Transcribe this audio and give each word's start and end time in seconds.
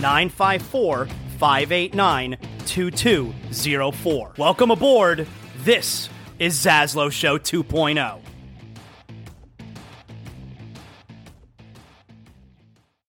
954 0.00 1.06
589 1.38 2.36
2204. 2.66 4.32
Welcome 4.36 4.70
aboard. 4.70 5.26
This 5.58 6.08
is 6.38 6.54
Zaslow 6.58 7.10
Show 7.10 7.38
2.0. 7.38 8.20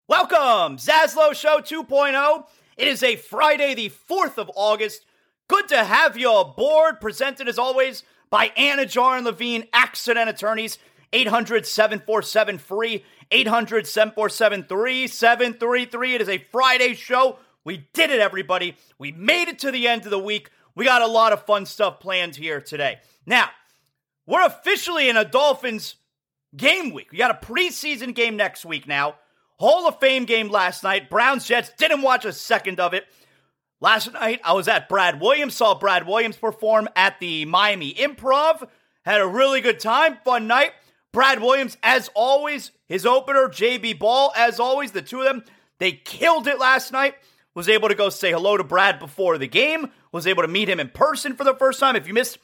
Welcome, 0.08 0.76
Zaslow 0.76 1.34
Show 1.34 1.60
2.0. 1.60 2.44
It 2.76 2.88
is 2.88 3.02
a 3.02 3.16
Friday, 3.16 3.74
the 3.74 3.90
4th 3.90 4.38
of 4.38 4.50
August. 4.54 5.04
Good 5.48 5.68
to 5.68 5.84
have 5.84 6.16
you 6.16 6.32
aboard. 6.32 7.00
Presented 7.00 7.48
as 7.48 7.58
always 7.58 8.04
by 8.30 8.48
Anidjar 8.50 9.16
and 9.16 9.24
Levine 9.26 9.64
Accident 9.72 10.28
Attorneys. 10.28 10.78
800 11.12 11.66
747 11.66 12.58
free. 12.58 13.04
800 13.30 13.86
747 13.86 14.64
3733. 14.64 16.14
It 16.14 16.20
is 16.20 16.28
a 16.28 16.38
Friday 16.38 16.94
show. 16.94 17.38
We 17.64 17.88
did 17.92 18.10
it, 18.10 18.20
everybody. 18.20 18.76
We 18.98 19.12
made 19.12 19.48
it 19.48 19.58
to 19.60 19.70
the 19.70 19.88
end 19.88 20.04
of 20.04 20.10
the 20.10 20.18
week. 20.18 20.50
We 20.74 20.84
got 20.84 21.02
a 21.02 21.06
lot 21.06 21.32
of 21.32 21.44
fun 21.46 21.66
stuff 21.66 22.00
planned 22.00 22.36
here 22.36 22.60
today. 22.60 22.98
Now, 23.26 23.48
we're 24.26 24.44
officially 24.44 25.08
in 25.08 25.16
a 25.16 25.24
Dolphins 25.24 25.96
game 26.56 26.92
week. 26.92 27.12
We 27.12 27.18
got 27.18 27.30
a 27.30 27.46
preseason 27.46 28.14
game 28.14 28.36
next 28.36 28.64
week 28.64 28.86
now. 28.86 29.16
Hall 29.58 29.88
of 29.88 29.98
Fame 30.00 30.26
game 30.26 30.48
last 30.48 30.84
night. 30.84 31.08
Browns 31.08 31.46
Jets. 31.46 31.70
Didn't 31.78 32.02
watch 32.02 32.24
a 32.24 32.32
second 32.32 32.78
of 32.78 32.94
it. 32.94 33.06
Last 33.80 34.12
night, 34.12 34.40
I 34.44 34.54
was 34.54 34.68
at 34.68 34.88
Brad 34.88 35.20
Williams, 35.20 35.54
saw 35.54 35.74
Brad 35.74 36.06
Williams 36.06 36.36
perform 36.36 36.88
at 36.96 37.20
the 37.20 37.44
Miami 37.44 37.92
Improv. 37.92 38.66
Had 39.04 39.20
a 39.20 39.26
really 39.26 39.60
good 39.60 39.80
time, 39.80 40.18
fun 40.24 40.46
night. 40.46 40.72
Brad 41.16 41.40
Williams, 41.40 41.78
as 41.82 42.10
always, 42.14 42.72
his 42.88 43.06
opener, 43.06 43.48
JB 43.48 43.98
Ball, 43.98 44.34
as 44.36 44.60
always, 44.60 44.92
the 44.92 45.00
two 45.00 45.20
of 45.20 45.24
them, 45.24 45.44
they 45.78 45.92
killed 45.92 46.46
it 46.46 46.58
last 46.58 46.92
night. 46.92 47.14
Was 47.54 47.70
able 47.70 47.88
to 47.88 47.94
go 47.94 48.10
say 48.10 48.32
hello 48.32 48.58
to 48.58 48.62
Brad 48.62 48.98
before 48.98 49.38
the 49.38 49.48
game, 49.48 49.92
was 50.12 50.26
able 50.26 50.42
to 50.42 50.48
meet 50.48 50.68
him 50.68 50.78
in 50.78 50.90
person 50.90 51.34
for 51.34 51.42
the 51.42 51.54
first 51.54 51.80
time. 51.80 51.96
If 51.96 52.06
you 52.06 52.12
missed 52.12 52.36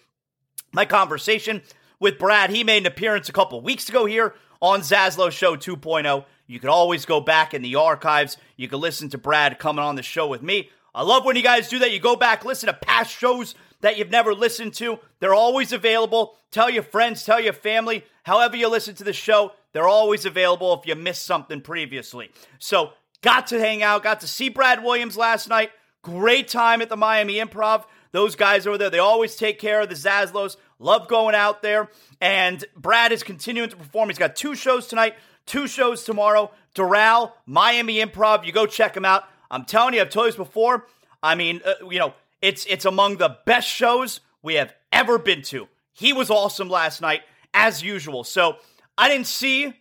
my 0.73 0.87
conversation 0.87 1.61
with 2.01 2.19
Brad, 2.19 2.49
he 2.49 2.65
made 2.65 2.79
an 2.79 2.87
appearance 2.87 3.29
a 3.29 3.33
couple 3.33 3.61
weeks 3.61 3.91
ago 3.91 4.07
here 4.07 4.33
on 4.63 4.81
Zaslow 4.81 5.31
Show 5.31 5.55
2.0. 5.55 6.25
You 6.47 6.59
can 6.59 6.71
always 6.71 7.05
go 7.05 7.21
back 7.21 7.53
in 7.53 7.61
the 7.61 7.75
archives. 7.75 8.39
You 8.57 8.69
can 8.69 8.81
listen 8.81 9.11
to 9.11 9.19
Brad 9.19 9.59
coming 9.59 9.85
on 9.85 9.97
the 9.97 10.03
show 10.03 10.27
with 10.27 10.41
me. 10.41 10.71
I 10.95 11.03
love 11.03 11.27
when 11.27 11.37
you 11.37 11.43
guys 11.43 11.69
do 11.69 11.79
that. 11.81 11.93
You 11.93 12.01
go 12.01 12.17
back, 12.17 12.43
listen 12.43 12.69
to 12.69 12.73
past 12.73 13.11
shows 13.11 13.55
that 13.83 13.99
you've 13.99 14.11
never 14.11 14.33
listened 14.33 14.73
to. 14.75 14.99
They're 15.21 15.35
always 15.35 15.75
available. 15.75 16.39
Tell 16.51 16.71
your 16.71 16.83
friends, 16.83 17.23
tell 17.23 17.39
your 17.39 17.53
family, 17.53 18.05
however 18.23 18.57
you 18.57 18.69
listen 18.69 18.95
to 18.97 19.05
the 19.05 19.13
show, 19.13 19.53
they're 19.73 19.89
always 19.89 20.25
available 20.25 20.79
if 20.79 20.87
you 20.87 20.95
missed 20.95 21.25
something 21.25 21.61
previously. 21.61 22.31
So, 22.59 22.93
got 23.23 23.47
to 23.49 23.59
hang 23.59 23.83
out, 23.83 24.03
got 24.03 24.21
to 24.21 24.29
see 24.29 24.49
Brad 24.49 24.83
Williams 24.83 25.17
last 25.17 25.49
night. 25.49 25.71
Great 26.03 26.49
time 26.49 26.83
at 26.83 26.89
the 26.89 26.97
Miami 26.97 27.35
Improv. 27.35 27.85
Those 28.11 28.35
guys 28.35 28.67
over 28.67 28.77
there, 28.77 28.91
they 28.91 28.99
always 28.99 29.37
take 29.37 29.59
care 29.59 29.81
of 29.81 29.89
the 29.89 29.95
Zaslows. 29.95 30.57
Love 30.79 31.09
going 31.09 31.35
out 31.35 31.63
there. 31.63 31.89
And 32.21 32.63
Brad 32.77 33.13
is 33.13 33.23
continuing 33.23 33.71
to 33.71 33.77
perform. 33.77 34.09
He's 34.09 34.19
got 34.19 34.37
two 34.37 34.55
shows 34.55 34.89
tonight, 34.89 35.15
two 35.47 35.67
shows 35.67 36.05
tomorrow. 36.05 36.51
Doral, 36.75 37.33
Miami 37.47 38.05
Improv. 38.05 38.45
You 38.45 38.53
go 38.53 38.67
check 38.67 38.97
him 38.97 39.05
out. 39.05 39.25
I'm 39.51 39.65
telling 39.65 39.95
you, 39.95 40.01
I've 40.01 40.11
told 40.11 40.27
you 40.27 40.33
this 40.33 40.37
before. 40.37 40.87
I 41.23 41.35
mean, 41.35 41.61
uh, 41.65 41.89
you 41.89 41.99
know, 41.99 42.15
it's 42.41 42.67
it's 42.67 42.85
among 42.85 43.19
the 43.19 43.37
best 43.47 43.69
shows 43.69 44.21
we 44.43 44.55
have 44.55 44.75
ever 44.93 45.19
been 45.19 45.43
to. 45.43 45.69
He 45.93 46.13
was 46.13 46.31
awesome 46.31 46.69
last 46.69 47.01
night, 47.01 47.23
as 47.55 47.83
usual. 47.83 48.25
So 48.25 48.57
I 48.97 49.09
didn't 49.09 49.27
see 49.27 49.75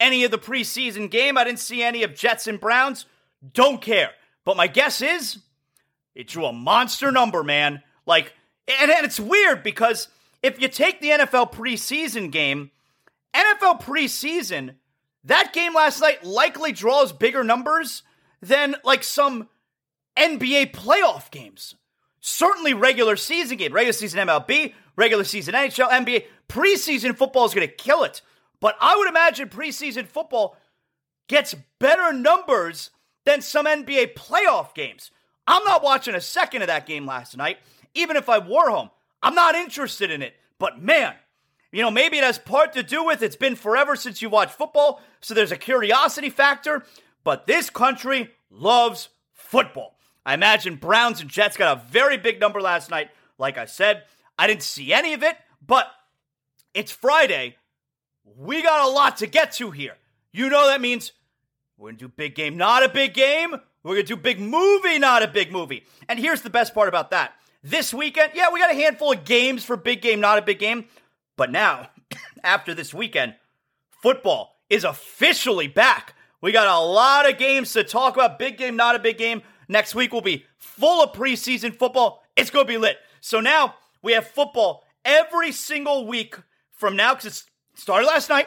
any 0.00 0.24
of 0.24 0.30
the 0.30 0.38
preseason 0.38 1.10
game. 1.10 1.38
I 1.38 1.44
didn't 1.44 1.60
see 1.60 1.82
any 1.82 2.02
of 2.02 2.14
Jets 2.14 2.46
and 2.46 2.60
Browns. 2.60 3.06
Don't 3.52 3.80
care. 3.80 4.10
But 4.44 4.56
my 4.56 4.66
guess 4.66 5.00
is 5.02 5.38
it 6.14 6.28
drew 6.28 6.46
a 6.46 6.52
monster 6.52 7.10
number, 7.10 7.42
man. 7.42 7.82
Like, 8.06 8.34
and, 8.68 8.90
and 8.90 9.04
it's 9.04 9.20
weird 9.20 9.62
because 9.62 10.08
if 10.42 10.60
you 10.60 10.68
take 10.68 11.00
the 11.00 11.10
NFL 11.10 11.52
preseason 11.52 12.30
game, 12.30 12.70
NFL 13.34 13.82
preseason, 13.82 14.74
that 15.24 15.52
game 15.52 15.74
last 15.74 16.00
night 16.00 16.24
likely 16.24 16.72
draws 16.72 17.12
bigger 17.12 17.42
numbers 17.42 18.02
than 18.42 18.76
like 18.84 19.02
some 19.02 19.48
NBA 20.16 20.72
playoff 20.72 21.30
games. 21.30 21.74
Certainly 22.20 22.74
regular 22.74 23.16
season 23.16 23.56
game, 23.56 23.72
regular 23.72 23.92
season 23.92 24.26
MLB, 24.26 24.74
regular 24.96 25.24
season 25.24 25.54
NHL, 25.54 25.90
NBA, 25.90 26.24
preseason 26.48 27.16
football 27.16 27.44
is 27.46 27.54
going 27.54 27.66
to 27.66 27.74
kill 27.74 28.04
it. 28.04 28.22
But 28.60 28.76
I 28.80 28.96
would 28.96 29.08
imagine 29.08 29.48
preseason 29.48 30.06
football 30.06 30.56
gets 31.28 31.54
better 31.78 32.12
numbers 32.12 32.90
than 33.24 33.40
some 33.40 33.66
NBA 33.66 34.14
playoff 34.14 34.74
games. 34.74 35.10
I'm 35.46 35.64
not 35.64 35.82
watching 35.82 36.14
a 36.14 36.20
second 36.20 36.62
of 36.62 36.68
that 36.68 36.86
game 36.86 37.06
last 37.06 37.36
night, 37.36 37.58
even 37.94 38.16
if 38.16 38.28
I 38.28 38.38
were 38.38 38.70
home. 38.70 38.90
I'm 39.22 39.34
not 39.34 39.54
interested 39.54 40.10
in 40.10 40.22
it. 40.22 40.34
But 40.58 40.80
man, 40.80 41.14
you 41.72 41.82
know, 41.82 41.90
maybe 41.90 42.18
it 42.18 42.24
has 42.24 42.38
part 42.38 42.72
to 42.74 42.82
do 42.82 43.04
with 43.04 43.22
it's 43.22 43.36
been 43.36 43.56
forever 43.56 43.96
since 43.96 44.22
you 44.22 44.28
watched 44.30 44.54
football, 44.54 45.00
so 45.20 45.34
there's 45.34 45.52
a 45.52 45.56
curiosity 45.56 46.30
factor. 46.30 46.84
But 47.24 47.46
this 47.46 47.70
country 47.70 48.30
loves 48.50 49.08
football. 49.32 49.96
I 50.24 50.34
imagine 50.34 50.76
Browns 50.76 51.20
and 51.20 51.28
Jets 51.28 51.56
got 51.56 51.76
a 51.76 51.90
very 51.90 52.16
big 52.16 52.40
number 52.40 52.60
last 52.60 52.90
night. 52.90 53.10
Like 53.38 53.58
I 53.58 53.64
said, 53.64 54.04
I 54.38 54.46
didn't 54.46 54.62
see 54.62 54.92
any 54.92 55.14
of 55.14 55.22
it, 55.22 55.36
but 55.64 55.86
it's 56.72 56.92
Friday. 56.92 57.56
We 58.36 58.62
got 58.62 58.88
a 58.88 58.90
lot 58.90 59.18
to 59.18 59.26
get 59.26 59.52
to 59.52 59.70
here. 59.70 59.96
You 60.32 60.48
know 60.48 60.66
that 60.66 60.80
means 60.80 61.12
we're 61.78 61.90
going 61.90 61.96
to 61.98 62.04
do 62.06 62.12
big 62.14 62.34
game, 62.34 62.56
not 62.56 62.82
a 62.82 62.88
big 62.88 63.14
game. 63.14 63.54
We're 63.82 63.94
going 63.94 64.06
to 64.06 64.16
do 64.16 64.20
big 64.20 64.40
movie, 64.40 64.98
not 64.98 65.22
a 65.22 65.28
big 65.28 65.52
movie. 65.52 65.84
And 66.08 66.18
here's 66.18 66.42
the 66.42 66.50
best 66.50 66.74
part 66.74 66.88
about 66.88 67.10
that. 67.10 67.34
This 67.62 67.94
weekend, 67.94 68.32
yeah, 68.34 68.50
we 68.52 68.60
got 68.60 68.70
a 68.70 68.74
handful 68.74 69.12
of 69.12 69.24
games 69.24 69.64
for 69.64 69.76
big 69.76 70.02
game, 70.02 70.20
not 70.20 70.38
a 70.38 70.42
big 70.42 70.58
game. 70.58 70.86
But 71.36 71.50
now, 71.50 71.90
after 72.44 72.74
this 72.74 72.92
weekend, 72.92 73.34
football 74.02 74.56
is 74.70 74.84
officially 74.84 75.68
back. 75.68 76.14
We 76.40 76.52
got 76.52 76.66
a 76.66 76.84
lot 76.84 77.28
of 77.30 77.38
games 77.38 77.72
to 77.72 77.84
talk 77.84 78.14
about. 78.14 78.38
Big 78.38 78.58
game, 78.58 78.76
not 78.76 78.96
a 78.96 78.98
big 78.98 79.18
game. 79.18 79.42
Next 79.68 79.94
week 79.94 80.12
will 80.12 80.20
be 80.20 80.44
full 80.58 81.02
of 81.02 81.12
preseason 81.12 81.78
football. 81.78 82.22
It's 82.36 82.50
going 82.50 82.66
to 82.66 82.72
be 82.72 82.78
lit. 82.78 82.98
So 83.20 83.40
now 83.40 83.74
we 84.04 84.12
have 84.12 84.28
football 84.28 84.84
every 85.04 85.50
single 85.50 86.06
week 86.06 86.36
from 86.70 86.94
now, 86.94 87.14
because 87.14 87.40
it 87.40 87.80
started 87.80 88.06
last 88.06 88.28
night, 88.28 88.46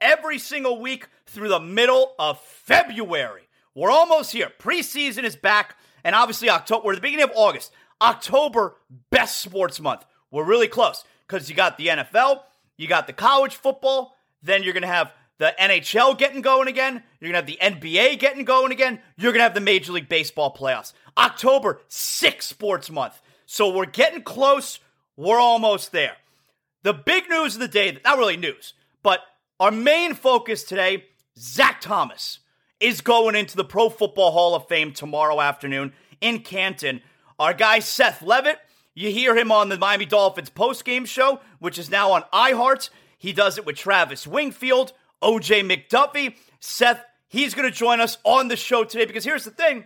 every 0.00 0.38
single 0.38 0.80
week 0.80 1.06
through 1.26 1.48
the 1.48 1.60
middle 1.60 2.14
of 2.18 2.40
February. 2.40 3.48
We're 3.74 3.90
almost 3.90 4.32
here. 4.32 4.50
Preseason 4.58 5.22
is 5.22 5.36
back, 5.36 5.76
and 6.02 6.14
obviously 6.14 6.50
October. 6.50 6.84
We're 6.84 6.92
at 6.92 6.96
the 6.96 7.02
beginning 7.02 7.24
of 7.24 7.32
August. 7.36 7.72
October, 8.02 8.76
best 9.10 9.40
sports 9.40 9.80
month. 9.80 10.04
We're 10.32 10.44
really 10.44 10.68
close 10.68 11.04
because 11.26 11.48
you 11.48 11.54
got 11.54 11.78
the 11.78 11.86
NFL, 11.86 12.42
you 12.76 12.88
got 12.88 13.06
the 13.06 13.12
college 13.12 13.54
football, 13.54 14.16
then 14.42 14.62
you're 14.62 14.72
going 14.72 14.82
to 14.82 14.88
have 14.88 15.12
the 15.38 15.54
NHL 15.60 16.18
getting 16.18 16.42
going 16.42 16.66
again. 16.66 17.02
You're 17.20 17.32
going 17.32 17.46
to 17.46 17.52
have 17.52 17.80
the 17.80 17.88
NBA 17.88 18.18
getting 18.18 18.44
going 18.44 18.72
again. 18.72 19.00
You're 19.16 19.32
going 19.32 19.40
to 19.40 19.44
have 19.44 19.54
the 19.54 19.60
Major 19.60 19.92
League 19.92 20.08
Baseball 20.08 20.52
playoffs. 20.54 20.92
October, 21.16 21.80
six 21.86 22.46
sports 22.46 22.90
month. 22.90 23.20
So 23.46 23.74
we're 23.74 23.86
getting 23.86 24.22
close. 24.22 24.80
We're 25.18 25.40
almost 25.40 25.90
there. 25.90 26.16
The 26.84 26.94
big 26.94 27.28
news 27.28 27.56
of 27.56 27.60
the 27.60 27.66
day, 27.66 27.98
not 28.04 28.18
really 28.18 28.36
news, 28.36 28.74
but 29.02 29.18
our 29.58 29.72
main 29.72 30.14
focus 30.14 30.62
today 30.62 31.06
Zach 31.36 31.80
Thomas 31.80 32.38
is 32.78 33.00
going 33.00 33.34
into 33.34 33.56
the 33.56 33.64
Pro 33.64 33.88
Football 33.88 34.30
Hall 34.30 34.54
of 34.54 34.68
Fame 34.68 34.92
tomorrow 34.92 35.40
afternoon 35.40 35.92
in 36.20 36.38
Canton. 36.38 37.00
Our 37.36 37.52
guy 37.52 37.80
Seth 37.80 38.20
Levit, 38.20 38.58
you 38.94 39.10
hear 39.10 39.36
him 39.36 39.50
on 39.50 39.70
the 39.70 39.76
Miami 39.76 40.06
Dolphins 40.06 40.50
post-game 40.50 41.04
show, 41.04 41.40
which 41.58 41.78
is 41.80 41.90
now 41.90 42.12
on 42.12 42.22
iHeart. 42.32 42.88
He 43.18 43.32
does 43.32 43.58
it 43.58 43.66
with 43.66 43.74
Travis 43.74 44.24
Wingfield, 44.24 44.92
OJ 45.20 45.68
McDuffie. 45.68 46.36
Seth, 46.60 47.04
he's 47.26 47.54
going 47.54 47.68
to 47.68 47.76
join 47.76 48.00
us 48.00 48.18
on 48.22 48.46
the 48.46 48.56
show 48.56 48.84
today 48.84 49.04
because 49.04 49.24
here's 49.24 49.44
the 49.44 49.50
thing. 49.50 49.84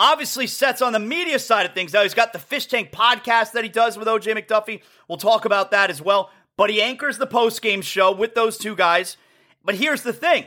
Obviously, 0.00 0.46
Seth's 0.46 0.80
on 0.80 0.94
the 0.94 0.98
media 0.98 1.38
side 1.38 1.66
of 1.66 1.74
things. 1.74 1.92
Now, 1.92 2.02
he's 2.02 2.14
got 2.14 2.32
the 2.32 2.38
Fish 2.38 2.64
Tank 2.64 2.90
podcast 2.90 3.52
that 3.52 3.64
he 3.64 3.68
does 3.68 3.98
with 3.98 4.08
OJ 4.08 4.34
McDuffie. 4.34 4.80
We'll 5.06 5.18
talk 5.18 5.44
about 5.44 5.72
that 5.72 5.90
as 5.90 6.00
well. 6.00 6.30
But 6.56 6.70
he 6.70 6.80
anchors 6.80 7.18
the 7.18 7.26
post-game 7.26 7.82
show 7.82 8.10
with 8.10 8.34
those 8.34 8.56
two 8.56 8.74
guys. 8.74 9.18
But 9.62 9.74
here's 9.74 10.02
the 10.02 10.14
thing 10.14 10.46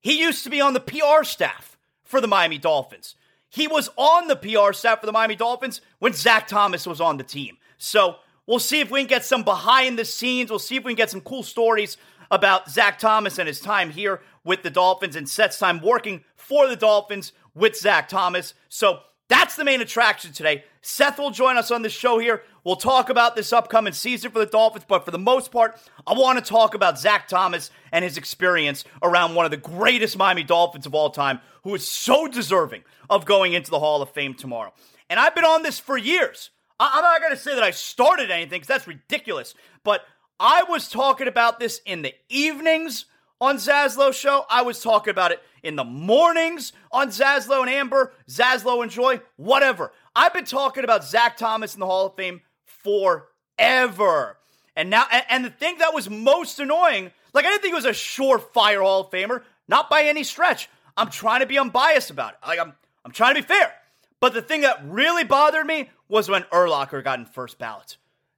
he 0.00 0.20
used 0.20 0.44
to 0.44 0.50
be 0.50 0.60
on 0.60 0.74
the 0.74 0.80
PR 0.80 1.24
staff 1.24 1.76
for 2.04 2.20
the 2.20 2.28
Miami 2.28 2.56
Dolphins. 2.56 3.16
He 3.48 3.66
was 3.66 3.90
on 3.96 4.28
the 4.28 4.36
PR 4.36 4.72
staff 4.72 5.00
for 5.00 5.06
the 5.06 5.12
Miami 5.12 5.34
Dolphins 5.34 5.80
when 5.98 6.12
Zach 6.12 6.46
Thomas 6.46 6.86
was 6.86 7.00
on 7.00 7.16
the 7.16 7.24
team. 7.24 7.56
So 7.78 8.18
we'll 8.46 8.60
see 8.60 8.78
if 8.78 8.92
we 8.92 9.00
can 9.00 9.08
get 9.08 9.24
some 9.24 9.42
behind 9.42 9.98
the 9.98 10.04
scenes. 10.04 10.50
We'll 10.50 10.60
see 10.60 10.76
if 10.76 10.84
we 10.84 10.92
can 10.92 10.96
get 10.96 11.10
some 11.10 11.20
cool 11.20 11.42
stories 11.42 11.96
about 12.30 12.70
Zach 12.70 13.00
Thomas 13.00 13.40
and 13.40 13.48
his 13.48 13.60
time 13.60 13.90
here 13.90 14.20
with 14.44 14.62
the 14.62 14.70
Dolphins 14.70 15.16
and 15.16 15.28
Seth's 15.28 15.58
time 15.58 15.80
working 15.82 16.22
for 16.36 16.68
the 16.68 16.76
Dolphins 16.76 17.32
with 17.54 17.76
Zach 17.76 18.08
Thomas. 18.08 18.54
So 18.68 19.00
that's 19.28 19.56
the 19.56 19.64
main 19.64 19.80
attraction 19.80 20.32
today. 20.32 20.64
Seth 20.82 21.18
will 21.18 21.30
join 21.30 21.56
us 21.56 21.70
on 21.70 21.82
the 21.82 21.88
show 21.88 22.18
here. 22.18 22.42
We'll 22.62 22.76
talk 22.76 23.08
about 23.08 23.36
this 23.36 23.52
upcoming 23.52 23.92
season 23.92 24.30
for 24.30 24.38
the 24.38 24.46
Dolphins, 24.46 24.84
but 24.86 25.04
for 25.04 25.10
the 25.10 25.18
most 25.18 25.50
part, 25.50 25.78
I 26.06 26.12
want 26.12 26.38
to 26.38 26.44
talk 26.44 26.74
about 26.74 26.98
Zach 26.98 27.28
Thomas 27.28 27.70
and 27.90 28.04
his 28.04 28.16
experience 28.18 28.84
around 29.02 29.34
one 29.34 29.44
of 29.44 29.50
the 29.50 29.56
greatest 29.56 30.18
Miami 30.18 30.42
Dolphins 30.42 30.86
of 30.86 30.94
all 30.94 31.10
time, 31.10 31.40
who 31.62 31.74
is 31.74 31.88
so 31.88 32.26
deserving 32.26 32.82
of 33.08 33.24
going 33.24 33.54
into 33.54 33.70
the 33.70 33.78
Hall 33.78 34.02
of 34.02 34.10
Fame 34.10 34.34
tomorrow. 34.34 34.72
And 35.08 35.18
I've 35.18 35.34
been 35.34 35.44
on 35.44 35.62
this 35.62 35.78
for 35.78 35.96
years. 35.96 36.50
I- 36.78 36.98
am 36.98 37.02
not 37.02 37.20
going 37.20 37.32
to 37.32 37.38
say 37.38 37.54
that 37.54 37.62
I 37.62 37.70
started 37.70 38.30
anything 38.30 38.60
because 38.60 38.68
that's 38.68 38.86
ridiculous, 38.86 39.54
but 39.84 40.04
I 40.38 40.64
was 40.64 40.88
talking 40.88 41.28
about 41.28 41.60
this 41.60 41.80
in 41.86 42.02
the 42.02 42.14
evenings 42.28 43.06
on 43.40 43.56
Zaslow 43.56 44.12
Show. 44.12 44.44
I 44.48 44.62
was 44.62 44.82
talking 44.82 45.10
about 45.10 45.32
it 45.32 45.42
in 45.62 45.76
the 45.76 45.84
mornings 45.84 46.72
on 46.92 47.08
Zaslow 47.08 47.60
and 47.60 47.70
Amber, 47.70 48.12
Zaslow 48.28 48.82
and 48.82 48.90
Joy, 48.90 49.20
whatever. 49.36 49.92
I've 50.14 50.32
been 50.32 50.44
talking 50.44 50.84
about 50.84 51.04
Zach 51.04 51.36
Thomas 51.36 51.74
in 51.74 51.80
the 51.80 51.86
Hall 51.86 52.06
of 52.06 52.14
Fame 52.14 52.42
forever. 52.64 54.38
And 54.76 54.90
now, 54.90 55.06
and, 55.10 55.24
and 55.28 55.44
the 55.44 55.50
thing 55.50 55.78
that 55.78 55.94
was 55.94 56.08
most 56.10 56.58
annoying, 56.60 57.10
like 57.32 57.44
I 57.44 57.50
didn't 57.50 57.62
think 57.62 57.72
it 57.72 57.76
was 57.76 57.84
a 57.84 57.90
surefire 57.90 58.82
Hall 58.82 59.02
of 59.02 59.10
Famer, 59.10 59.42
not 59.68 59.88
by 59.90 60.04
any 60.04 60.22
stretch. 60.22 60.68
I'm 60.96 61.10
trying 61.10 61.40
to 61.40 61.46
be 61.46 61.58
unbiased 61.58 62.10
about 62.10 62.34
it. 62.34 62.38
Like 62.46 62.58
I'm, 62.58 62.74
I'm 63.04 63.12
trying 63.12 63.34
to 63.34 63.42
be 63.42 63.46
fair. 63.46 63.72
But 64.20 64.32
the 64.32 64.42
thing 64.42 64.62
that 64.62 64.84
really 64.86 65.24
bothered 65.24 65.66
me 65.66 65.90
was 66.08 66.28
when 66.28 66.42
Urlacher 66.44 67.02
got 67.02 67.18
in 67.18 67.24
first 67.24 67.58
ballot. 67.58 67.96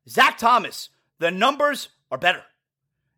Zach 0.09 0.39
Thomas, 0.39 0.89
the 1.19 1.31
numbers 1.31 1.89
are 2.11 2.19
better. 2.19 2.43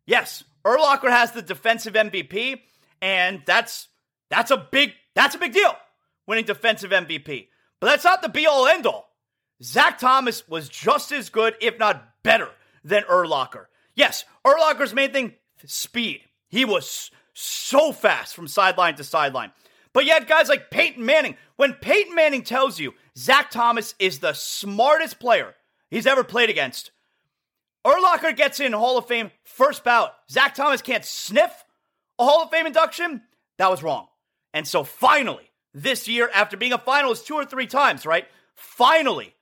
Yes, 0.05 0.43
Urlacher 0.65 1.09
has 1.09 1.31
the 1.31 1.41
defensive 1.41 1.93
MVP, 1.93 2.61
and 3.01 3.41
that's 3.45 3.87
that's 4.29 4.51
a 4.51 4.57
big 4.57 4.93
that's 5.15 5.35
a 5.35 5.39
big 5.39 5.53
deal, 5.53 5.75
winning 6.27 6.45
defensive 6.45 6.91
MVP. 6.91 7.47
But 7.79 7.87
that's 7.87 8.03
not 8.03 8.21
the 8.21 8.29
be 8.29 8.45
all 8.45 8.67
end 8.67 8.85
all. 8.85 9.09
Zach 9.61 9.99
Thomas 9.99 10.47
was 10.47 10.69
just 10.69 11.11
as 11.11 11.29
good, 11.29 11.55
if 11.61 11.77
not 11.79 12.23
better, 12.23 12.49
than 12.83 13.03
Urlacher. 13.03 13.65
Yes, 13.95 14.25
Urlacher's 14.45 14.93
main 14.93 15.11
thing, 15.11 15.33
speed. 15.65 16.21
He 16.47 16.65
was 16.65 17.11
so 17.33 17.91
fast 17.91 18.35
from 18.35 18.47
sideline 18.47 18.95
to 18.95 19.03
sideline. 19.03 19.51
But 19.91 20.05
yet, 20.05 20.27
guys 20.27 20.49
like 20.49 20.71
Peyton 20.71 21.05
Manning, 21.05 21.35
when 21.55 21.73
Peyton 21.73 22.15
Manning 22.15 22.43
tells 22.43 22.79
you 22.79 22.93
Zach 23.17 23.49
Thomas 23.49 23.95
is 23.99 24.19
the 24.19 24.33
smartest 24.33 25.19
player 25.19 25.55
he's 25.89 26.07
ever 26.07 26.23
played 26.23 26.49
against, 26.49 26.91
Urlacher 27.85 28.35
gets 28.35 28.59
in 28.59 28.73
Hall 28.73 28.97
of 28.97 29.07
Fame 29.07 29.31
first 29.43 29.83
ballot. 29.83 30.11
Zach 30.29 30.55
Thomas 30.55 30.81
can't 30.81 31.05
sniff 31.05 31.51
a 32.17 32.25
Hall 32.25 32.43
of 32.43 32.49
Fame 32.51 32.65
induction. 32.65 33.21
That 33.57 33.71
was 33.71 33.83
wrong. 33.83 34.07
And 34.53 34.67
so 34.67 34.83
finally, 34.83 35.49
this 35.73 36.07
year, 36.07 36.29
after 36.33 36.57
being 36.57 36.73
a 36.73 36.77
finalist 36.77 37.25
two 37.25 37.35
or 37.35 37.45
three 37.45 37.67
times, 37.67 38.05
right? 38.05 38.27
Finally, 38.55 39.33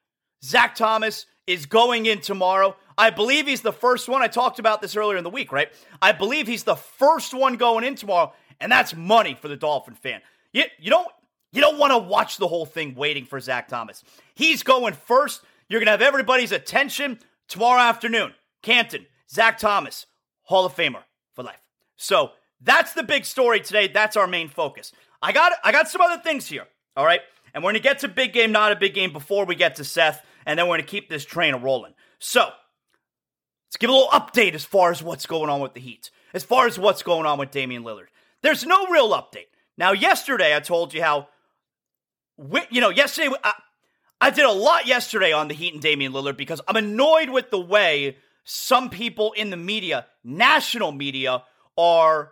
Zach 0.43 0.75
Thomas 0.75 1.25
is 1.47 1.65
going 1.65 2.05
in 2.05 2.19
tomorrow. 2.19 2.75
I 2.97 3.09
believe 3.09 3.47
he's 3.47 3.61
the 3.61 3.73
first 3.73 4.09
one. 4.09 4.21
I 4.21 4.27
talked 4.27 4.59
about 4.59 4.81
this 4.81 4.95
earlier 4.95 5.17
in 5.17 5.23
the 5.23 5.29
week, 5.29 5.51
right? 5.51 5.69
I 6.01 6.11
believe 6.11 6.47
he's 6.47 6.63
the 6.63 6.75
first 6.75 7.33
one 7.33 7.55
going 7.55 7.83
in 7.83 7.95
tomorrow, 7.95 8.33
and 8.59 8.71
that's 8.71 8.95
money 8.95 9.35
for 9.39 9.47
the 9.47 9.55
Dolphin 9.55 9.93
fan. 9.93 10.21
You, 10.51 10.63
you 10.79 10.89
don't 10.89 11.07
you 11.53 11.61
don't 11.61 11.79
want 11.79 11.91
to 11.91 11.97
watch 11.97 12.37
the 12.37 12.47
whole 12.47 12.65
thing 12.65 12.93
waiting 12.95 13.25
for 13.25 13.39
Zach 13.39 13.67
Thomas. 13.67 14.03
He's 14.35 14.63
going 14.63 14.93
first. 14.93 15.41
You're 15.69 15.79
gonna 15.79 15.91
have 15.91 16.01
everybody's 16.01 16.51
attention 16.51 17.19
Tomorrow 17.47 17.81
afternoon, 17.81 18.33
Canton, 18.61 19.05
Zach 19.29 19.57
Thomas, 19.57 20.05
Hall 20.43 20.65
of 20.65 20.75
Famer 20.75 21.03
for 21.33 21.43
life. 21.43 21.61
So 21.95 22.31
that's 22.61 22.93
the 22.93 23.03
big 23.03 23.25
story 23.25 23.59
today. 23.59 23.87
That's 23.87 24.17
our 24.17 24.27
main 24.27 24.49
focus. 24.49 24.91
I 25.21 25.31
got 25.31 25.53
I 25.63 25.71
got 25.71 25.87
some 25.87 26.01
other 26.01 26.21
things 26.21 26.47
here. 26.47 26.65
All 26.95 27.05
right. 27.05 27.21
And 27.53 27.63
we're 27.63 27.71
gonna 27.71 27.79
get 27.79 27.99
to 27.99 28.07
big 28.07 28.33
game, 28.33 28.51
not 28.51 28.71
a 28.71 28.75
big 28.75 28.93
game 28.93 29.13
before 29.13 29.45
we 29.45 29.55
get 29.55 29.75
to 29.75 29.83
Seth, 29.83 30.23
and 30.45 30.57
then 30.57 30.67
we're 30.67 30.77
gonna 30.77 30.87
keep 30.87 31.09
this 31.09 31.25
train 31.25 31.55
rolling. 31.55 31.93
So 32.19 32.41
let's 33.67 33.77
give 33.77 33.89
a 33.89 33.93
little 33.93 34.09
update 34.09 34.53
as 34.53 34.65
far 34.65 34.91
as 34.91 35.01
what's 35.01 35.25
going 35.25 35.49
on 35.49 35.61
with 35.61 35.73
the 35.73 35.79
Heat, 35.79 36.11
as 36.33 36.43
far 36.43 36.67
as 36.67 36.77
what's 36.77 37.03
going 37.03 37.25
on 37.25 37.39
with 37.39 37.51
Damian 37.51 37.83
Lillard. 37.83 38.07
There's 38.41 38.65
no 38.65 38.87
real 38.87 39.09
update. 39.11 39.47
Now, 39.77 39.91
yesterday 39.91 40.55
I 40.55 40.59
told 40.59 40.93
you 40.93 41.03
how, 41.03 41.27
you 42.69 42.81
know, 42.81 42.89
yesterday 42.89 43.29
I, 43.43 43.53
I 44.19 44.29
did 44.31 44.45
a 44.45 44.51
lot 44.51 44.87
yesterday 44.87 45.31
on 45.31 45.47
the 45.47 45.53
Heat 45.53 45.73
and 45.73 45.81
Damian 45.81 46.11
Lillard 46.11 46.37
because 46.37 46.61
I'm 46.67 46.75
annoyed 46.75 47.29
with 47.29 47.51
the 47.51 47.59
way 47.59 48.17
some 48.43 48.89
people 48.89 49.33
in 49.33 49.49
the 49.49 49.57
media, 49.57 50.07
national 50.23 50.91
media, 50.91 51.43
are 51.77 52.31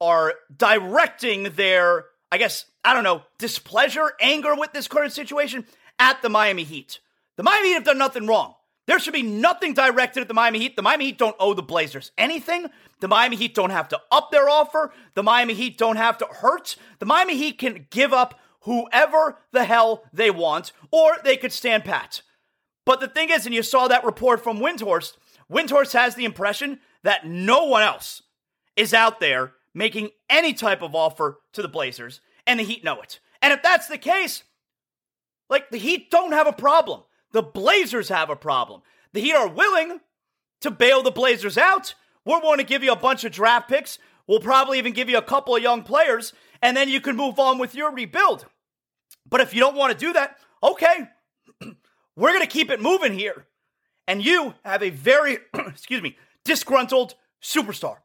are 0.00 0.34
directing 0.54 1.44
their, 1.54 2.06
I 2.30 2.38
guess, 2.38 2.66
I 2.84 2.94
don't 2.94 3.04
know, 3.04 3.22
displeasure, 3.38 4.12
anger 4.20 4.54
with 4.54 4.72
this 4.72 4.88
current 4.88 5.12
situation 5.12 5.66
at 5.98 6.20
the 6.20 6.28
Miami 6.28 6.64
Heat. 6.64 7.00
The 7.36 7.42
Miami 7.42 7.68
Heat 7.68 7.74
have 7.74 7.84
done 7.84 7.98
nothing 7.98 8.26
wrong. 8.26 8.54
There 8.86 8.98
should 8.98 9.14
be 9.14 9.22
nothing 9.22 9.72
directed 9.72 10.20
at 10.20 10.28
the 10.28 10.34
Miami 10.34 10.58
Heat. 10.58 10.76
The 10.76 10.82
Miami 10.82 11.06
Heat 11.06 11.18
don't 11.18 11.36
owe 11.38 11.54
the 11.54 11.62
Blazers 11.62 12.12
anything. 12.18 12.66
The 13.00 13.08
Miami 13.08 13.36
Heat 13.36 13.54
don't 13.54 13.70
have 13.70 13.88
to 13.88 14.00
up 14.10 14.30
their 14.30 14.48
offer. 14.48 14.92
The 15.14 15.22
Miami 15.22 15.54
Heat 15.54 15.78
don't 15.78 15.96
have 15.96 16.18
to 16.18 16.26
hurt. 16.26 16.76
The 16.98 17.06
Miami 17.06 17.36
Heat 17.36 17.58
can 17.58 17.86
give 17.90 18.12
up 18.12 18.38
whoever 18.64 19.38
the 19.52 19.64
hell 19.64 20.04
they 20.12 20.30
want, 20.30 20.72
or 20.90 21.16
they 21.24 21.36
could 21.36 21.52
stand 21.52 21.84
pat. 21.84 22.22
But 22.84 23.00
the 23.00 23.08
thing 23.08 23.30
is, 23.30 23.46
and 23.46 23.54
you 23.54 23.62
saw 23.62 23.88
that 23.88 24.04
report 24.04 24.42
from 24.42 24.58
Windhorst, 24.58 25.16
Windhorst 25.50 25.92
has 25.92 26.14
the 26.14 26.24
impression 26.24 26.80
that 27.02 27.26
no 27.26 27.64
one 27.64 27.82
else 27.82 28.22
is 28.76 28.92
out 28.92 29.20
there 29.20 29.52
making 29.74 30.10
any 30.30 30.52
type 30.52 30.82
of 30.82 30.94
offer 30.94 31.40
to 31.52 31.62
the 31.62 31.68
Blazers, 31.68 32.20
and 32.46 32.60
the 32.60 32.64
Heat 32.64 32.84
know 32.84 33.00
it. 33.00 33.20
And 33.42 33.52
if 33.52 33.62
that's 33.62 33.88
the 33.88 33.98
case, 33.98 34.44
like 35.50 35.70
the 35.70 35.78
Heat 35.78 36.10
don't 36.10 36.32
have 36.32 36.46
a 36.46 36.52
problem. 36.52 37.02
The 37.32 37.42
Blazers 37.42 38.08
have 38.08 38.30
a 38.30 38.36
problem. 38.36 38.82
The 39.12 39.20
Heat 39.20 39.34
are 39.34 39.48
willing 39.48 40.00
to 40.60 40.70
bail 40.70 41.02
the 41.02 41.10
Blazers 41.10 41.58
out. 41.58 41.94
We're 42.24 42.40
willing 42.40 42.58
to 42.58 42.64
give 42.64 42.82
you 42.82 42.92
a 42.92 42.96
bunch 42.96 43.24
of 43.24 43.32
draft 43.32 43.68
picks. 43.68 43.98
We'll 44.26 44.40
probably 44.40 44.78
even 44.78 44.92
give 44.92 45.10
you 45.10 45.18
a 45.18 45.22
couple 45.22 45.54
of 45.54 45.62
young 45.62 45.82
players, 45.82 46.32
and 46.62 46.76
then 46.76 46.88
you 46.88 47.00
can 47.00 47.16
move 47.16 47.38
on 47.38 47.58
with 47.58 47.74
your 47.74 47.92
rebuild. 47.92 48.46
But 49.34 49.40
if 49.40 49.52
you 49.52 49.58
don't 49.58 49.74
want 49.74 49.92
to 49.92 49.98
do 49.98 50.12
that, 50.12 50.36
okay, 50.62 51.08
we're 52.16 52.30
going 52.30 52.40
to 52.42 52.46
keep 52.46 52.70
it 52.70 52.80
moving 52.80 53.12
here. 53.12 53.46
And 54.06 54.24
you 54.24 54.54
have 54.64 54.80
a 54.80 54.90
very, 54.90 55.38
excuse 55.54 56.00
me, 56.00 56.16
disgruntled 56.44 57.16
superstar. 57.42 57.96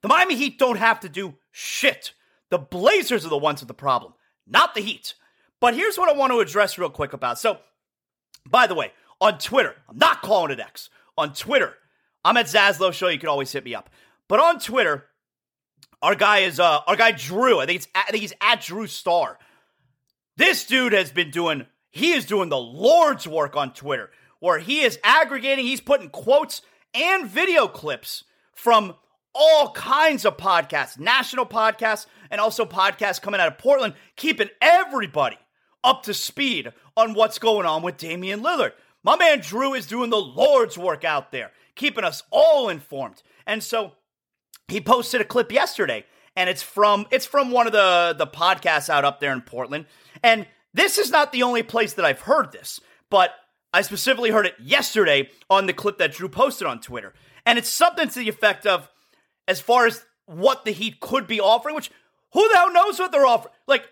The 0.00 0.08
Miami 0.08 0.34
Heat 0.36 0.58
don't 0.58 0.78
have 0.78 1.00
to 1.00 1.10
do 1.10 1.34
shit. 1.50 2.14
The 2.48 2.56
Blazers 2.56 3.26
are 3.26 3.28
the 3.28 3.36
ones 3.36 3.60
with 3.60 3.68
the 3.68 3.74
problem, 3.74 4.14
not 4.46 4.74
the 4.74 4.80
Heat. 4.80 5.12
But 5.60 5.74
here's 5.74 5.98
what 5.98 6.08
I 6.08 6.16
want 6.16 6.32
to 6.32 6.40
address 6.40 6.78
real 6.78 6.88
quick 6.88 7.12
about. 7.12 7.38
So, 7.38 7.58
by 8.48 8.66
the 8.66 8.74
way, 8.74 8.92
on 9.20 9.36
Twitter, 9.36 9.74
I'm 9.86 9.98
not 9.98 10.22
calling 10.22 10.50
it 10.50 10.60
X. 10.60 10.88
On 11.18 11.34
Twitter, 11.34 11.74
I'm 12.24 12.38
at 12.38 12.46
Zaslow 12.46 12.90
Show. 12.90 13.08
You 13.08 13.18
can 13.18 13.28
always 13.28 13.52
hit 13.52 13.66
me 13.66 13.74
up. 13.74 13.90
But 14.28 14.40
on 14.40 14.60
Twitter, 14.60 15.08
our 16.00 16.14
guy 16.14 16.38
is 16.38 16.58
uh 16.58 16.80
our 16.86 16.96
guy 16.96 17.12
Drew. 17.12 17.60
I 17.60 17.66
think 17.66 17.80
it's 17.80 17.88
I 17.94 18.04
think 18.04 18.22
he's 18.22 18.32
at 18.40 18.62
Drew 18.62 18.86
Star. 18.86 19.38
This 20.36 20.66
dude 20.66 20.92
has 20.92 21.10
been 21.10 21.30
doing 21.30 21.66
he 21.90 22.12
is 22.12 22.26
doing 22.26 22.50
the 22.50 22.58
Lord's 22.58 23.26
work 23.26 23.56
on 23.56 23.72
Twitter, 23.72 24.10
where 24.38 24.58
he 24.58 24.82
is 24.82 24.98
aggregating, 25.02 25.64
he's 25.64 25.80
putting 25.80 26.10
quotes 26.10 26.60
and 26.92 27.26
video 27.26 27.68
clips 27.68 28.24
from 28.54 28.94
all 29.34 29.72
kinds 29.72 30.26
of 30.26 30.36
podcasts, 30.36 30.98
national 30.98 31.46
podcasts, 31.46 32.06
and 32.30 32.40
also 32.40 32.66
podcasts 32.66 33.20
coming 33.20 33.40
out 33.40 33.48
of 33.48 33.58
Portland, 33.58 33.94
keeping 34.16 34.48
everybody 34.60 35.38
up 35.82 36.02
to 36.02 36.12
speed 36.12 36.72
on 36.96 37.14
what's 37.14 37.38
going 37.38 37.64
on 37.64 37.82
with 37.82 37.96
Damian 37.96 38.42
Lillard. 38.42 38.72
My 39.02 39.16
man 39.16 39.40
Drew 39.40 39.72
is 39.72 39.86
doing 39.86 40.10
the 40.10 40.16
Lord's 40.16 40.76
work 40.76 41.04
out 41.04 41.32
there, 41.32 41.52
keeping 41.76 42.04
us 42.04 42.22
all 42.30 42.68
informed. 42.68 43.22
And 43.46 43.62
so 43.62 43.92
he 44.68 44.80
posted 44.80 45.20
a 45.20 45.24
clip 45.24 45.52
yesterday, 45.52 46.04
and 46.34 46.50
it's 46.50 46.62
from 46.62 47.06
it's 47.10 47.26
from 47.26 47.50
one 47.50 47.66
of 47.66 47.72
the 47.72 48.14
the 48.18 48.26
podcasts 48.26 48.90
out 48.90 49.04
up 49.04 49.20
there 49.20 49.32
in 49.32 49.40
Portland. 49.40 49.86
And 50.26 50.44
this 50.74 50.98
is 50.98 51.12
not 51.12 51.30
the 51.30 51.44
only 51.44 51.62
place 51.62 51.92
that 51.92 52.04
I've 52.04 52.22
heard 52.22 52.50
this, 52.50 52.80
but 53.10 53.30
I 53.72 53.82
specifically 53.82 54.30
heard 54.30 54.44
it 54.44 54.56
yesterday 54.58 55.30
on 55.48 55.66
the 55.66 55.72
clip 55.72 55.98
that 55.98 56.14
Drew 56.14 56.28
posted 56.28 56.66
on 56.66 56.80
Twitter. 56.80 57.14
And 57.46 57.60
it's 57.60 57.68
something 57.68 58.08
to 58.08 58.18
the 58.18 58.28
effect 58.28 58.66
of 58.66 58.90
as 59.46 59.60
far 59.60 59.86
as 59.86 60.04
what 60.24 60.64
the 60.64 60.72
Heat 60.72 60.98
could 60.98 61.28
be 61.28 61.40
offering, 61.40 61.76
which 61.76 61.92
who 62.32 62.48
the 62.48 62.56
hell 62.56 62.72
knows 62.72 62.98
what 62.98 63.12
they're 63.12 63.24
offering? 63.24 63.54
Like, 63.68 63.86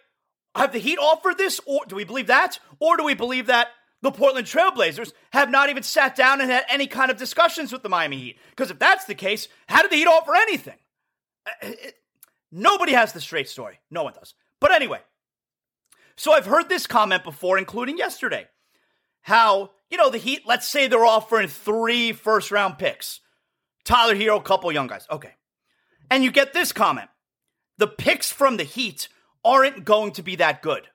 have 0.57 0.73
the 0.73 0.81
Heat 0.81 0.99
offered 0.99 1.39
this, 1.39 1.61
or 1.67 1.83
do 1.87 1.95
we 1.95 2.03
believe 2.03 2.27
that? 2.27 2.59
Or 2.81 2.97
do 2.97 3.05
we 3.05 3.15
believe 3.15 3.47
that 3.47 3.69
the 4.03 4.11
Portland 4.11 4.49
Trailblazers 4.49 5.13
have 5.33 5.51
not 5.51 5.71
even 5.71 5.85
sat 5.85 6.17
down 6.17 6.41
and 6.41 6.51
had 6.51 6.65
any 6.69 6.89
kind 6.89 7.13
of 7.13 7.17
discussions 7.17 7.71
with 7.71 7.85
the 7.85 7.89
Miami 7.89 8.19
Heat? 8.19 8.39
Because 8.51 8.73
if 8.73 8.81
that's 8.81 9.05
the 9.05 9.15
case, 9.15 9.47
how 9.69 9.83
did 9.83 9.93
the 9.93 9.97
Heat 9.97 10.09
offer 10.09 10.35
anything? 10.35 10.79
Uh, 11.47 11.51
it, 11.63 11.95
nobody 12.51 12.93
has 12.93 13.13
the 13.13 13.21
straight 13.21 13.49
story. 13.49 13.79
No 13.89 14.03
one 14.03 14.15
does. 14.15 14.35
But 14.61 14.73
anyway, 14.73 14.99
so 16.17 16.33
I've 16.33 16.47
heard 16.47 16.69
this 16.69 16.87
comment 16.87 17.25
before, 17.25 17.59
including 17.59 17.99
yesterday. 17.99 18.49
How, 19.23 19.71
you 19.91 19.97
know, 19.97 20.11
the 20.11 20.19
Heat, 20.19 20.43
let's 20.47 20.69
say 20.69 20.87
they're 20.87 21.05
offering 21.05 21.49
three 21.49 22.13
first 22.13 22.51
round 22.51 22.79
picks. 22.79 23.21
Tyler 23.85 24.15
Herro, 24.15 24.43
couple 24.43 24.71
young 24.73 24.87
guys. 24.87 25.07
Okay. 25.11 25.33
And 26.11 26.23
you 26.23 26.31
get 26.31 26.53
this 26.53 26.73
comment. 26.73 27.09
The 27.79 27.87
picks 27.87 28.31
from 28.31 28.57
the 28.57 28.65
Heat 28.65 29.09
aren't 29.45 29.85
going 29.85 30.13
to 30.13 30.23
be 30.23 30.37
that 30.37 30.63
good. 30.63 30.89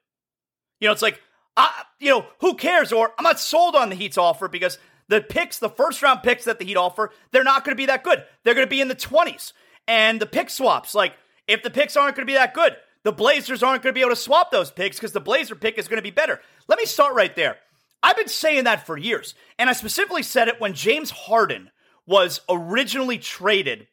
You 0.79 0.88
know, 0.88 0.93
it's 0.93 1.01
like, 1.01 1.21
uh, 1.57 1.69
you 1.99 2.09
know, 2.09 2.25
who 2.39 2.55
cares? 2.55 2.91
Or 2.91 3.11
I'm 3.17 3.23
not 3.23 3.39
sold 3.39 3.75
on 3.75 3.89
the 3.89 3.95
Heat's 3.95 4.17
offer 4.17 4.47
because 4.47 4.79
the 5.09 5.21
picks, 5.21 5.59
the 5.59 5.69
first 5.69 6.01
round 6.01 6.23
picks 6.23 6.45
that 6.45 6.59
the 6.59 6.65
Heat 6.65 6.77
offer, 6.77 7.11
they're 7.31 7.43
not 7.43 7.65
going 7.65 7.75
to 7.75 7.79
be 7.79 7.88
that 7.88 8.03
good. 8.03 8.23
They're 8.43 8.53
going 8.53 8.67
to 8.67 8.69
be 8.69 8.81
in 8.81 8.88
the 8.88 8.95
20s. 8.95 9.53
And 9.88 10.21
the 10.21 10.25
pick 10.25 10.49
swaps, 10.49 10.95
like, 10.95 11.13
if 11.47 11.63
the 11.63 11.71
picks 11.71 11.97
aren't 11.97 12.15
going 12.15 12.27
to 12.27 12.31
be 12.31 12.38
that 12.38 12.53
good, 12.53 12.75
the 13.09 13.15
Blazers 13.15 13.63
aren't 13.63 13.81
going 13.81 13.91
to 13.91 13.97
be 13.97 14.01
able 14.01 14.11
to 14.11 14.15
swap 14.15 14.51
those 14.51 14.69
picks 14.69 14.97
because 14.97 15.13
the 15.13 15.19
Blazer 15.19 15.55
pick 15.55 15.79
is 15.79 15.87
going 15.87 15.97
to 15.97 16.03
be 16.03 16.11
better. 16.11 16.39
Let 16.67 16.77
me 16.77 16.85
start 16.85 17.15
right 17.15 17.35
there. 17.35 17.57
I've 18.03 18.15
been 18.15 18.27
saying 18.27 18.65
that 18.65 18.85
for 18.85 18.97
years. 18.97 19.33
And 19.57 19.67
I 19.67 19.73
specifically 19.73 20.21
said 20.21 20.47
it 20.47 20.61
when 20.61 20.75
James 20.75 21.09
Harden 21.09 21.71
was 22.05 22.41
originally 22.47 23.17
traded 23.17 23.87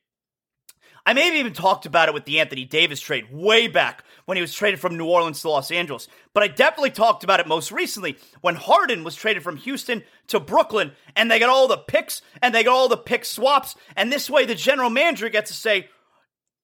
I 1.07 1.13
may 1.13 1.27
have 1.27 1.37
even 1.37 1.53
talked 1.53 1.87
about 1.87 2.09
it 2.09 2.15
with 2.15 2.25
the 2.25 2.41
Anthony 2.41 2.65
Davis 2.65 3.01
trade 3.01 3.33
way 3.33 3.69
back 3.69 4.03
when 4.25 4.37
he 4.37 4.41
was 4.41 4.53
traded 4.53 4.81
from 4.81 4.97
New 4.97 5.07
Orleans 5.07 5.41
to 5.41 5.49
Los 5.49 5.71
Angeles. 5.71 6.09
But 6.35 6.43
I 6.43 6.49
definitely 6.49 6.91
talked 6.91 7.23
about 7.23 7.39
it 7.39 7.47
most 7.47 7.71
recently 7.71 8.17
when 8.41 8.57
Harden 8.57 9.05
was 9.05 9.15
traded 9.15 9.45
from 9.45 9.57
Houston 9.59 10.03
to 10.27 10.41
Brooklyn 10.41 10.91
and 11.15 11.31
they 11.31 11.39
got 11.39 11.49
all 11.49 11.69
the 11.69 11.77
picks 11.77 12.23
and 12.43 12.53
they 12.53 12.65
got 12.65 12.75
all 12.75 12.89
the 12.89 12.97
pick 12.97 13.25
swaps. 13.25 13.77
And 13.95 14.11
this 14.11 14.29
way 14.29 14.47
the 14.47 14.57
general 14.57 14.91
manager 14.91 15.29
gets 15.29 15.49
to 15.53 15.57
say, 15.57 15.89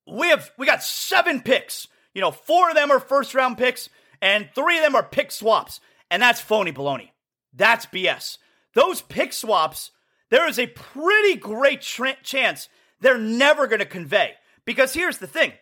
we 0.09 0.29
have 0.31 0.51
we 0.59 0.67
got 0.67 0.83
seven 0.83 1.41
picks. 1.43 1.87
You 2.15 2.21
know, 2.21 2.31
four 2.31 2.69
of 2.69 2.75
them 2.75 2.91
are 2.91 3.01
first 3.01 3.35
round 3.35 3.59
picks 3.59 3.89
and 4.21 4.49
three 4.55 4.79
of 4.79 4.85
them 4.85 4.95
are 4.95 5.03
pick 5.03 5.31
swaps. 5.31 5.81
And 6.11 6.23
that's 6.23 6.41
phony 6.41 6.73
baloney. 6.73 7.11
That's 7.55 7.87
BS. 7.87 8.39
Those 8.75 9.03
pick 9.03 9.33
swaps, 9.33 9.91
there 10.31 10.49
is 10.49 10.59
a 10.59 10.67
pretty 10.67 11.37
great 11.37 11.83
tra- 11.83 12.17
chance 12.23 12.69
they're 13.01 13.19
never 13.19 13.67
going 13.67 13.81
to 13.81 13.87
convey. 13.87 14.33
Because 14.65 14.95
here's 14.95 15.19
the 15.19 15.27
thing. 15.27 15.53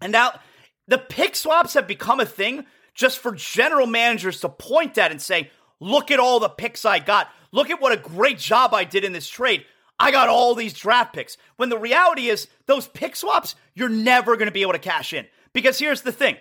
And 0.00 0.12
now 0.12 0.38
the 0.86 0.98
pick 0.98 1.34
swaps 1.34 1.74
have 1.74 1.86
become 1.86 2.20
a 2.20 2.26
thing 2.26 2.66
just 2.94 3.18
for 3.18 3.32
general 3.32 3.86
managers 3.86 4.40
to 4.40 4.48
point 4.48 4.98
at 4.98 5.10
and 5.10 5.22
say, 5.22 5.50
look 5.80 6.10
at 6.10 6.20
all 6.20 6.40
the 6.40 6.48
picks 6.48 6.84
I 6.84 6.98
got. 6.98 7.28
Look 7.52 7.70
at 7.70 7.80
what 7.80 7.92
a 7.92 7.96
great 7.96 8.38
job 8.38 8.74
I 8.74 8.84
did 8.84 9.04
in 9.04 9.12
this 9.12 9.28
trade. 9.28 9.64
I 10.00 10.10
got 10.10 10.28
all 10.28 10.54
these 10.54 10.74
draft 10.74 11.14
picks. 11.14 11.36
When 11.56 11.70
the 11.70 11.78
reality 11.78 12.28
is, 12.28 12.48
those 12.66 12.86
pick 12.86 13.16
swaps, 13.16 13.56
you're 13.74 13.88
never 13.88 14.36
going 14.36 14.46
to 14.46 14.52
be 14.52 14.62
able 14.62 14.72
to 14.72 14.78
cash 14.78 15.12
in. 15.12 15.26
Because 15.52 15.78
here's 15.78 16.02
the 16.02 16.12
thing. 16.12 16.36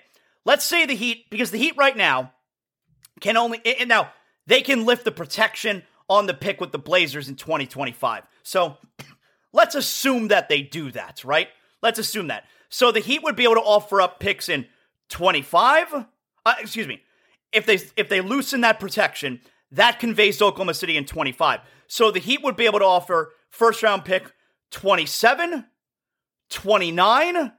Let's 0.45 0.65
say 0.65 0.85
the 0.85 0.95
Heat, 0.95 1.29
because 1.29 1.51
the 1.51 1.57
Heat 1.57 1.75
right 1.77 1.95
now 1.95 2.33
can 3.19 3.37
only, 3.37 3.61
and 3.79 3.89
now 3.89 4.11
they 4.45 4.61
can 4.61 4.85
lift 4.85 5.05
the 5.05 5.11
protection 5.11 5.83
on 6.09 6.25
the 6.25 6.33
pick 6.33 6.61
with 6.61 6.71
the 6.71 6.79
Blazers 6.79 7.27
in 7.27 7.35
2025. 7.35 8.23
So 8.43 8.77
Let's 9.57 9.73
assume 9.73 10.27
that 10.27 10.49
they 10.49 10.61
do 10.61 10.91
that, 10.91 11.23
right? 11.23 11.47
Let's 11.81 11.99
assume 11.99 12.27
that. 12.27 12.45
So 12.69 12.91
the 12.91 12.99
Heat 12.99 13.23
would 13.23 13.35
be 13.35 13.43
able 13.43 13.55
to 13.55 13.61
offer 13.61 14.01
up 14.01 14.19
picks 14.19 14.49
in 14.49 14.67
25. 15.09 15.93
Uh, 16.45 16.53
excuse 16.59 16.87
me. 16.87 17.01
If 17.51 17.65
they 17.65 17.79
if 17.95 18.07
they 18.09 18.21
loosen 18.21 18.61
that 18.61 18.79
protection, 18.79 19.41
that 19.71 19.99
conveys 19.99 20.37
to 20.37 20.45
Oklahoma 20.45 20.75
City 20.75 20.97
in 20.97 21.05
25. 21.05 21.61
So 21.87 22.11
the 22.11 22.19
Heat 22.19 22.43
would 22.43 22.55
be 22.55 22.65
able 22.65 22.77
to 22.79 22.85
offer 22.85 23.33
first 23.49 23.81
round 23.81 24.05
pick 24.05 24.31
27, 24.71 25.65
29. 26.49 27.53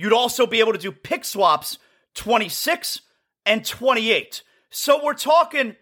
You'd 0.00 0.14
also 0.14 0.46
be 0.46 0.60
able 0.60 0.72
to 0.72 0.78
do 0.78 0.92
pick 0.92 1.26
swaps 1.26 1.78
26 2.14 3.02
and 3.44 3.62
28. 3.66 4.42
So 4.70 5.04
we're 5.04 5.12
talking 5.12 5.76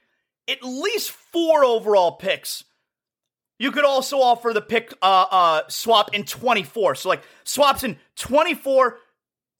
at 0.48 0.64
least 0.64 1.12
four 1.12 1.64
overall 1.64 2.12
picks 2.12 2.64
You 3.60 3.70
could 3.72 3.84
also 3.84 4.18
offer 4.18 4.52
the 4.52 4.60
pick 4.60 4.92
uh, 5.02 5.26
uh, 5.30 5.62
swap 5.68 6.14
in 6.14 6.24
24. 6.24 6.96
So, 6.96 7.08
like, 7.08 7.22
swaps 7.44 7.84
in 7.84 7.96
24, 8.16 8.98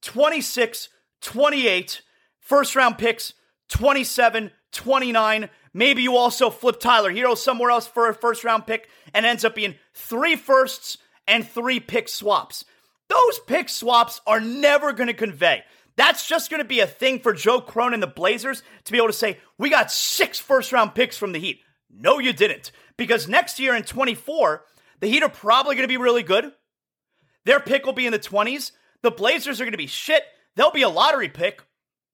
26, 0.03 0.89
28, 1.21 2.03
first 2.41 2.77
round 2.77 2.99
picks, 2.99 3.35
27, 3.69 4.51
29. 4.73 5.51
Maybe 5.75 6.03
you 6.03 6.17
also 6.17 6.51
flip 6.51 6.81
Tyler 6.81 7.13
Herro 7.13 7.37
somewhere 7.37 7.71
else 7.71 7.87
for 7.87 8.09
a 8.09 8.15
first 8.15 8.43
round 8.43 8.67
pick 8.67 8.89
and 9.15 9.27
ends 9.27 9.45
up 9.45 9.55
being 9.55 9.77
three 9.95 10.37
firsts 10.37 10.99
and 11.29 11.47
three 11.47 11.79
pick 11.81 12.09
swaps. 12.09 12.65
Those 13.09 13.39
pick 13.47 13.69
swaps 13.69 14.21
are 14.27 14.41
never 14.41 14.93
going 14.93 15.07
to 15.09 15.15
convey. 15.15 15.63
That's 15.97 16.29
just 16.29 16.51
going 16.51 16.63
to 16.63 16.69
be 16.69 16.81
a 16.81 16.87
thing 16.87 17.19
for 17.19 17.33
Joe 17.33 17.61
Cronin 17.61 17.95
and 17.95 18.03
the 18.03 18.07
Blazers 18.07 18.63
to 18.85 18.93
be 18.93 18.99
able 18.99 19.09
to 19.09 19.13
say, 19.13 19.39
we 19.59 19.69
got 19.69 19.91
six 19.91 20.39
first 20.39 20.73
round 20.73 20.95
picks 20.95 21.17
from 21.17 21.33
the 21.33 21.41
Heat. 21.41 21.61
No, 21.91 22.19
you 22.19 22.33
didn't. 22.33 22.71
Because 22.97 23.29
next 23.29 23.59
year 23.59 23.75
in 23.75 23.83
24, 23.83 24.65
the 25.01 25.09
Heat 25.09 25.23
are 25.23 25.29
probably 25.29 25.75
going 25.75 25.85
to 25.85 25.93
be 25.93 25.97
really 25.97 26.23
good. 26.23 26.53
Their 27.45 27.61
pick 27.61 27.85
will 27.85 27.95
be 27.95 28.07
in 28.07 28.13
the 28.13 28.19
20s. 28.19 28.73
The 29.03 29.11
Blazers 29.11 29.61
are 29.61 29.65
going 29.65 29.73
to 29.73 29.79
be 29.79 29.87
shit. 29.87 30.23
They'll 30.55 30.71
be 30.71 30.83
a 30.83 30.89
lottery 30.89 31.29
pick. 31.29 31.63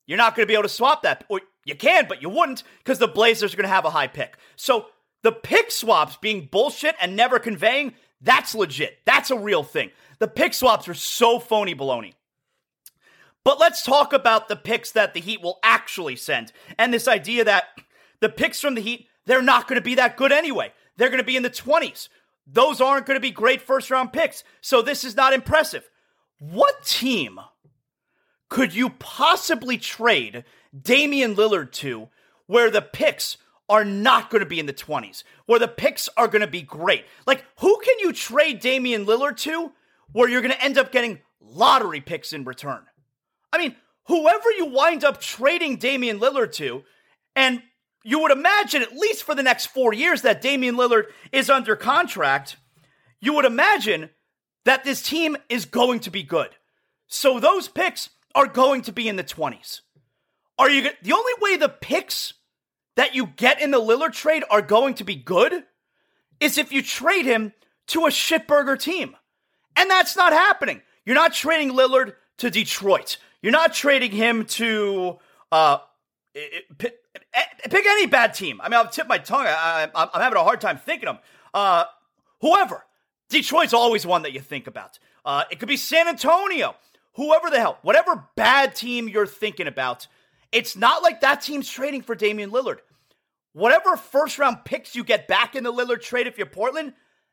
You're 0.06 0.18
not 0.18 0.36
going 0.36 0.44
to 0.44 0.50
be 0.50 0.54
able 0.54 0.64
to 0.64 0.68
swap 0.68 1.02
that. 1.02 1.24
Or 1.28 1.40
you 1.64 1.74
can, 1.74 2.06
but 2.08 2.22
you 2.22 2.28
wouldn't 2.28 2.62
because 2.78 2.98
the 2.98 3.08
Blazers 3.08 3.52
are 3.52 3.56
going 3.56 3.68
to 3.68 3.74
have 3.74 3.84
a 3.84 3.90
high 3.90 4.06
pick. 4.06 4.36
So 4.56 4.86
the 5.22 5.32
pick 5.32 5.70
swaps 5.70 6.16
being 6.16 6.48
bullshit 6.50 6.94
and 7.00 7.16
never 7.16 7.38
conveying, 7.38 7.94
that's 8.20 8.54
legit. 8.54 8.98
That's 9.04 9.30
a 9.30 9.38
real 9.38 9.62
thing. 9.62 9.90
The 10.24 10.28
pick 10.28 10.54
swaps 10.54 10.88
are 10.88 10.94
so 10.94 11.38
phony 11.38 11.74
baloney. 11.74 12.14
But 13.44 13.60
let's 13.60 13.82
talk 13.82 14.14
about 14.14 14.48
the 14.48 14.56
picks 14.56 14.90
that 14.92 15.12
the 15.12 15.20
Heat 15.20 15.42
will 15.42 15.58
actually 15.62 16.16
send 16.16 16.50
and 16.78 16.94
this 16.94 17.06
idea 17.06 17.44
that 17.44 17.64
the 18.20 18.30
picks 18.30 18.58
from 18.58 18.74
the 18.74 18.80
Heat 18.80 19.06
they're 19.26 19.42
not 19.42 19.68
going 19.68 19.78
to 19.78 19.84
be 19.84 19.96
that 19.96 20.16
good 20.16 20.32
anyway. 20.32 20.72
They're 20.96 21.10
going 21.10 21.18
to 21.18 21.26
be 21.26 21.36
in 21.36 21.42
the 21.42 21.50
20s. 21.50 22.08
Those 22.46 22.80
aren't 22.80 23.04
going 23.04 23.18
to 23.18 23.20
be 23.20 23.32
great 23.32 23.60
first 23.60 23.90
round 23.90 24.14
picks. 24.14 24.44
So 24.62 24.80
this 24.80 25.04
is 25.04 25.14
not 25.14 25.34
impressive. 25.34 25.90
What 26.38 26.82
team 26.86 27.38
could 28.48 28.74
you 28.74 28.88
possibly 28.88 29.76
trade 29.76 30.46
Damian 30.74 31.36
Lillard 31.36 31.70
to 31.72 32.08
where 32.46 32.70
the 32.70 32.80
picks 32.80 33.36
are 33.68 33.84
not 33.84 34.30
going 34.30 34.40
to 34.40 34.48
be 34.48 34.58
in 34.58 34.64
the 34.64 34.72
20s, 34.72 35.22
where 35.44 35.58
the 35.60 35.68
picks 35.68 36.08
are 36.16 36.28
going 36.28 36.40
to 36.40 36.46
be 36.46 36.62
great? 36.62 37.04
Like, 37.26 37.44
who 37.58 37.78
can 37.84 37.98
you 37.98 38.14
trade 38.14 38.60
Damian 38.60 39.04
Lillard 39.04 39.36
to 39.40 39.72
where 40.12 40.28
you're 40.28 40.40
going 40.40 40.54
to 40.54 40.64
end 40.64 40.78
up 40.78 40.92
getting 40.92 41.20
lottery 41.40 42.00
picks 42.00 42.32
in 42.32 42.44
return? 42.44 42.82
I 43.52 43.58
mean, 43.58 43.76
whoever 44.06 44.50
you 44.52 44.66
wind 44.66 45.04
up 45.04 45.20
trading 45.20 45.76
Damian 45.76 46.18
Lillard 46.18 46.52
to, 46.54 46.82
and 47.37 47.62
you 48.04 48.20
would 48.20 48.32
imagine, 48.32 48.82
at 48.82 48.96
least 48.96 49.23
for 49.23 49.34
the 49.34 49.42
next 49.42 49.66
four 49.66 49.92
years 49.92 50.23
that 50.23 50.42
Damian 50.42 50.76
Lillard 50.76 51.06
is 51.32 51.49
under 51.49 51.76
contract, 51.76 52.56
you 53.20 53.34
would 53.34 53.44
imagine 53.44 54.11
that 54.64 54.84
this 54.84 55.02
team 55.02 55.37
is 55.49 55.64
going 55.64 56.00
to 56.00 56.11
be 56.11 56.23
good. 56.23 56.50
So 57.06 57.40
those 57.40 57.68
picks 57.68 58.11
are 58.34 58.46
going 58.46 58.82
to 58.82 58.92
be 58.92 59.08
in 59.08 59.16
the 59.16 59.25
20s. 59.25 59.80
Are 60.58 60.70
you 60.70 60.88
the 61.02 61.12
only 61.12 61.32
way 61.40 61.56
the 61.56 61.68
picks 61.68 62.34
that 62.96 63.14
you 63.14 63.26
get 63.26 63.61
in 63.61 63.70
the 63.70 63.80
Lillard 63.80 64.12
trade 64.12 64.44
are 64.50 64.62
going 64.62 64.94
to 64.94 65.04
be 65.04 65.16
good 65.16 65.64
is 66.40 66.58
if 66.58 66.73
you 66.73 66.82
trade 66.82 67.25
him 67.25 67.52
to 67.88 68.06
a 68.06 68.11
shitburger 68.11 68.78
team. 68.78 69.16
And 69.76 69.90
that's 69.90 70.16
not 70.16 70.32
happening. 70.32 70.82
You're 71.04 71.16
not 71.16 71.34
trading 71.34 71.70
Lillard 71.70 72.14
to 72.38 72.50
Detroit. 72.50 73.18
You're 73.42 73.52
not 73.52 73.74
trading 73.74 74.10
him 74.10 74.46
to 74.46 75.18
uh, 75.52 75.78
pick 76.78 77.86
any 77.86 78.06
bad 78.06 78.34
team. 78.34 78.60
I 78.60 78.68
mean, 78.68 78.78
I'll 78.78 78.88
tip 78.88 79.06
my 79.06 79.18
tongue. 79.18 79.46
I, 79.46 79.88
am 79.94 80.08
having 80.14 80.38
a 80.38 80.42
hard 80.44 80.60
time 80.60 80.78
thinking 80.78 81.08
of. 81.08 81.18
Uh, 81.52 81.84
whoever. 82.40 82.84
Detroit's 83.28 83.74
always 83.74 84.06
one 84.06 84.22
that 84.22 84.32
you 84.32 84.40
think 84.40 84.66
about. 84.66 84.98
Uh, 85.24 85.44
it 85.50 85.58
could 85.58 85.68
be 85.68 85.76
San 85.76 86.08
Antonio. 86.08 86.74
Whoever 87.14 87.50
the 87.50 87.58
hell. 87.58 87.78
Whatever 87.82 88.28
bad 88.37 88.74
team 88.74 89.08
you're 89.08 89.26
thinking 89.26 89.66
about, 89.66 90.06
it's 90.52 90.76
not 90.76 91.02
like 91.02 91.20
that 91.20 91.42
team's 91.42 91.68
trading 91.68 92.02
for 92.02 92.14
Damian 92.14 92.50
Lillard. 92.50 92.78
Whatever 93.52 93.96
first 93.96 94.38
round 94.38 94.64
picks 94.64 94.96
you 94.96 95.04
get 95.04 95.28
back 95.28 95.54
in 95.54 95.62
the 95.62 95.72
Lillard 95.72 96.02
trade 96.02 96.26
if 96.26 96.38
you're 96.38 96.46
Portland, 96.46 96.92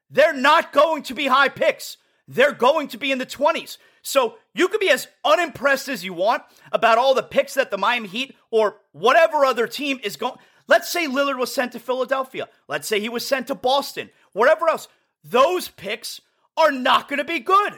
they're 0.09 0.33
not 0.33 0.71
going 0.71 1.03
to 1.03 1.15
be 1.15 1.25
high 1.25 1.49
picks. 1.49 1.97
They're 2.31 2.53
going 2.53 2.87
to 2.89 2.97
be 2.97 3.11
in 3.11 3.17
the 3.17 3.25
20s. 3.25 3.77
So 4.01 4.35
you 4.53 4.69
could 4.69 4.79
be 4.79 4.89
as 4.89 5.07
unimpressed 5.25 5.89
as 5.89 6.05
you 6.05 6.13
want 6.13 6.43
about 6.71 6.97
all 6.97 7.13
the 7.13 7.21
picks 7.21 7.55
that 7.55 7.71
the 7.71 7.77
Miami 7.77 8.07
Heat 8.07 8.35
or 8.49 8.77
whatever 8.93 9.43
other 9.43 9.67
team 9.67 9.99
is 10.01 10.15
going. 10.15 10.37
Let's 10.65 10.89
say 10.89 11.07
Lillard 11.07 11.37
was 11.37 11.53
sent 11.53 11.73
to 11.73 11.79
Philadelphia. 11.79 12.47
Let's 12.69 12.87
say 12.87 13.01
he 13.01 13.09
was 13.09 13.27
sent 13.27 13.47
to 13.47 13.55
Boston, 13.55 14.09
whatever 14.31 14.69
else. 14.69 14.87
Those 15.25 15.67
picks 15.67 16.21
are 16.55 16.71
not 16.71 17.09
going 17.09 17.17
to 17.17 17.25
be 17.25 17.39
good. 17.39 17.73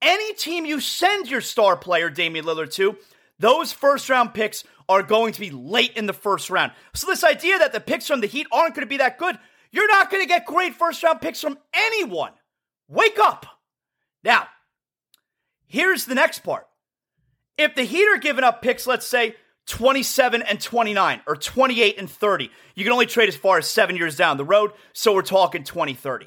Any 0.00 0.32
team 0.32 0.64
you 0.64 0.80
send 0.80 1.30
your 1.30 1.42
star 1.42 1.76
player, 1.76 2.08
Damian 2.08 2.46
Lillard, 2.46 2.72
to, 2.74 2.96
those 3.38 3.70
first 3.70 4.08
round 4.08 4.32
picks 4.32 4.64
are 4.88 5.02
going 5.02 5.34
to 5.34 5.40
be 5.40 5.50
late 5.50 5.92
in 5.94 6.06
the 6.06 6.14
first 6.14 6.48
round. 6.48 6.72
So, 6.94 7.06
this 7.06 7.22
idea 7.22 7.58
that 7.58 7.74
the 7.74 7.80
picks 7.80 8.06
from 8.06 8.22
the 8.22 8.26
Heat 8.26 8.46
aren't 8.50 8.74
going 8.74 8.86
to 8.86 8.90
be 8.90 8.96
that 8.96 9.18
good, 9.18 9.38
you're 9.70 9.88
not 9.88 10.10
going 10.10 10.22
to 10.22 10.28
get 10.28 10.46
great 10.46 10.74
first 10.74 11.02
round 11.02 11.20
picks 11.20 11.42
from 11.42 11.58
anyone. 11.74 12.32
Wake 12.88 13.18
up. 13.18 13.59
Now, 14.22 14.48
Here's 15.70 16.04
the 16.04 16.16
next 16.16 16.40
part. 16.40 16.66
If 17.56 17.76
the 17.76 17.84
Heat 17.84 18.08
are 18.08 18.18
giving 18.18 18.42
up 18.42 18.60
picks, 18.60 18.88
let's 18.88 19.06
say 19.06 19.36
27 19.66 20.42
and 20.42 20.60
29 20.60 21.22
or 21.28 21.36
28 21.36 21.96
and 21.96 22.10
30, 22.10 22.50
you 22.74 22.82
can 22.82 22.92
only 22.92 23.06
trade 23.06 23.28
as 23.28 23.36
far 23.36 23.56
as 23.56 23.70
seven 23.70 23.94
years 23.94 24.16
down 24.16 24.36
the 24.36 24.44
road. 24.44 24.72
So 24.94 25.14
we're 25.14 25.22
talking 25.22 25.62
2030. 25.62 26.26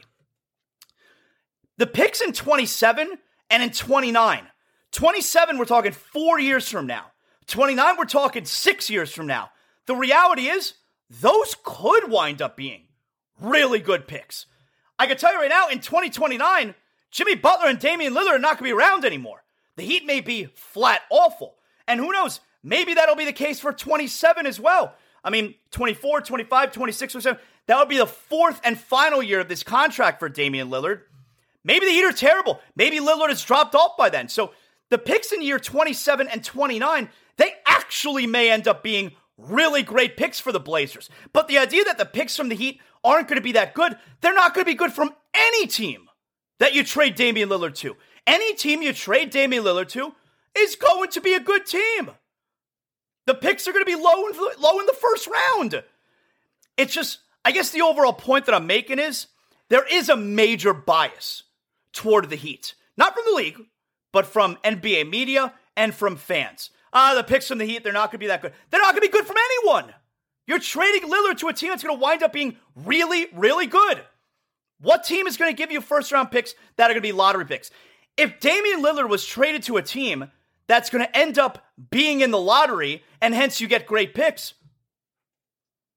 The 1.77 1.87
picks 1.87 2.21
in 2.21 2.31
27 2.31 3.17
and 3.49 3.63
in 3.63 3.71
29. 3.71 4.47
27, 4.93 5.57
we're 5.57 5.65
talking 5.65 5.91
four 5.91 6.39
years 6.39 6.69
from 6.69 6.87
now. 6.87 7.07
29, 7.47 7.97
we're 7.97 8.05
talking 8.05 8.45
six 8.45 8.89
years 8.89 9.11
from 9.11 9.27
now. 9.27 9.49
The 9.87 9.95
reality 9.95 10.43
is, 10.43 10.75
those 11.09 11.57
could 11.65 12.09
wind 12.09 12.41
up 12.41 12.55
being 12.55 12.83
really 13.41 13.79
good 13.79 14.07
picks. 14.07 14.45
I 14.97 15.05
can 15.05 15.17
tell 15.17 15.33
you 15.33 15.39
right 15.39 15.49
now, 15.49 15.67
in 15.67 15.79
2029, 15.79 16.75
Jimmy 17.13 17.35
Butler 17.35 17.67
and 17.67 17.79
Damian 17.79 18.13
Lillard 18.13 18.31
are 18.31 18.39
not 18.39 18.57
going 18.57 18.69
to 18.69 18.75
be 18.75 18.77
around 18.77 19.05
anymore. 19.05 19.43
The 19.77 19.83
Heat 19.83 20.05
may 20.05 20.19
be 20.19 20.45
flat 20.55 21.01
awful. 21.11 21.55
And 21.87 21.99
who 21.99 22.11
knows, 22.11 22.41
maybe 22.63 22.95
that'll 22.95 23.15
be 23.15 23.25
the 23.25 23.31
case 23.31 23.59
for 23.59 23.71
27 23.71 24.47
as 24.47 24.59
well. 24.59 24.95
I 25.23 25.29
mean, 25.29 25.53
24, 25.71 26.21
25, 26.21 26.71
26, 26.71 27.13
27. 27.13 27.39
That 27.67 27.77
would 27.77 27.87
be 27.87 27.99
the 27.99 28.07
fourth 28.07 28.59
and 28.63 28.77
final 28.77 29.21
year 29.21 29.39
of 29.39 29.47
this 29.47 29.61
contract 29.61 30.19
for 30.19 30.27
Damian 30.27 30.69
Lillard. 30.69 31.01
Maybe 31.63 31.85
the 31.85 31.91
Heat 31.91 32.03
are 32.03 32.11
terrible. 32.11 32.59
Maybe 32.75 32.99
Lillard 32.99 33.29
has 33.29 33.43
dropped 33.43 33.75
off 33.75 33.95
by 33.95 34.09
then. 34.09 34.27
So 34.27 34.51
the 34.89 34.97
picks 34.97 35.31
in 35.31 35.43
year 35.43 35.59
27 35.59 36.27
and 36.27 36.43
29, 36.43 37.09
they 37.37 37.53
actually 37.67 38.25
may 38.25 38.49
end 38.49 38.67
up 38.67 38.81
being 38.81 39.11
really 39.37 39.83
great 39.83 40.17
picks 40.17 40.39
for 40.39 40.51
the 40.51 40.59
Blazers. 40.59 41.11
But 41.31 41.47
the 41.47 41.59
idea 41.59 41.83
that 41.85 41.99
the 41.99 42.05
picks 42.05 42.35
from 42.35 42.49
the 42.49 42.55
Heat 42.55 42.81
aren't 43.03 43.27
going 43.27 43.37
to 43.37 43.43
be 43.43 43.51
that 43.51 43.75
good, 43.75 43.97
they're 44.21 44.33
not 44.33 44.55
going 44.55 44.65
to 44.65 44.71
be 44.71 44.75
good 44.75 44.93
from 44.93 45.13
any 45.35 45.67
team 45.67 46.09
that 46.63 46.73
you 46.73 46.81
trade 46.81 47.15
Damian 47.15 47.49
Lillard 47.49 47.75
to. 47.75 47.97
Any 48.25 48.55
team 48.55 48.81
you 48.81 48.93
trade 48.93 49.31
Damian 49.31 49.65
Lillard 49.65 49.89
to 49.89 50.15
is 50.57 50.77
going 50.77 51.09
to 51.09 51.19
be 51.19 51.33
a 51.33 51.39
good 51.41 51.65
team. 51.65 52.11
The 53.25 53.35
picks 53.35 53.67
are 53.67 53.73
going 53.73 53.83
to 53.83 53.85
be 53.85 54.01
low 54.01 54.27
in, 54.27 54.61
low 54.61 54.79
in 54.79 54.85
the 54.85 54.97
first 54.97 55.27
round. 55.27 55.83
It's 56.77 56.93
just, 56.93 57.19
I 57.43 57.51
guess 57.51 57.71
the 57.71 57.81
overall 57.81 58.13
point 58.13 58.45
that 58.45 58.55
I'm 58.55 58.65
making 58.65 58.99
is 58.99 59.27
there 59.67 59.85
is 59.91 60.07
a 60.07 60.15
major 60.15 60.73
bias 60.73 61.43
toward 61.91 62.29
the 62.29 62.37
Heat. 62.37 62.75
Not 62.95 63.13
from 63.13 63.25
the 63.29 63.35
league, 63.35 63.59
but 64.13 64.25
from 64.25 64.55
NBA 64.63 65.09
media 65.09 65.53
and 65.75 65.93
from 65.93 66.15
fans. 66.15 66.69
Ah, 66.93 67.13
the 67.13 67.23
picks 67.25 67.49
from 67.49 67.57
the 67.57 67.65
Heat, 67.65 67.83
they're 67.83 67.91
not 67.91 68.09
going 68.09 68.19
to 68.19 68.23
be 68.23 68.27
that 68.27 68.41
good. 68.41 68.53
They're 68.69 68.79
not 68.79 68.93
going 68.93 69.01
to 69.01 69.09
be 69.09 69.11
good 69.11 69.27
from 69.27 69.35
anyone. 69.51 69.93
You're 70.47 70.59
trading 70.59 71.11
Lillard 71.11 71.39
to 71.39 71.49
a 71.49 71.53
team 71.53 71.71
that's 71.71 71.83
going 71.83 71.97
to 71.97 72.01
wind 72.01 72.23
up 72.23 72.31
being 72.31 72.55
really, 72.73 73.27
really 73.33 73.67
good. 73.67 74.01
What 74.79 75.03
team 75.03 75.27
is 75.27 75.37
going 75.37 75.51
to 75.51 75.57
give 75.57 75.71
you 75.71 75.81
first 75.81 76.11
round 76.11 76.31
picks 76.31 76.55
that 76.75 76.85
are 76.85 76.93
going 76.93 77.01
to 77.01 77.01
be 77.01 77.11
lottery 77.11 77.45
picks? 77.45 77.71
If 78.17 78.39
Damian 78.39 78.83
Lillard 78.83 79.09
was 79.09 79.25
traded 79.25 79.63
to 79.63 79.77
a 79.77 79.81
team 79.81 80.29
that's 80.67 80.89
going 80.89 81.05
to 81.05 81.17
end 81.17 81.39
up 81.39 81.65
being 81.89 82.21
in 82.21 82.31
the 82.31 82.39
lottery 82.39 83.03
and 83.21 83.33
hence 83.33 83.59
you 83.59 83.67
get 83.67 83.87
great 83.87 84.13
picks, 84.13 84.53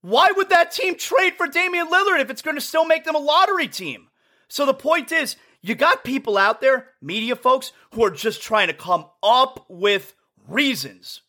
why 0.02 0.30
would 0.36 0.50
that 0.50 0.70
team 0.70 0.96
trade 0.96 1.34
for 1.34 1.48
Damian 1.48 1.88
Lillard 1.88 2.20
if 2.20 2.30
it's 2.30 2.42
going 2.42 2.56
to 2.56 2.60
still 2.60 2.84
make 2.84 3.04
them 3.04 3.16
a 3.16 3.18
lottery 3.20 3.68
team? 3.68 4.08
So 4.48 4.64
the 4.64 4.74
point 4.74 5.10
is, 5.10 5.36
you 5.62 5.74
got 5.74 6.04
people 6.04 6.38
out 6.38 6.60
there, 6.60 6.90
media 7.02 7.34
folks, 7.34 7.72
who 7.92 8.04
are 8.04 8.10
just 8.10 8.40
trying 8.40 8.68
to 8.68 8.74
come 8.74 9.06
up 9.22 9.66
with 9.68 10.14
reasons 10.46 11.22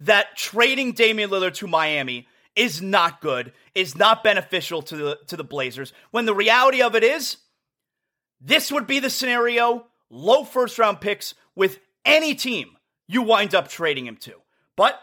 that 0.00 0.36
trading 0.36 0.92
Damian 0.92 1.30
Lillard 1.30 1.54
to 1.54 1.66
Miami 1.66 2.26
is 2.56 2.82
not 2.82 3.20
good, 3.20 3.52
is 3.74 3.96
not 3.96 4.24
beneficial 4.24 4.82
to 4.82 4.96
the 4.96 5.18
to 5.28 5.36
the 5.36 5.44
Blazers. 5.44 5.92
When 6.10 6.24
the 6.24 6.34
reality 6.34 6.82
of 6.82 6.94
it 6.94 7.04
is, 7.04 7.36
this 8.40 8.72
would 8.72 8.86
be 8.86 8.98
the 8.98 9.10
scenario, 9.10 9.86
low 10.10 10.42
first 10.44 10.78
round 10.78 11.00
picks 11.00 11.34
with 11.54 11.78
any 12.04 12.34
team 12.34 12.76
you 13.06 13.22
wind 13.22 13.54
up 13.54 13.68
trading 13.68 14.06
him 14.06 14.16
to. 14.16 14.34
But 14.76 15.00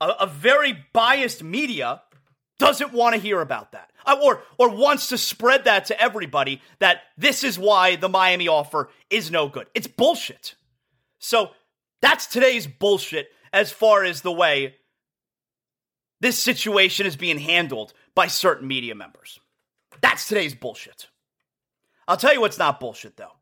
a, 0.00 0.08
a 0.20 0.26
very 0.26 0.84
biased 0.92 1.42
media 1.42 2.02
doesn't 2.58 2.92
want 2.92 3.14
to 3.14 3.20
hear 3.20 3.40
about 3.40 3.72
that. 3.72 3.90
Uh, 4.04 4.16
or, 4.22 4.42
or 4.58 4.68
wants 4.68 5.08
to 5.08 5.18
spread 5.18 5.64
that 5.64 5.86
to 5.86 6.00
everybody 6.00 6.60
that 6.80 7.02
this 7.16 7.44
is 7.44 7.58
why 7.58 7.96
the 7.96 8.08
Miami 8.08 8.48
offer 8.48 8.88
is 9.10 9.30
no 9.30 9.48
good. 9.48 9.66
It's 9.74 9.86
bullshit. 9.86 10.54
So 11.18 11.50
that's 12.00 12.26
today's 12.26 12.66
bullshit 12.66 13.28
as 13.52 13.70
far 13.70 14.04
as 14.04 14.22
the 14.22 14.32
way 14.32 14.76
this 16.22 16.38
situation 16.38 17.04
is 17.04 17.16
being 17.16 17.38
handled 17.38 17.92
by 18.14 18.28
certain 18.28 18.66
media 18.68 18.94
members. 18.94 19.40
That's 20.00 20.28
today's 20.28 20.54
bullshit. 20.54 21.08
I'll 22.06 22.16
tell 22.16 22.32
you 22.32 22.40
what's 22.40 22.58
not 22.58 22.80
bullshit 22.80 23.16
though. 23.16 23.32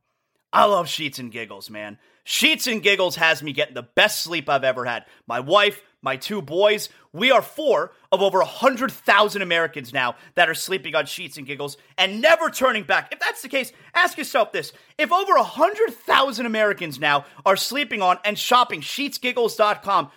I 0.52 0.64
love 0.64 0.88
Sheets 0.88 1.18
and 1.18 1.30
Giggles, 1.30 1.70
man. 1.70 1.98
Sheets 2.24 2.66
and 2.66 2.82
Giggles 2.82 3.16
has 3.16 3.42
me 3.42 3.52
getting 3.52 3.74
the 3.74 3.82
best 3.82 4.22
sleep 4.22 4.48
I've 4.48 4.64
ever 4.64 4.84
had. 4.84 5.04
My 5.26 5.40
wife, 5.40 5.82
my 6.02 6.16
two 6.16 6.40
boys, 6.40 6.88
we 7.12 7.30
are 7.30 7.42
four 7.42 7.92
of 8.10 8.22
over 8.22 8.38
100,000 8.38 9.42
Americans 9.42 9.92
now 9.92 10.16
that 10.34 10.48
are 10.48 10.54
sleeping 10.54 10.94
on 10.94 11.06
Sheets 11.06 11.36
and 11.36 11.46
Giggles 11.46 11.76
and 11.98 12.20
never 12.20 12.48
turning 12.48 12.84
back. 12.84 13.12
If 13.12 13.20
that's 13.20 13.42
the 13.42 13.48
case, 13.48 13.72
ask 13.94 14.16
yourself 14.16 14.52
this. 14.52 14.72
If 14.98 15.12
over 15.12 15.34
100,000 15.34 16.46
Americans 16.46 16.98
now 16.98 17.26
are 17.44 17.56
sleeping 17.56 18.00
on 18.00 18.18
and 18.24 18.38
shopping 18.38 18.80
sheetsgiggles.com, 18.80 20.10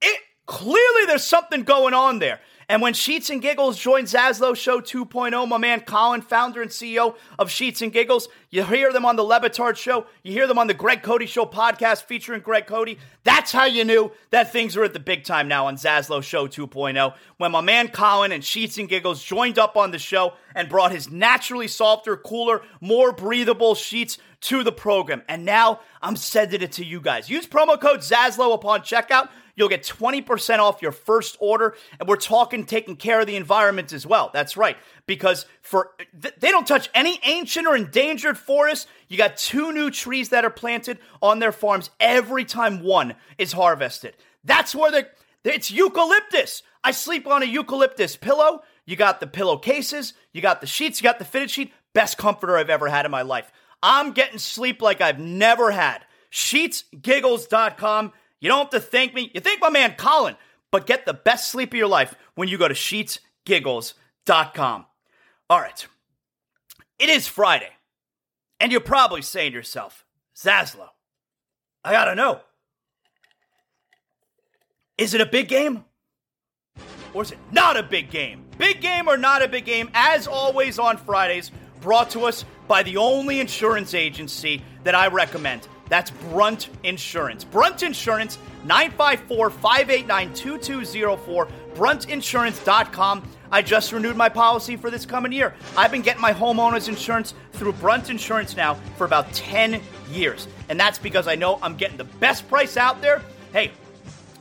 it 0.00 0.20
clearly 0.46 1.06
there's 1.06 1.24
something 1.24 1.62
going 1.62 1.94
on 1.94 2.18
there. 2.18 2.40
And 2.68 2.80
when 2.80 2.94
Sheets 2.94 3.28
and 3.28 3.42
Giggles 3.42 3.78
joined 3.78 4.06
Zaslow 4.06 4.56
Show 4.56 4.80
2.0, 4.80 5.46
my 5.46 5.58
man 5.58 5.80
Colin, 5.80 6.22
founder 6.22 6.62
and 6.62 6.70
CEO 6.70 7.16
of 7.38 7.50
Sheets 7.50 7.82
and 7.82 7.92
Giggles, 7.92 8.28
you 8.50 8.64
hear 8.64 8.92
them 8.92 9.04
on 9.04 9.16
the 9.16 9.22
Le 9.22 9.40
Batard 9.40 9.76
Show, 9.76 10.06
you 10.22 10.32
hear 10.32 10.46
them 10.46 10.58
on 10.58 10.68
the 10.68 10.74
Greg 10.74 11.02
Cody 11.02 11.26
Show 11.26 11.44
podcast 11.44 12.04
featuring 12.04 12.40
Greg 12.40 12.66
Cody. 12.66 12.98
That's 13.24 13.52
how 13.52 13.66
you 13.66 13.84
knew 13.84 14.12
that 14.30 14.52
things 14.52 14.76
are 14.76 14.84
at 14.84 14.94
the 14.94 15.00
big 15.00 15.24
time 15.24 15.48
now 15.48 15.66
on 15.66 15.76
Zaslow 15.76 16.22
Show 16.22 16.46
2.0. 16.46 17.14
When 17.36 17.52
my 17.52 17.60
man 17.60 17.88
Colin 17.88 18.32
and 18.32 18.44
Sheets 18.44 18.78
and 18.78 18.88
Giggles 18.88 19.22
joined 19.22 19.58
up 19.58 19.76
on 19.76 19.90
the 19.90 19.98
show 19.98 20.32
and 20.54 20.68
brought 20.68 20.92
his 20.92 21.10
naturally 21.10 21.68
softer, 21.68 22.16
cooler, 22.16 22.62
more 22.80 23.12
breathable 23.12 23.74
sheets 23.74 24.16
to 24.42 24.64
the 24.64 24.72
program. 24.72 25.22
And 25.28 25.44
now 25.44 25.80
I'm 26.00 26.16
sending 26.16 26.62
it 26.62 26.72
to 26.72 26.84
you 26.84 27.00
guys. 27.00 27.30
Use 27.30 27.46
promo 27.46 27.80
code 27.80 28.00
Zaslow 28.00 28.54
upon 28.54 28.80
checkout 28.80 29.28
You'll 29.54 29.68
get 29.68 29.82
20% 29.82 30.58
off 30.58 30.82
your 30.82 30.92
first 30.92 31.36
order. 31.40 31.74
And 32.00 32.08
we're 32.08 32.16
talking 32.16 32.64
taking 32.64 32.96
care 32.96 33.20
of 33.20 33.26
the 33.26 33.36
environment 33.36 33.92
as 33.92 34.06
well. 34.06 34.30
That's 34.32 34.56
right. 34.56 34.76
Because 35.06 35.46
for 35.60 35.90
they 36.14 36.50
don't 36.50 36.66
touch 36.66 36.88
any 36.94 37.20
ancient 37.24 37.66
or 37.66 37.76
endangered 37.76 38.38
forests. 38.38 38.86
You 39.08 39.18
got 39.18 39.36
two 39.36 39.72
new 39.72 39.90
trees 39.90 40.30
that 40.30 40.44
are 40.44 40.50
planted 40.50 40.98
on 41.20 41.38
their 41.38 41.52
farms 41.52 41.90
every 42.00 42.44
time 42.44 42.82
one 42.82 43.14
is 43.38 43.52
harvested. 43.52 44.16
That's 44.44 44.74
where 44.74 44.90
the 44.90 45.08
it's 45.44 45.70
eucalyptus. 45.70 46.62
I 46.84 46.92
sleep 46.92 47.26
on 47.26 47.42
a 47.42 47.46
eucalyptus 47.46 48.16
pillow. 48.16 48.62
You 48.84 48.96
got 48.96 49.20
the 49.20 49.26
pillowcases, 49.26 50.14
you 50.32 50.40
got 50.40 50.60
the 50.60 50.66
sheets, 50.66 51.00
you 51.00 51.04
got 51.04 51.18
the 51.18 51.24
fitted 51.24 51.50
sheet. 51.50 51.72
Best 51.92 52.18
comforter 52.18 52.56
I've 52.56 52.70
ever 52.70 52.88
had 52.88 53.04
in 53.04 53.10
my 53.10 53.22
life. 53.22 53.52
I'm 53.82 54.12
getting 54.12 54.38
sleep 54.38 54.80
like 54.80 55.00
I've 55.00 55.18
never 55.18 55.70
had. 55.70 56.04
Sheetsgiggles.com. 56.30 58.12
You 58.42 58.48
don't 58.48 58.58
have 58.58 58.70
to 58.70 58.80
thank 58.80 59.14
me. 59.14 59.30
You 59.32 59.40
thank 59.40 59.60
my 59.60 59.70
man 59.70 59.94
Colin, 59.96 60.34
but 60.72 60.84
get 60.84 61.06
the 61.06 61.14
best 61.14 61.52
sleep 61.52 61.72
of 61.72 61.78
your 61.78 61.86
life 61.86 62.16
when 62.34 62.48
you 62.48 62.58
go 62.58 62.66
to 62.66 62.74
sheetsgiggles.com. 62.74 64.86
All 65.48 65.60
right. 65.60 65.86
It 66.98 67.08
is 67.08 67.28
Friday. 67.28 67.70
And 68.58 68.72
you're 68.72 68.80
probably 68.80 69.22
saying 69.22 69.52
to 69.52 69.58
yourself, 69.58 70.04
Zaslow, 70.36 70.88
I 71.84 71.92
gotta 71.92 72.16
know. 72.16 72.40
Is 74.98 75.14
it 75.14 75.20
a 75.20 75.26
big 75.26 75.46
game? 75.46 75.84
Or 77.14 77.22
is 77.22 77.30
it 77.30 77.38
not 77.52 77.76
a 77.76 77.84
big 77.84 78.10
game? 78.10 78.44
Big 78.58 78.80
game 78.80 79.08
or 79.08 79.16
not 79.16 79.42
a 79.42 79.48
big 79.48 79.66
game, 79.66 79.88
as 79.94 80.26
always 80.26 80.80
on 80.80 80.96
Fridays, 80.96 81.52
brought 81.80 82.10
to 82.10 82.24
us 82.24 82.44
by 82.66 82.82
the 82.82 82.96
only 82.96 83.38
insurance 83.38 83.94
agency 83.94 84.64
that 84.82 84.96
I 84.96 85.06
recommend 85.06 85.68
that's 85.88 86.10
Brunt 86.10 86.68
Insurance. 86.84 87.44
Brunt 87.44 87.82
Insurance, 87.82 88.38
954 88.64 89.50
589 89.50 90.34
2204, 90.34 91.48
bruntinsurance.com. 91.74 93.28
I 93.50 93.60
just 93.60 93.92
renewed 93.92 94.16
my 94.16 94.30
policy 94.30 94.76
for 94.76 94.90
this 94.90 95.04
coming 95.04 95.32
year. 95.32 95.54
I've 95.76 95.90
been 95.90 96.00
getting 96.00 96.22
my 96.22 96.32
homeowner's 96.32 96.88
insurance 96.88 97.34
through 97.52 97.74
Brunt 97.74 98.08
Insurance 98.08 98.56
now 98.56 98.74
for 98.96 99.04
about 99.04 99.30
10 99.34 99.80
years. 100.10 100.48
And 100.70 100.80
that's 100.80 100.98
because 100.98 101.28
I 101.28 101.34
know 101.34 101.58
I'm 101.60 101.76
getting 101.76 101.98
the 101.98 102.04
best 102.04 102.48
price 102.48 102.78
out 102.78 103.02
there. 103.02 103.20
Hey, 103.52 103.72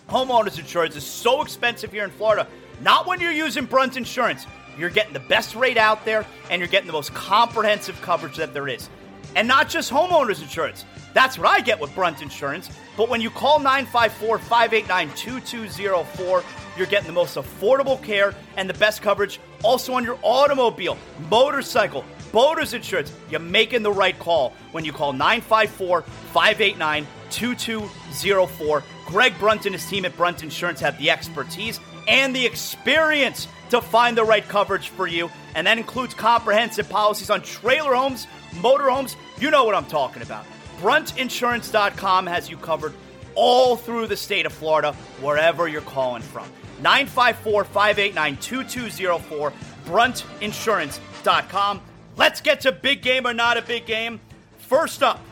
homeowner's 0.08 0.58
insurance 0.58 0.96
is 0.96 1.04
so 1.04 1.42
expensive 1.42 1.92
here 1.92 2.06
in 2.06 2.12
Florida. 2.12 2.48
Not 2.82 3.06
when 3.06 3.20
you're 3.20 3.32
using 3.32 3.66
Brunt 3.66 3.98
Insurance. 3.98 4.48
You're 4.78 4.90
getting 4.90 5.14
the 5.14 5.20
best 5.20 5.56
rate 5.56 5.78
out 5.78 6.06
there 6.06 6.26
and 6.50 6.60
you're 6.60 6.70
getting 6.70 6.88
the 6.88 6.94
most 6.94 7.14
comprehensive 7.14 8.02
coverage 8.02 8.38
that 8.38 8.54
there 8.54 8.70
is. 8.70 8.90
And 9.36 9.48
not 9.48 9.70
just 9.70 9.92
homeowners 9.92 10.42
insurance. 10.42 10.86
That's 11.14 11.38
what 11.38 11.48
I 11.48 11.62
get 11.62 11.80
with 11.80 11.94
Brunt 11.94 12.22
Insurance. 12.22 12.70
But 12.98 13.10
when 13.10 13.22
you 13.22 13.30
call 13.30 13.60
954 13.60 14.40
589 14.40 15.16
2204, 15.16 16.44
you're 16.78 16.88
getting 16.88 17.08
the 17.08 17.14
most 17.14 17.36
affordable 17.36 18.02
care 18.02 18.34
and 18.56 18.70
the 18.70 18.74
best 18.74 19.02
coverage 19.02 19.40
also 19.64 19.94
on 19.94 20.04
your 20.04 20.18
automobile, 20.22 20.98
motorcycle, 21.30 22.06
boaters 22.32 22.74
insurance. 22.74 23.14
You're 23.30 23.40
making 23.40 23.84
the 23.84 23.92
right 23.92 24.18
call 24.18 24.54
when 24.72 24.86
you 24.86 24.94
call 24.94 25.14
954 25.14 26.02
589 26.02 27.08
2204. 27.30 28.84
Greg 29.06 29.38
Brunt 29.40 29.66
and 29.66 29.76
his 29.76 29.86
team 29.88 30.06
at 30.06 30.16
Brunt 30.16 30.44
Insurance 30.44 30.80
have 30.80 30.98
the 30.98 31.10
expertise 31.10 31.80
and 32.08 32.36
the 32.36 32.46
experience 32.46 33.48
to 33.70 33.82
find 33.82 34.18
the 34.18 34.24
right 34.24 34.48
coverage 34.48 34.90
for 34.90 35.08
you. 35.08 35.30
And 35.56 35.68
that 35.68 35.78
includes 35.78 36.14
comprehensive 36.14 36.90
policies 36.90 37.30
on 37.30 37.42
trailer 37.42 37.94
homes, 37.94 38.28
motorhomes. 38.56 39.16
You 39.40 39.52
know 39.52 39.66
what 39.66 39.76
I'm 39.76 39.86
talking 39.86 40.22
about. 40.22 40.46
BruntInsurance.com 40.82 42.26
has 42.26 42.50
you 42.50 42.58
covered 42.58 42.94
all 43.36 43.78
through 43.78 44.08
the 44.08 44.18
state 44.18 44.48
of 44.48 44.52
Florida, 44.52 44.94
wherever 45.22 45.68
you're 45.68 45.82
calling 45.82 46.24
from. 46.24 46.48
954 46.82 47.66
589 47.66 48.38
2204, 48.38 49.54
BruntInsurance.com. 49.86 51.82
Let's 52.18 52.42
get 52.42 52.62
to 52.62 52.72
big 52.72 53.04
game 53.04 53.28
or 53.28 53.34
not 53.34 53.58
a 53.58 53.62
big 53.62 53.86
game. 53.86 54.20
First 54.58 55.04
up, 55.04 55.24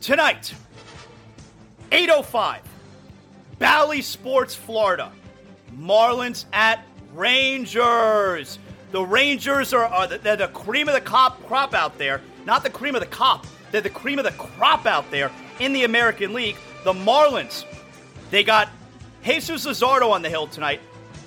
tonight, 0.00 0.54
805, 1.92 2.62
Bally 3.58 4.00
Sports, 4.00 4.54
Florida. 4.54 5.12
Marlins 5.78 6.46
at 6.54 6.82
Rangers. 7.12 8.58
The 8.90 9.02
Rangers 9.02 9.74
are, 9.74 9.84
are 9.84 10.06
the, 10.06 10.18
they're 10.18 10.36
the 10.36 10.48
cream 10.48 10.88
of 10.88 10.94
the 10.94 11.00
cop, 11.02 11.44
crop 11.46 11.74
out 11.74 11.98
there. 11.98 12.22
Not 12.46 12.62
the 12.62 12.70
cream 12.70 12.94
of 12.94 13.02
the 13.02 13.06
cop. 13.06 13.46
They're 13.70 13.80
the 13.80 13.90
cream 13.90 14.18
of 14.18 14.24
the 14.24 14.32
crop 14.32 14.86
out 14.86 15.10
there 15.10 15.30
in 15.60 15.72
the 15.72 15.84
American 15.84 16.32
League. 16.32 16.56
The 16.84 16.92
Marlins, 16.92 17.64
they 18.30 18.44
got 18.44 18.68
Jesus 19.24 19.66
Luzardo 19.66 20.10
on 20.10 20.22
the 20.22 20.28
hill 20.28 20.46
tonight, 20.46 20.80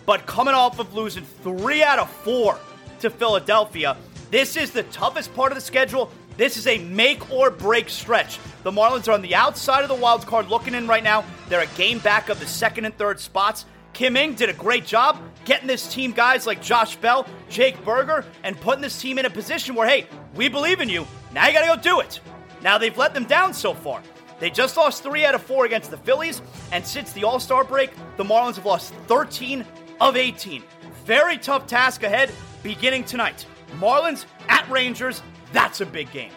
but 0.06 0.26
coming 0.26 0.54
off 0.54 0.80
of 0.80 0.94
losing 0.94 1.24
three 1.24 1.84
out 1.84 2.00
of 2.00 2.10
four 2.10 2.58
to 3.00 3.10
Philadelphia, 3.10 3.98
this 4.32 4.56
is 4.56 4.72
the 4.72 4.84
toughest 4.84 5.34
part 5.36 5.52
of 5.52 5.56
the 5.56 5.62
schedule. 5.62 6.12
This 6.38 6.58
is 6.58 6.66
a 6.66 6.78
make 6.80 7.30
or 7.30 7.52
break 7.52 7.90
stretch. 7.90 8.40
The 8.64 8.72
Marlins 8.72 9.08
are 9.08 9.12
on 9.12 9.22
the 9.22 9.36
outside 9.36 9.84
of 9.84 9.90
the 9.90 9.96
wild 9.96 10.26
card 10.26 10.48
looking 10.48 10.74
in 10.74 10.88
right 10.88 11.04
now. 11.04 11.26
They're 11.50 11.62
a 11.62 11.68
game 11.78 12.00
back 12.00 12.30
of 12.30 12.40
the 12.40 12.48
second 12.48 12.86
and 12.86 12.98
third 12.98 13.20
spots. 13.20 13.66
Kim 13.94 14.16
Ng 14.16 14.36
did 14.36 14.50
a 14.50 14.54
great 14.54 14.86
job 14.86 15.20
getting 15.44 15.68
this 15.68 15.92
team 15.92 16.12
guys 16.12 16.48
like 16.48 16.62
Josh 16.62 16.96
Bell, 16.96 17.28
Jake 17.50 17.84
Burger, 17.84 18.26
and 18.44 18.60
putting 18.60 18.82
this 18.82 19.00
team 19.00 19.20
in 19.20 19.26
a 19.26 19.30
position 19.30 19.76
where, 19.76 19.88
hey, 19.88 20.08
we 20.36 20.48
believe 20.48 20.80
in 20.80 20.90
you. 20.90 21.06
Now 21.34 21.48
you 21.48 21.54
got 21.54 21.62
to 21.62 21.76
go 21.76 21.82
do 21.82 22.00
it. 22.00 22.20
Now 22.62 22.78
they've 22.78 22.98
let 22.98 23.14
them 23.14 23.26
down 23.26 23.54
so 23.54 23.74
far. 23.74 24.02
They 24.40 24.50
just 24.50 24.76
lost 24.76 25.04
three 25.04 25.24
out 25.24 25.36
of 25.36 25.44
four 25.44 25.66
against 25.66 25.92
the 25.92 25.98
Phillies, 25.98 26.42
and 26.72 26.86
since 26.86 27.14
the 27.14 27.24
All 27.24 27.40
Star 27.40 27.64
break, 27.64 27.92
the 28.18 28.24
Marlins 28.24 28.56
have 28.56 28.66
lost 28.66 28.94
13 29.08 29.66
of 30.00 30.18
18. 30.18 30.64
Very 31.06 31.38
tough 31.38 31.68
task 31.68 32.04
ahead 32.04 32.32
beginning 32.64 33.04
tonight. 33.04 33.46
Marlins 33.80 34.26
at 34.50 34.68
Rangers, 34.70 35.22
that's 35.54 35.82
a 35.82 35.86
big 35.86 36.12
game. 36.12 36.32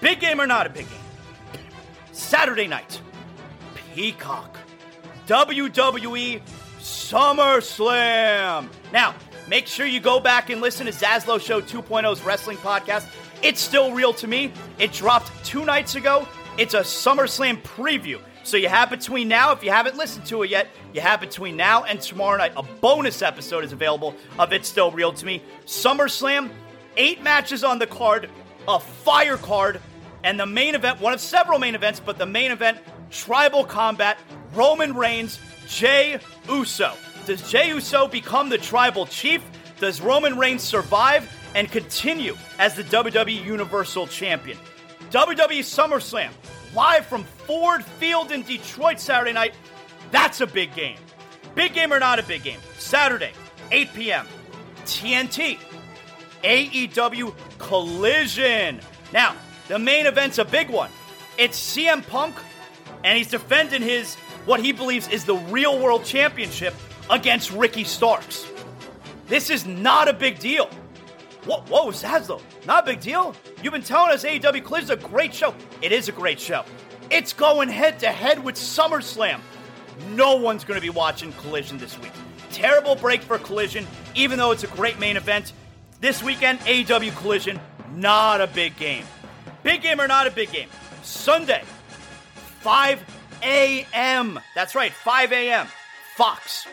Big 0.00 0.20
game 0.20 0.40
or 0.40 0.46
not 0.46 0.66
a 0.66 0.70
big 0.70 0.86
game? 0.88 1.62
Saturday 2.12 2.66
night, 2.66 3.00
Peacock, 3.94 4.56
WWE 5.26 6.40
SummerSlam. 6.78 8.68
Now, 8.92 9.14
make 9.46 9.66
sure 9.66 9.86
you 9.86 10.00
go 10.00 10.20
back 10.20 10.48
and 10.50 10.60
listen 10.60 10.86
to 10.86 10.92
Zaslow 10.92 11.40
Show 11.40 11.60
2.0's 11.60 12.22
wrestling 12.22 12.56
podcast. 12.58 13.06
It's 13.42 13.60
still 13.60 13.92
real 13.92 14.12
to 14.14 14.26
me. 14.26 14.52
It 14.78 14.92
dropped 14.92 15.32
two 15.44 15.64
nights 15.64 15.94
ago. 15.94 16.28
It's 16.58 16.74
a 16.74 16.80
SummerSlam 16.80 17.62
preview. 17.62 18.20
So 18.42 18.56
you 18.56 18.68
have 18.68 18.90
between 18.90 19.28
now, 19.28 19.52
if 19.52 19.62
you 19.62 19.70
haven't 19.70 19.96
listened 19.96 20.26
to 20.26 20.42
it 20.42 20.50
yet, 20.50 20.68
you 20.92 21.00
have 21.00 21.20
between 21.20 21.56
now 21.56 21.84
and 21.84 22.00
tomorrow 22.00 22.38
night. 22.38 22.52
A 22.56 22.62
bonus 22.62 23.22
episode 23.22 23.64
is 23.64 23.72
available 23.72 24.14
of 24.38 24.52
It's 24.52 24.68
Still 24.68 24.90
Real 24.90 25.12
to 25.12 25.26
Me. 25.26 25.42
SummerSlam, 25.66 26.50
eight 26.96 27.22
matches 27.22 27.64
on 27.64 27.78
the 27.78 27.86
card, 27.86 28.28
a 28.66 28.80
fire 28.80 29.36
card, 29.36 29.80
and 30.24 30.38
the 30.38 30.46
main 30.46 30.74
event, 30.74 31.00
one 31.00 31.12
of 31.12 31.20
several 31.20 31.58
main 31.58 31.74
events, 31.74 32.00
but 32.00 32.18
the 32.18 32.26
main 32.26 32.50
event, 32.50 32.78
Tribal 33.10 33.64
Combat, 33.64 34.18
Roman 34.54 34.94
Reigns, 34.94 35.38
Jey 35.66 36.18
Uso 36.48 36.92
Does 37.26 37.48
Jey 37.48 37.68
Uso 37.68 38.08
become 38.08 38.48
the 38.48 38.58
tribal 38.58 39.06
chief? 39.06 39.42
Does 39.80 40.02
Roman 40.02 40.36
Reigns 40.36 40.62
survive 40.62 41.26
and 41.54 41.70
continue 41.70 42.36
as 42.58 42.74
the 42.74 42.84
WWE 42.84 43.42
Universal 43.42 44.08
Champion? 44.08 44.58
WWE 45.10 45.60
SummerSlam, 45.60 46.30
live 46.74 47.06
from 47.06 47.24
Ford 47.24 47.82
Field 47.82 48.30
in 48.30 48.42
Detroit 48.42 49.00
Saturday 49.00 49.32
night. 49.32 49.54
That's 50.10 50.42
a 50.42 50.46
big 50.46 50.74
game. 50.74 50.98
Big 51.54 51.72
game 51.72 51.94
or 51.94 51.98
not 51.98 52.18
a 52.18 52.22
big 52.22 52.42
game? 52.42 52.58
Saturday, 52.78 53.32
8 53.72 53.94
p.m. 53.94 54.26
TNT. 54.84 55.58
AEW 56.44 57.34
Collision. 57.58 58.80
Now, 59.14 59.34
the 59.68 59.78
main 59.78 60.04
event's 60.04 60.36
a 60.36 60.44
big 60.44 60.68
one. 60.68 60.90
It's 61.38 61.58
CM 61.58 62.06
Punk, 62.06 62.36
and 63.02 63.16
he's 63.16 63.30
defending 63.30 63.80
his 63.80 64.14
what 64.44 64.60
he 64.60 64.72
believes 64.72 65.08
is 65.08 65.24
the 65.24 65.36
real 65.36 65.78
world 65.78 66.04
championship 66.04 66.74
against 67.08 67.50
Ricky 67.50 67.84
Starks. 67.84 68.49
This 69.30 69.48
is 69.48 69.64
not 69.64 70.08
a 70.08 70.12
big 70.12 70.40
deal. 70.40 70.66
Whoa, 71.44 71.60
whoa, 71.68 71.92
Zaslow, 71.92 72.42
not 72.66 72.82
a 72.82 72.86
big 72.86 73.00
deal? 73.00 73.32
You've 73.62 73.72
been 73.72 73.80
telling 73.80 74.10
us 74.10 74.24
AEW 74.24 74.64
Collision 74.64 74.86
is 74.86 74.90
a 74.90 74.96
great 74.96 75.32
show. 75.32 75.54
It 75.80 75.92
is 75.92 76.08
a 76.08 76.12
great 76.12 76.40
show. 76.40 76.64
It's 77.10 77.32
going 77.32 77.68
head 77.68 78.00
to 78.00 78.08
head 78.08 78.42
with 78.42 78.56
SummerSlam. 78.56 79.38
No 80.16 80.34
one's 80.34 80.64
going 80.64 80.80
to 80.80 80.82
be 80.82 80.90
watching 80.90 81.32
Collision 81.34 81.78
this 81.78 81.96
week. 82.00 82.10
Terrible 82.50 82.96
break 82.96 83.22
for 83.22 83.38
Collision, 83.38 83.86
even 84.16 84.36
though 84.36 84.50
it's 84.50 84.64
a 84.64 84.66
great 84.66 84.98
main 84.98 85.16
event. 85.16 85.52
This 86.00 86.24
weekend, 86.24 86.58
AEW 86.60 87.16
Collision, 87.16 87.60
not 87.94 88.40
a 88.40 88.48
big 88.48 88.76
game. 88.78 89.04
Big 89.62 89.80
game 89.80 90.00
or 90.00 90.08
not 90.08 90.26
a 90.26 90.32
big 90.32 90.50
game? 90.50 90.68
Sunday, 91.04 91.62
5 92.62 93.00
a.m. 93.44 94.40
That's 94.56 94.74
right, 94.74 94.92
5 94.92 95.32
a.m. 95.32 95.68
Fox. 96.16 96.66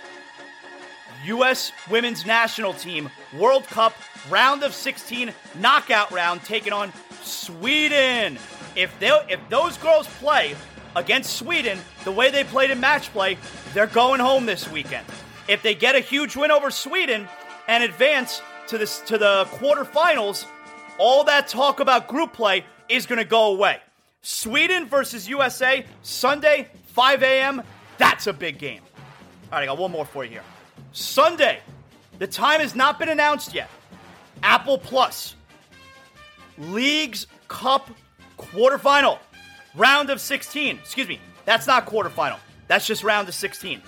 U.S. 1.28 1.72
Women's 1.90 2.26
National 2.26 2.74
Team 2.74 3.10
World 3.38 3.66
Cup 3.66 3.94
round 4.30 4.64
of 4.64 4.74
16 4.74 5.34
knockout 5.60 6.12
round 6.12 6.44
taking 6.44 6.74
on 6.74 6.92
Sweden. 7.22 8.38
If 8.76 8.98
they 9.00 9.10
if 9.30 9.40
those 9.50 9.78
girls 9.78 10.08
play 10.20 10.56
against 10.96 11.36
Sweden 11.36 11.80
the 12.04 12.12
way 12.12 12.32
they 12.32 12.44
played 12.44 12.72
in 12.72 12.80
match 12.80 13.12
play, 13.12 13.38
they're 13.74 13.88
going 13.88 14.20
home 14.20 14.46
this 14.46 14.70
weekend. 14.70 15.06
If 15.48 15.64
they 15.64 15.76
get 15.76 15.96
a 15.96 16.00
huge 16.00 16.36
win 16.36 16.52
over 16.52 16.72
Sweden 16.72 17.28
and 17.68 17.84
advance 17.84 18.42
to 18.68 18.78
this 18.78 19.00
to 19.02 19.18
the 19.18 19.46
quarterfinals, 19.52 20.46
all 20.98 21.24
that 21.26 21.48
talk 21.48 21.80
about 21.80 22.08
group 22.08 22.34
play 22.34 22.66
is 22.90 23.06
going 23.06 23.20
to 23.20 23.26
go 23.26 23.54
away. 23.54 23.80
Sweden 24.22 24.88
versus 24.88 25.28
USA 25.28 25.86
Sunday 26.02 26.70
5 26.88 27.24
a.m. 27.24 27.64
That's 27.98 28.28
a 28.28 28.34
big 28.34 28.58
game. 28.58 28.82
All 29.52 29.60
right, 29.60 29.64
I 29.64 29.66
got 29.66 29.78
one 29.78 29.92
more 29.92 30.06
for 30.06 30.24
you 30.24 30.32
here. 30.32 30.44
Sunday, 30.98 31.60
the 32.18 32.26
time 32.26 32.60
has 32.60 32.74
not 32.74 32.98
been 32.98 33.10
announced 33.10 33.54
yet. 33.54 33.70
Apple 34.42 34.80
Plus, 34.80 35.36
Leagues 36.58 37.28
Cup 37.48 37.92
quarterfinal, 38.40 39.20
round 39.76 40.10
of 40.10 40.20
16. 40.20 40.78
Excuse 40.78 41.08
me, 41.08 41.20
that's 41.46 41.68
not 41.68 41.86
quarterfinal. 41.86 42.40
That's 42.68 42.88
just 42.88 43.04
round 43.04 43.30
of 43.30 43.36
16. 43.36 43.80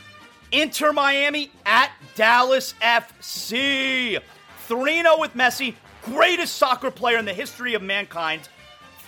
Inter 0.51 0.93
Miami 0.93 1.51
at 1.65 1.91
Dallas 2.13 2.75
FC. 2.79 4.19
3 4.67 5.01
0 5.01 5.19
with 5.19 5.33
Messi, 5.33 5.73
greatest 6.03 6.57
soccer 6.57 6.91
player 6.91 7.17
in 7.17 7.25
the 7.25 7.33
history 7.33 7.73
of 7.73 7.81
mankind. 7.81 8.47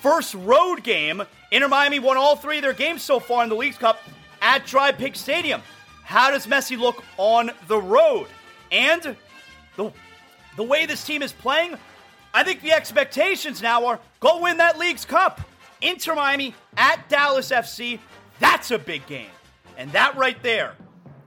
First 0.01 0.33
road 0.33 0.81
game. 0.81 1.21
Inter 1.51 1.67
Miami 1.67 1.99
won 1.99 2.17
all 2.17 2.35
three 2.35 2.57
of 2.57 2.63
their 2.63 2.73
games 2.73 3.03
so 3.03 3.19
far 3.19 3.43
in 3.43 3.49
the 3.49 3.55
Leagues 3.55 3.77
Cup 3.77 3.99
at 4.41 4.65
DRV 4.65 4.93
PNK 4.93 5.15
Stadium. 5.15 5.61
How 6.03 6.31
does 6.31 6.47
Messi 6.47 6.77
look 6.77 7.03
on 7.17 7.51
the 7.67 7.77
road? 7.77 8.27
And 8.71 9.15
the, 9.75 9.91
the 10.55 10.63
way 10.63 10.85
this 10.85 11.03
team 11.03 11.21
is 11.21 11.31
playing, 11.31 11.77
I 12.33 12.43
think 12.43 12.61
the 12.61 12.71
expectations 12.71 13.61
now 13.61 13.85
are 13.85 13.99
go 14.19 14.41
win 14.41 14.57
that 14.57 14.77
Leagues 14.77 15.05
Cup. 15.05 15.41
Inter 15.81 16.13
Miami 16.15 16.53
at 16.77 17.09
Dallas 17.09 17.49
FC. 17.49 17.99
That's 18.39 18.71
a 18.71 18.77
big 18.77 19.05
game. 19.07 19.29
And 19.77 19.91
that 19.93 20.15
right 20.15 20.41
there 20.43 20.75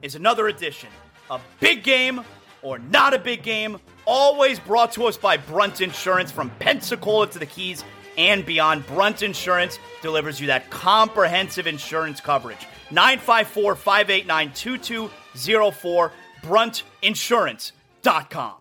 is 0.02 0.14
another 0.14 0.48
edition. 0.48 0.88
A 1.30 1.40
big 1.60 1.82
game 1.82 2.22
or 2.64 2.78
not 2.78 3.14
a 3.14 3.18
big 3.18 3.42
game, 3.42 3.78
always 4.06 4.58
brought 4.58 4.92
to 4.92 5.04
us 5.04 5.16
by 5.16 5.36
Brunt 5.36 5.80
Insurance 5.80 6.32
from 6.32 6.50
Pensacola 6.58 7.28
to 7.28 7.38
the 7.38 7.46
Keys 7.46 7.84
and 8.16 8.44
beyond. 8.44 8.86
Brunt 8.86 9.22
Insurance 9.22 9.78
delivers 10.02 10.40
you 10.40 10.46
that 10.48 10.70
comprehensive 10.70 11.66
insurance 11.66 12.20
coverage. 12.20 12.66
954 12.90 13.76
589 13.76 14.52
2204, 14.52 16.12
bruntinsurance.com. 16.42 18.54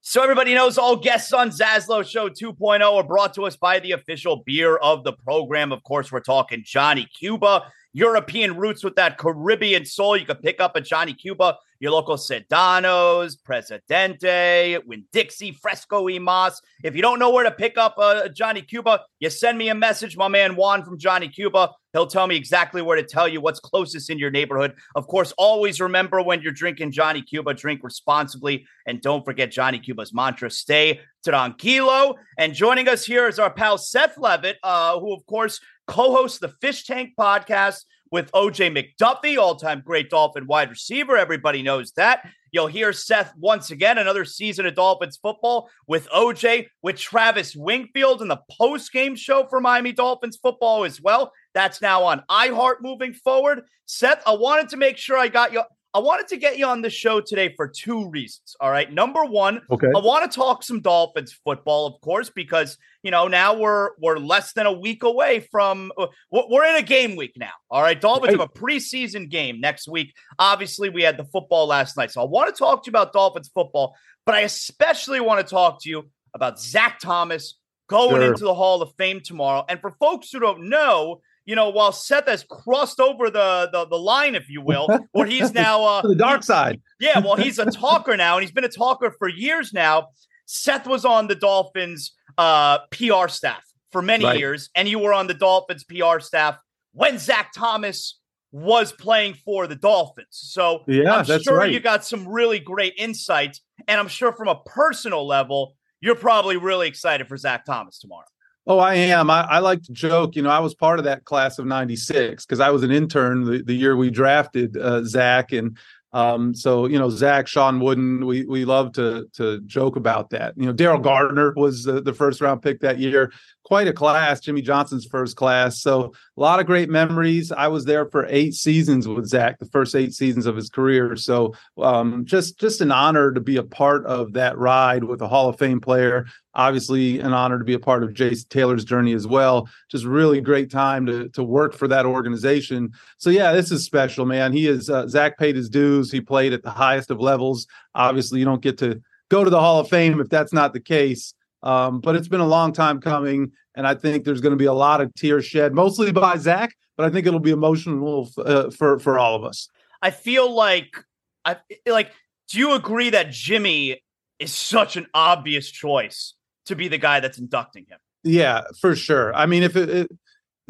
So 0.00 0.22
everybody 0.24 0.54
knows 0.54 0.76
all 0.76 0.96
guests 0.96 1.32
on 1.32 1.50
Zaslow 1.50 2.04
Show 2.04 2.28
2.0 2.28 2.82
are 2.82 3.04
brought 3.04 3.32
to 3.34 3.44
us 3.44 3.56
by 3.56 3.78
the 3.78 3.92
official 3.92 4.42
beer 4.44 4.74
of 4.76 5.04
the 5.04 5.12
program. 5.12 5.70
Of 5.70 5.84
course, 5.84 6.10
we're 6.10 6.18
talking 6.18 6.64
Johnny 6.66 7.06
Cuba. 7.16 7.70
European 7.92 8.56
roots 8.56 8.84
with 8.84 8.96
that 8.96 9.18
Caribbean 9.18 9.84
soul. 9.84 10.16
You 10.16 10.26
could 10.26 10.42
pick 10.42 10.60
up 10.60 10.76
a 10.76 10.80
Johnny 10.80 11.12
Cuba, 11.12 11.58
your 11.80 11.92
local 11.92 12.16
Sedanos, 12.16 13.42
Presidente, 13.42 14.78
Winn-Dixie, 14.86 15.52
Fresco 15.52 16.06
y 16.08 16.18
Mas. 16.18 16.60
If 16.84 16.94
you 16.94 17.02
don't 17.02 17.18
know 17.18 17.30
where 17.30 17.44
to 17.44 17.50
pick 17.50 17.78
up 17.78 17.96
a 17.98 18.28
Johnny 18.28 18.62
Cuba, 18.62 19.00
you 19.18 19.30
send 19.30 19.58
me 19.58 19.70
a 19.70 19.74
message. 19.74 20.16
My 20.16 20.28
man 20.28 20.56
Juan 20.56 20.84
from 20.84 20.98
Johnny 20.98 21.28
Cuba, 21.28 21.70
he'll 21.92 22.06
tell 22.06 22.26
me 22.26 22.36
exactly 22.36 22.82
where 22.82 22.96
to 22.96 23.02
tell 23.02 23.26
you 23.26 23.40
what's 23.40 23.60
closest 23.60 24.10
in 24.10 24.18
your 24.18 24.30
neighborhood. 24.30 24.74
Of 24.94 25.08
course, 25.08 25.32
always 25.38 25.80
remember 25.80 26.22
when 26.22 26.42
you're 26.42 26.52
drinking 26.52 26.92
Johnny 26.92 27.22
Cuba, 27.22 27.54
drink 27.54 27.80
responsibly. 27.82 28.66
And 28.86 29.00
don't 29.00 29.24
forget 29.24 29.50
Johnny 29.50 29.78
Cuba's 29.78 30.12
mantra 30.12 30.50
stay 30.50 31.00
tranquilo. 31.26 32.14
And 32.38 32.54
joining 32.54 32.88
us 32.88 33.04
here 33.04 33.26
is 33.26 33.38
our 33.38 33.50
pal 33.50 33.78
Seth 33.78 34.16
Levit, 34.16 34.56
uh, 34.62 34.98
who, 35.00 35.14
of 35.14 35.24
course, 35.26 35.60
co 35.90 36.14
hosts 36.14 36.38
the 36.38 36.54
Fish 36.60 36.84
Tank 36.84 37.14
podcast 37.18 37.84
with 38.12 38.30
OJ 38.30 38.70
McDuffie, 38.70 39.36
all 39.36 39.56
time 39.56 39.82
great 39.84 40.08
Dolphin 40.08 40.46
wide 40.46 40.70
receiver. 40.70 41.16
Everybody 41.16 41.62
knows 41.62 41.90
that. 41.92 42.28
You'll 42.52 42.68
hear 42.68 42.92
Seth 42.92 43.32
once 43.36 43.72
again, 43.72 43.98
another 43.98 44.24
season 44.24 44.66
of 44.66 44.76
Dolphins 44.76 45.18
football 45.20 45.68
with 45.88 46.08
OJ, 46.10 46.68
with 46.82 46.96
Travis 46.96 47.56
Wingfield, 47.56 48.22
and 48.22 48.30
the 48.30 48.40
post 48.56 48.92
game 48.92 49.16
show 49.16 49.46
for 49.48 49.60
Miami 49.60 49.92
Dolphins 49.92 50.38
football 50.40 50.84
as 50.84 51.00
well. 51.00 51.32
That's 51.54 51.82
now 51.82 52.04
on 52.04 52.22
iHeart 52.30 52.76
moving 52.82 53.12
forward. 53.12 53.62
Seth, 53.86 54.22
I 54.26 54.34
wanted 54.34 54.68
to 54.70 54.76
make 54.76 54.96
sure 54.96 55.18
I 55.18 55.26
got 55.26 55.52
you. 55.52 55.62
I 55.92 55.98
wanted 55.98 56.28
to 56.28 56.36
get 56.36 56.56
you 56.56 56.66
on 56.66 56.82
the 56.82 56.90
show 56.90 57.20
today 57.20 57.52
for 57.56 57.66
two 57.66 58.08
reasons. 58.10 58.54
All 58.60 58.70
right. 58.70 58.90
Number 58.92 59.24
one, 59.24 59.60
okay. 59.70 59.88
I 59.88 59.98
want 59.98 60.30
to 60.30 60.34
talk 60.34 60.62
some 60.62 60.80
Dolphins 60.80 61.36
football, 61.44 61.86
of 61.86 62.00
course, 62.00 62.30
because 62.30 62.78
you 63.02 63.10
know 63.10 63.26
now 63.26 63.58
we're 63.58 63.90
we're 64.00 64.18
less 64.18 64.52
than 64.52 64.66
a 64.66 64.72
week 64.72 65.02
away 65.02 65.40
from 65.50 65.90
uh, 65.98 66.06
we're 66.30 66.64
in 66.64 66.76
a 66.76 66.82
game 66.82 67.16
week 67.16 67.32
now. 67.36 67.50
All 67.70 67.82
right. 67.82 68.00
Dolphins 68.00 68.36
right. 68.36 68.40
have 68.40 68.50
a 68.54 68.58
preseason 68.58 69.28
game 69.28 69.60
next 69.60 69.88
week. 69.88 70.14
Obviously, 70.38 70.90
we 70.90 71.02
had 71.02 71.16
the 71.16 71.24
football 71.24 71.66
last 71.66 71.96
night. 71.96 72.12
So 72.12 72.22
I 72.22 72.24
want 72.24 72.54
to 72.54 72.58
talk 72.58 72.84
to 72.84 72.88
you 72.88 72.92
about 72.92 73.12
Dolphins 73.12 73.50
football, 73.52 73.96
but 74.24 74.36
I 74.36 74.40
especially 74.40 75.18
want 75.20 75.44
to 75.44 75.50
talk 75.50 75.82
to 75.82 75.88
you 75.88 76.08
about 76.34 76.60
Zach 76.60 77.00
Thomas 77.00 77.56
going 77.88 78.20
sure. 78.20 78.22
into 78.22 78.44
the 78.44 78.54
Hall 78.54 78.80
of 78.80 78.92
Fame 78.96 79.20
tomorrow. 79.20 79.64
And 79.68 79.80
for 79.80 79.96
folks 79.98 80.30
who 80.30 80.38
don't 80.38 80.68
know, 80.68 81.20
you 81.44 81.56
know, 81.56 81.70
while 81.70 81.92
Seth 81.92 82.28
has 82.28 82.44
crossed 82.44 83.00
over 83.00 83.30
the 83.30 83.68
the, 83.72 83.86
the 83.86 83.98
line, 83.98 84.34
if 84.34 84.48
you 84.48 84.60
will, 84.60 84.88
where 85.12 85.26
he's 85.26 85.52
now 85.52 85.84
uh, 85.84 86.02
the 86.02 86.14
dark 86.14 86.42
side. 86.42 86.80
yeah, 87.00 87.18
well, 87.18 87.36
he's 87.36 87.58
a 87.58 87.70
talker 87.70 88.16
now, 88.16 88.36
and 88.36 88.42
he's 88.42 88.52
been 88.52 88.64
a 88.64 88.68
talker 88.68 89.14
for 89.18 89.28
years 89.28 89.72
now. 89.72 90.08
Seth 90.46 90.86
was 90.86 91.04
on 91.04 91.28
the 91.28 91.34
Dolphins 91.34 92.12
uh, 92.36 92.78
PR 92.90 93.28
staff 93.28 93.62
for 93.92 94.02
many 94.02 94.24
right. 94.24 94.38
years, 94.38 94.70
and 94.74 94.88
you 94.88 94.98
were 94.98 95.12
on 95.12 95.26
the 95.26 95.34
Dolphins 95.34 95.84
PR 95.84 96.20
staff 96.20 96.58
when 96.92 97.18
Zach 97.18 97.52
Thomas 97.54 98.18
was 98.52 98.92
playing 98.92 99.34
for 99.34 99.66
the 99.66 99.76
Dolphins. 99.76 100.26
So 100.30 100.82
yeah, 100.88 101.16
I'm 101.16 101.42
sure 101.42 101.58
right. 101.58 101.72
you 101.72 101.80
got 101.80 102.04
some 102.04 102.26
really 102.26 102.58
great 102.58 102.94
insights, 102.96 103.60
and 103.86 104.00
I'm 104.00 104.08
sure 104.08 104.32
from 104.32 104.48
a 104.48 104.56
personal 104.56 105.26
level, 105.26 105.76
you're 106.00 106.16
probably 106.16 106.56
really 106.56 106.88
excited 106.88 107.28
for 107.28 107.36
Zach 107.36 107.64
Thomas 107.64 107.98
tomorrow. 107.98 108.26
Oh, 108.66 108.78
I 108.78 108.94
am. 108.94 109.30
I, 109.30 109.42
I, 109.42 109.58
like 109.60 109.82
to 109.84 109.92
joke. 109.92 110.36
You 110.36 110.42
know, 110.42 110.50
I 110.50 110.58
was 110.58 110.74
part 110.74 110.98
of 110.98 111.04
that 111.06 111.24
class 111.24 111.58
of 111.58 111.66
'96 111.66 112.44
because 112.44 112.60
I 112.60 112.70
was 112.70 112.82
an 112.82 112.90
intern 112.90 113.44
the, 113.44 113.62
the 113.62 113.74
year 113.74 113.96
we 113.96 114.10
drafted 114.10 114.76
uh, 114.76 115.02
Zach, 115.04 115.52
and 115.52 115.76
um, 116.12 116.54
so 116.54 116.86
you 116.86 116.98
know, 116.98 117.08
Zach, 117.08 117.46
Shawn 117.46 117.80
Wooden, 117.80 118.26
we 118.26 118.44
we 118.44 118.64
love 118.64 118.92
to 118.92 119.28
to 119.34 119.60
joke 119.62 119.96
about 119.96 120.30
that. 120.30 120.54
You 120.56 120.66
know, 120.66 120.74
Daryl 120.74 121.02
Gardener 121.02 121.54
was 121.56 121.84
the, 121.84 122.02
the 122.02 122.12
first 122.12 122.40
round 122.40 122.62
pick 122.62 122.80
that 122.80 122.98
year. 122.98 123.32
Quite 123.70 123.86
a 123.86 123.92
class, 123.92 124.40
Jimmy 124.40 124.62
Johnson's 124.62 125.04
first 125.04 125.36
class. 125.36 125.80
So 125.80 126.12
a 126.36 126.40
lot 126.40 126.58
of 126.58 126.66
great 126.66 126.90
memories. 126.90 127.52
I 127.52 127.68
was 127.68 127.84
there 127.84 128.04
for 128.04 128.26
eight 128.28 128.54
seasons 128.54 129.06
with 129.06 129.28
Zach, 129.28 129.60
the 129.60 129.66
first 129.66 129.94
eight 129.94 130.12
seasons 130.12 130.46
of 130.46 130.56
his 130.56 130.68
career. 130.68 131.14
So 131.14 131.54
um, 131.78 132.24
just 132.24 132.58
just 132.58 132.80
an 132.80 132.90
honor 132.90 133.30
to 133.30 133.40
be 133.40 133.58
a 133.58 133.62
part 133.62 134.04
of 134.06 134.32
that 134.32 134.58
ride 134.58 135.04
with 135.04 135.22
a 135.22 135.28
Hall 135.28 135.48
of 135.48 135.56
Fame 135.56 135.80
player. 135.80 136.26
Obviously, 136.56 137.20
an 137.20 137.32
honor 137.32 137.60
to 137.60 137.64
be 137.64 137.74
a 137.74 137.78
part 137.78 138.02
of 138.02 138.12
Jason 138.12 138.48
Taylor's 138.50 138.84
journey 138.84 139.12
as 139.12 139.28
well. 139.28 139.68
Just 139.88 140.04
really 140.04 140.40
great 140.40 140.68
time 140.72 141.06
to 141.06 141.28
to 141.28 141.44
work 141.44 141.72
for 141.72 141.86
that 141.86 142.06
organization. 142.06 142.90
So 143.18 143.30
yeah, 143.30 143.52
this 143.52 143.70
is 143.70 143.84
special, 143.84 144.26
man. 144.26 144.52
He 144.52 144.66
is 144.66 144.90
uh, 144.90 145.06
Zach 145.06 145.38
paid 145.38 145.54
his 145.54 145.68
dues. 145.68 146.10
He 146.10 146.20
played 146.20 146.52
at 146.52 146.64
the 146.64 146.70
highest 146.70 147.12
of 147.12 147.20
levels. 147.20 147.68
Obviously, 147.94 148.40
you 148.40 148.44
don't 148.44 148.62
get 148.62 148.78
to 148.78 149.00
go 149.28 149.44
to 149.44 149.50
the 149.50 149.60
Hall 149.60 149.78
of 149.78 149.88
Fame 149.88 150.18
if 150.18 150.28
that's 150.28 150.52
not 150.52 150.72
the 150.72 150.80
case. 150.80 151.34
Um, 151.62 152.00
but 152.00 152.16
it's 152.16 152.28
been 152.28 152.40
a 152.40 152.46
long 152.46 152.72
time 152.72 153.00
coming, 153.00 153.52
and 153.74 153.86
I 153.86 153.94
think 153.94 154.24
there's 154.24 154.40
going 154.40 154.52
to 154.52 154.56
be 154.56 154.66
a 154.66 154.72
lot 154.72 155.00
of 155.00 155.14
tears 155.14 155.44
shed, 155.44 155.74
mostly 155.74 156.10
by 156.12 156.36
Zach, 156.36 156.74
but 156.96 157.04
I 157.04 157.10
think 157.10 157.26
it'll 157.26 157.40
be 157.40 157.50
emotional 157.50 158.30
uh, 158.38 158.70
for 158.70 158.98
for 158.98 159.18
all 159.18 159.34
of 159.34 159.44
us. 159.44 159.68
I 160.02 160.10
feel 160.10 160.52
like 160.54 161.04
I 161.44 161.56
like. 161.86 162.12
Do 162.48 162.58
you 162.58 162.72
agree 162.72 163.10
that 163.10 163.30
Jimmy 163.30 164.02
is 164.38 164.52
such 164.52 164.96
an 164.96 165.06
obvious 165.14 165.70
choice 165.70 166.34
to 166.66 166.74
be 166.74 166.88
the 166.88 166.98
guy 166.98 167.20
that's 167.20 167.38
inducting 167.38 167.86
him? 167.88 167.98
Yeah, 168.24 168.62
for 168.80 168.96
sure. 168.96 169.32
I 169.34 169.46
mean, 169.46 169.62
if 169.62 169.76
it, 169.76 169.88
it 169.88 170.10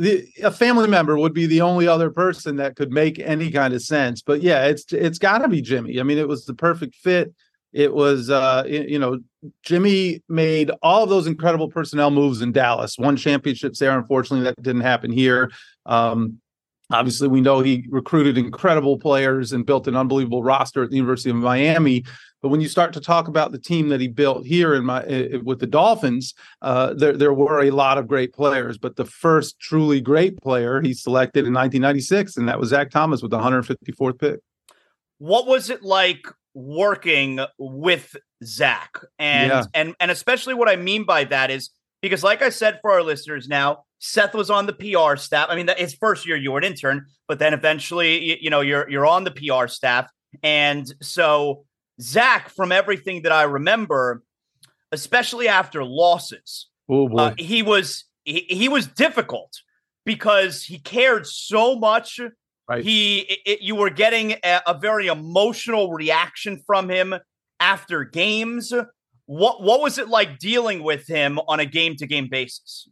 the, 0.00 0.26
a 0.42 0.50
family 0.50 0.88
member 0.88 1.16
would 1.16 1.34
be 1.34 1.46
the 1.46 1.60
only 1.60 1.86
other 1.86 2.10
person 2.10 2.56
that 2.56 2.74
could 2.74 2.90
make 2.90 3.18
any 3.18 3.50
kind 3.50 3.74
of 3.74 3.82
sense, 3.82 4.22
but 4.22 4.42
yeah, 4.42 4.66
it's 4.66 4.90
it's 4.92 5.18
got 5.18 5.38
to 5.38 5.48
be 5.48 5.60
Jimmy. 5.60 6.00
I 6.00 6.02
mean, 6.02 6.18
it 6.18 6.28
was 6.28 6.46
the 6.46 6.54
perfect 6.54 6.94
fit. 6.96 7.34
It 7.72 7.94
was, 7.94 8.30
uh, 8.30 8.64
you 8.66 8.98
know, 8.98 9.20
Jimmy 9.62 10.22
made 10.28 10.70
all 10.82 11.04
of 11.04 11.10
those 11.10 11.26
incredible 11.26 11.68
personnel 11.68 12.10
moves 12.10 12.42
in 12.42 12.52
Dallas, 12.52 12.98
won 12.98 13.16
championships 13.16 13.78
there. 13.78 13.96
Unfortunately, 13.98 14.44
that 14.44 14.62
didn't 14.62 14.82
happen 14.82 15.10
here. 15.10 15.50
Um, 15.86 16.40
obviously, 16.90 17.28
we 17.28 17.40
know 17.40 17.60
he 17.60 17.86
recruited 17.88 18.36
incredible 18.36 18.98
players 18.98 19.52
and 19.52 19.64
built 19.64 19.88
an 19.88 19.96
unbelievable 19.96 20.42
roster 20.42 20.82
at 20.82 20.90
the 20.90 20.96
University 20.96 21.30
of 21.30 21.36
Miami. 21.36 22.04
But 22.42 22.48
when 22.48 22.60
you 22.60 22.68
start 22.68 22.92
to 22.94 23.00
talk 23.00 23.28
about 23.28 23.52
the 23.52 23.58
team 23.58 23.88
that 23.90 24.00
he 24.00 24.08
built 24.08 24.46
here 24.46 24.74
in 24.74 24.84
my 24.84 25.02
with 25.42 25.58
the 25.58 25.66
Dolphins, 25.66 26.34
uh, 26.62 26.94
there 26.94 27.16
there 27.16 27.34
were 27.34 27.62
a 27.62 27.70
lot 27.70 27.98
of 27.98 28.08
great 28.08 28.32
players. 28.32 28.78
But 28.78 28.96
the 28.96 29.04
first 29.04 29.58
truly 29.60 30.00
great 30.00 30.40
player 30.40 30.80
he 30.80 30.94
selected 30.94 31.40
in 31.40 31.52
1996, 31.52 32.36
and 32.36 32.48
that 32.48 32.58
was 32.58 32.70
Zach 32.70 32.90
Thomas 32.90 33.20
with 33.20 33.30
the 33.30 33.38
154th 33.38 34.18
pick. 34.18 34.40
What 35.18 35.46
was 35.46 35.68
it 35.68 35.82
like 35.82 36.26
working 36.54 37.40
with 37.58 38.16
Zach. 38.44 38.90
And 39.18 39.50
yeah. 39.50 39.64
and 39.74 39.94
and 40.00 40.10
especially 40.10 40.54
what 40.54 40.68
I 40.68 40.76
mean 40.76 41.04
by 41.04 41.24
that 41.24 41.50
is 41.50 41.70
because 42.02 42.22
like 42.22 42.42
I 42.42 42.48
said 42.48 42.78
for 42.80 42.90
our 42.92 43.02
listeners 43.02 43.48
now, 43.48 43.84
Seth 43.98 44.34
was 44.34 44.50
on 44.50 44.66
the 44.66 44.72
PR 44.72 45.16
staff. 45.16 45.48
I 45.50 45.56
mean, 45.56 45.68
his 45.76 45.94
first 45.94 46.26
year 46.26 46.36
you 46.36 46.52
were 46.52 46.58
an 46.58 46.64
intern, 46.64 47.06
but 47.28 47.38
then 47.38 47.54
eventually 47.54 48.22
you, 48.24 48.36
you 48.40 48.50
know 48.50 48.60
you're 48.60 48.88
you're 48.88 49.06
on 49.06 49.24
the 49.24 49.30
PR 49.30 49.68
staff. 49.68 50.10
And 50.42 50.92
so 51.02 51.64
Zach, 52.00 52.48
from 52.50 52.72
everything 52.72 53.22
that 53.22 53.32
I 53.32 53.42
remember, 53.42 54.22
especially 54.92 55.48
after 55.48 55.84
losses, 55.84 56.68
oh. 56.88 57.14
Uh, 57.16 57.34
he 57.38 57.62
was 57.62 58.04
he, 58.24 58.40
he 58.48 58.68
was 58.68 58.86
difficult 58.86 59.52
because 60.04 60.64
he 60.64 60.78
cared 60.78 61.26
so 61.26 61.76
much 61.76 62.20
Right. 62.70 62.84
He, 62.84 63.40
it, 63.44 63.62
you 63.62 63.74
were 63.74 63.90
getting 63.90 64.36
a, 64.44 64.60
a 64.64 64.78
very 64.78 65.08
emotional 65.08 65.90
reaction 65.90 66.62
from 66.64 66.88
him 66.88 67.16
after 67.58 68.04
games. 68.04 68.72
What 69.26 69.60
what 69.60 69.80
was 69.80 69.98
it 69.98 70.08
like 70.08 70.38
dealing 70.38 70.84
with 70.84 71.08
him 71.08 71.40
on 71.48 71.58
a 71.58 71.66
game 71.66 71.96
to 71.96 72.06
game 72.06 72.28
basis? 72.30 72.88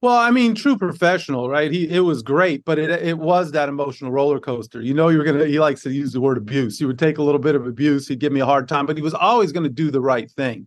Well, 0.00 0.16
I 0.16 0.30
mean, 0.30 0.54
true 0.54 0.78
professional, 0.78 1.50
right? 1.50 1.70
He 1.70 1.90
it 1.90 2.00
was 2.00 2.22
great, 2.22 2.64
but 2.64 2.78
it 2.78 2.88
it 2.88 3.18
was 3.18 3.52
that 3.52 3.68
emotional 3.68 4.10
roller 4.10 4.40
coaster. 4.40 4.80
You 4.80 4.94
know, 4.94 5.10
you 5.10 5.18
were 5.18 5.24
gonna. 5.24 5.44
He 5.44 5.60
likes 5.60 5.82
to 5.82 5.92
use 5.92 6.12
the 6.12 6.20
word 6.22 6.38
abuse. 6.38 6.78
He 6.78 6.86
would 6.86 6.98
take 6.98 7.18
a 7.18 7.22
little 7.22 7.38
bit 7.38 7.54
of 7.54 7.66
abuse. 7.66 8.08
He'd 8.08 8.18
give 8.18 8.32
me 8.32 8.40
a 8.40 8.46
hard 8.46 8.66
time, 8.66 8.86
but 8.86 8.96
he 8.96 9.02
was 9.02 9.14
always 9.14 9.52
going 9.52 9.64
to 9.64 9.70
do 9.70 9.90
the 9.90 10.00
right 10.00 10.30
thing. 10.30 10.66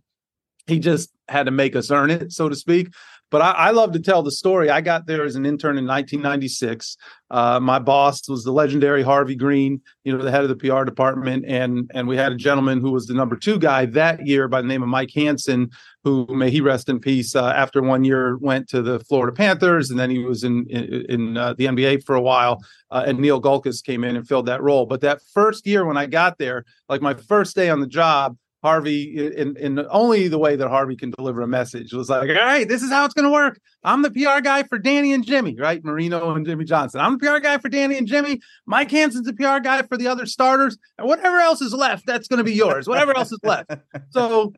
He 0.68 0.78
just 0.78 1.10
had 1.28 1.46
to 1.46 1.52
make 1.52 1.74
us 1.74 1.90
earn 1.90 2.10
it, 2.10 2.32
so 2.32 2.48
to 2.48 2.54
speak. 2.54 2.94
But 3.30 3.42
I, 3.42 3.50
I, 3.50 3.70
love 3.70 3.92
to 3.92 3.98
tell 3.98 4.22
the 4.22 4.30
story. 4.30 4.70
I 4.70 4.80
got 4.80 5.06
there 5.06 5.24
as 5.24 5.34
an 5.34 5.44
intern 5.44 5.78
in 5.78 5.86
1996. 5.86 6.96
Uh, 7.30 7.58
my 7.58 7.80
boss 7.80 8.28
was 8.28 8.44
the 8.44 8.52
legendary 8.52 9.02
Harvey 9.02 9.34
Greene, 9.34 9.80
you 10.04 10.16
know, 10.16 10.22
the 10.22 10.30
head 10.30 10.44
of 10.44 10.48
the 10.48 10.56
PR 10.56 10.84
department, 10.84 11.44
and 11.46 11.90
and 11.92 12.06
we 12.06 12.16
had 12.16 12.30
a 12.30 12.36
gentleman 12.36 12.80
who 12.80 12.92
was 12.92 13.06
the 13.06 13.14
number 13.14 13.36
two 13.36 13.58
guy 13.58 13.84
that 13.86 14.24
year 14.24 14.46
by 14.46 14.60
the 14.60 14.68
name 14.68 14.82
of 14.82 14.88
Mike 14.88 15.10
Hansen, 15.12 15.70
who 16.04 16.24
may 16.30 16.50
he 16.50 16.60
rest 16.60 16.88
in 16.88 17.00
peace. 17.00 17.34
Uh, 17.34 17.48
after 17.48 17.82
one 17.82 18.04
year, 18.04 18.36
went 18.36 18.68
to 18.68 18.80
the 18.80 19.00
Florida 19.00 19.34
Panthers, 19.34 19.90
and 19.90 19.98
then 19.98 20.10
he 20.10 20.20
was 20.20 20.44
in 20.44 20.64
in, 20.70 21.04
in 21.08 21.36
uh, 21.36 21.54
the 21.54 21.66
NBA 21.66 22.04
for 22.04 22.14
a 22.14 22.22
while. 22.22 22.62
Uh, 22.92 23.04
and 23.06 23.18
Neil 23.18 23.42
Gullkus 23.42 23.82
came 23.82 24.04
in 24.04 24.14
and 24.14 24.28
filled 24.28 24.46
that 24.46 24.62
role. 24.62 24.86
But 24.86 25.00
that 25.00 25.20
first 25.34 25.66
year 25.66 25.84
when 25.84 25.96
I 25.96 26.06
got 26.06 26.38
there, 26.38 26.64
like 26.88 27.02
my 27.02 27.14
first 27.14 27.56
day 27.56 27.70
on 27.70 27.80
the 27.80 27.88
job 27.88 28.36
Harvey 28.62 29.16
in, 29.36 29.56
in 29.56 29.86
only 29.90 30.28
the 30.28 30.38
way 30.38 30.56
that 30.56 30.68
Harvey 30.68 30.96
can 30.96 31.10
deliver 31.10 31.42
a 31.42 31.46
message 31.46 31.92
was 31.92 32.08
like, 32.08 32.28
all 32.28 32.34
right, 32.34 32.66
this 32.66 32.82
is 32.82 32.90
how 32.90 33.04
it's 33.04 33.14
going 33.14 33.24
to 33.24 33.30
work. 33.30 33.60
I'm 33.84 34.02
the 34.02 34.10
PR 34.10 34.40
guy 34.40 34.62
for 34.64 34.78
Danny 34.78 35.12
and 35.12 35.24
Jimmy, 35.24 35.56
right? 35.58 35.84
Marino 35.84 36.34
and 36.34 36.44
Jimmy 36.44 36.64
Johnson. 36.64 37.00
I'm 37.00 37.18
the 37.18 37.26
PR 37.26 37.38
guy 37.38 37.58
for 37.58 37.68
Danny 37.68 37.96
and 37.96 38.06
Jimmy. 38.06 38.40
Mike 38.66 38.90
Hansen's 38.90 39.26
the 39.26 39.34
PR 39.34 39.58
guy 39.60 39.82
for 39.82 39.96
the 39.96 40.08
other 40.08 40.26
starters. 40.26 40.78
And 40.98 41.06
whatever 41.06 41.38
else 41.38 41.60
is 41.60 41.74
left, 41.74 42.06
that's 42.06 42.28
going 42.28 42.38
to 42.38 42.44
be 42.44 42.54
yours. 42.54 42.88
Whatever 42.88 43.16
else 43.16 43.32
is 43.32 43.40
left. 43.42 43.70
So 44.10 44.52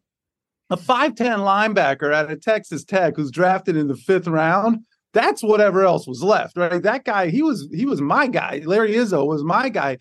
a 0.71 0.77
5'10 0.77 1.17
linebacker 1.39 2.15
out 2.15 2.31
of 2.31 2.41
Texas 2.41 2.85
Tech 2.85 3.17
who's 3.17 3.31
drafted 3.31 3.77
in 3.77 3.89
the 3.89 3.97
fifth 3.97 4.27
round. 4.27 4.81
That's 5.15 5.43
whatever 5.43 5.85
else 5.85 6.07
was 6.07 6.23
left, 6.23 6.57
right? 6.57 6.83
That 6.83 7.05
guy, 7.05 7.31
he 7.31 7.43
was 7.43 7.69
he 7.73 7.87
was 7.87 8.01
my 8.01 8.27
guy. 8.27 8.63
Larry 8.65 8.93
Izzo 8.93 9.27
was 9.27 9.43
my 9.43 9.69
guy 9.71 9.97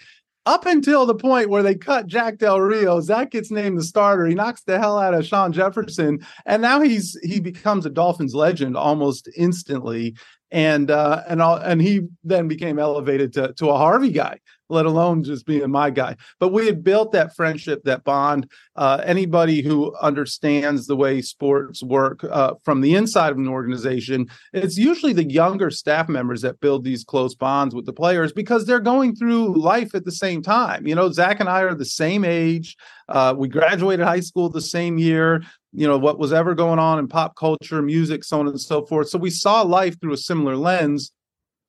up 0.48 0.66
until 0.66 1.06
the 1.06 1.14
point 1.14 1.50
where 1.50 1.62
they 1.62 1.76
cut 1.76 2.08
Jack 2.08 2.38
Del 2.38 2.62
Rio, 2.62 3.02
Zach 3.02 3.32
gets 3.32 3.52
named 3.52 3.78
the 3.78 3.84
starter. 3.84 4.26
He 4.26 4.34
knocks 4.34 4.64
the 4.64 4.80
hell 4.80 4.98
out 4.98 5.14
of 5.14 5.26
Shawn 5.26 5.52
Jefferson, 5.52 6.26
and 6.46 6.62
now 6.62 6.80
he's 6.80 7.20
he 7.22 7.40
becomes 7.40 7.86
a 7.86 7.90
Dolphins 7.90 8.34
legend 8.34 8.78
almost 8.78 9.30
instantly. 9.36 10.16
And 10.50 10.90
uh, 10.90 11.24
and 11.28 11.42
all, 11.42 11.58
and 11.58 11.82
he 11.82 12.08
then 12.24 12.48
became 12.48 12.80
elevated 12.80 13.34
to 13.34 13.54
to 13.54 13.70
a 13.70 13.78
Harvey 13.78 14.12
guy 14.12 14.40
let 14.70 14.86
alone 14.86 15.24
just 15.24 15.46
being 15.46 15.70
my 15.70 15.90
guy. 15.90 16.16
But 16.40 16.50
we 16.50 16.66
had 16.66 16.84
built 16.84 17.12
that 17.12 17.36
friendship, 17.36 17.84
that 17.84 18.04
bond. 18.04 18.50
Uh, 18.76 19.02
anybody 19.06 19.62
who 19.62 19.96
understands 20.02 20.88
the 20.88 20.96
way 20.96 21.22
sports 21.22 21.84
work 21.84 22.24
uh, 22.24 22.54
from 22.64 22.82
the 22.82 22.96
inside 22.96 23.32
of 23.32 23.38
an 23.38 23.48
organization, 23.48 24.28
it's 24.54 24.78
usually 24.78 25.14
the 25.14 25.30
younger 25.30 25.72
staff 25.72 26.10
members 26.10 26.42
that 26.42 26.60
build 26.60 26.84
these 26.84 27.04
close 27.04 27.36
bonds 27.36 27.74
with 27.74 27.86
the 27.86 27.94
players 27.94 28.32
because 28.32 28.66
they're 28.66 28.80
going 28.80 29.16
through 29.16 29.58
life 29.58 29.96
at 29.96 30.06
the 30.06 30.12
same 30.12 30.42
time. 30.42 30.88
You 30.88 30.96
know, 30.96 31.12
Zach 31.12 31.40
and 31.40 31.50
I 31.50 31.62
are 31.62 31.76
the 31.76 31.86
same 31.86 32.24
age. 32.26 32.76
Uh, 33.10 33.34
we 33.38 33.48
graduated 33.48 34.06
high 34.06 34.20
school 34.20 34.50
the 34.50 34.62
same 34.62 34.98
year 34.98 35.42
you 35.74 35.88
know 35.88 35.98
what 35.98 36.18
was 36.18 36.34
ever 36.34 36.56
going 36.56 36.80
on 36.80 36.98
in 36.98 37.08
pop 37.08 37.36
culture 37.36 37.82
music 37.82 38.24
so 38.24 38.40
on 38.40 38.48
and 38.48 38.60
so 38.60 38.86
forth 38.86 39.10
so 39.10 39.18
we 39.18 39.30
saw 39.30 39.62
life 39.62 40.00
through 40.00 40.14
a 40.14 40.18
similar 40.18 40.56
lens 40.56 41.12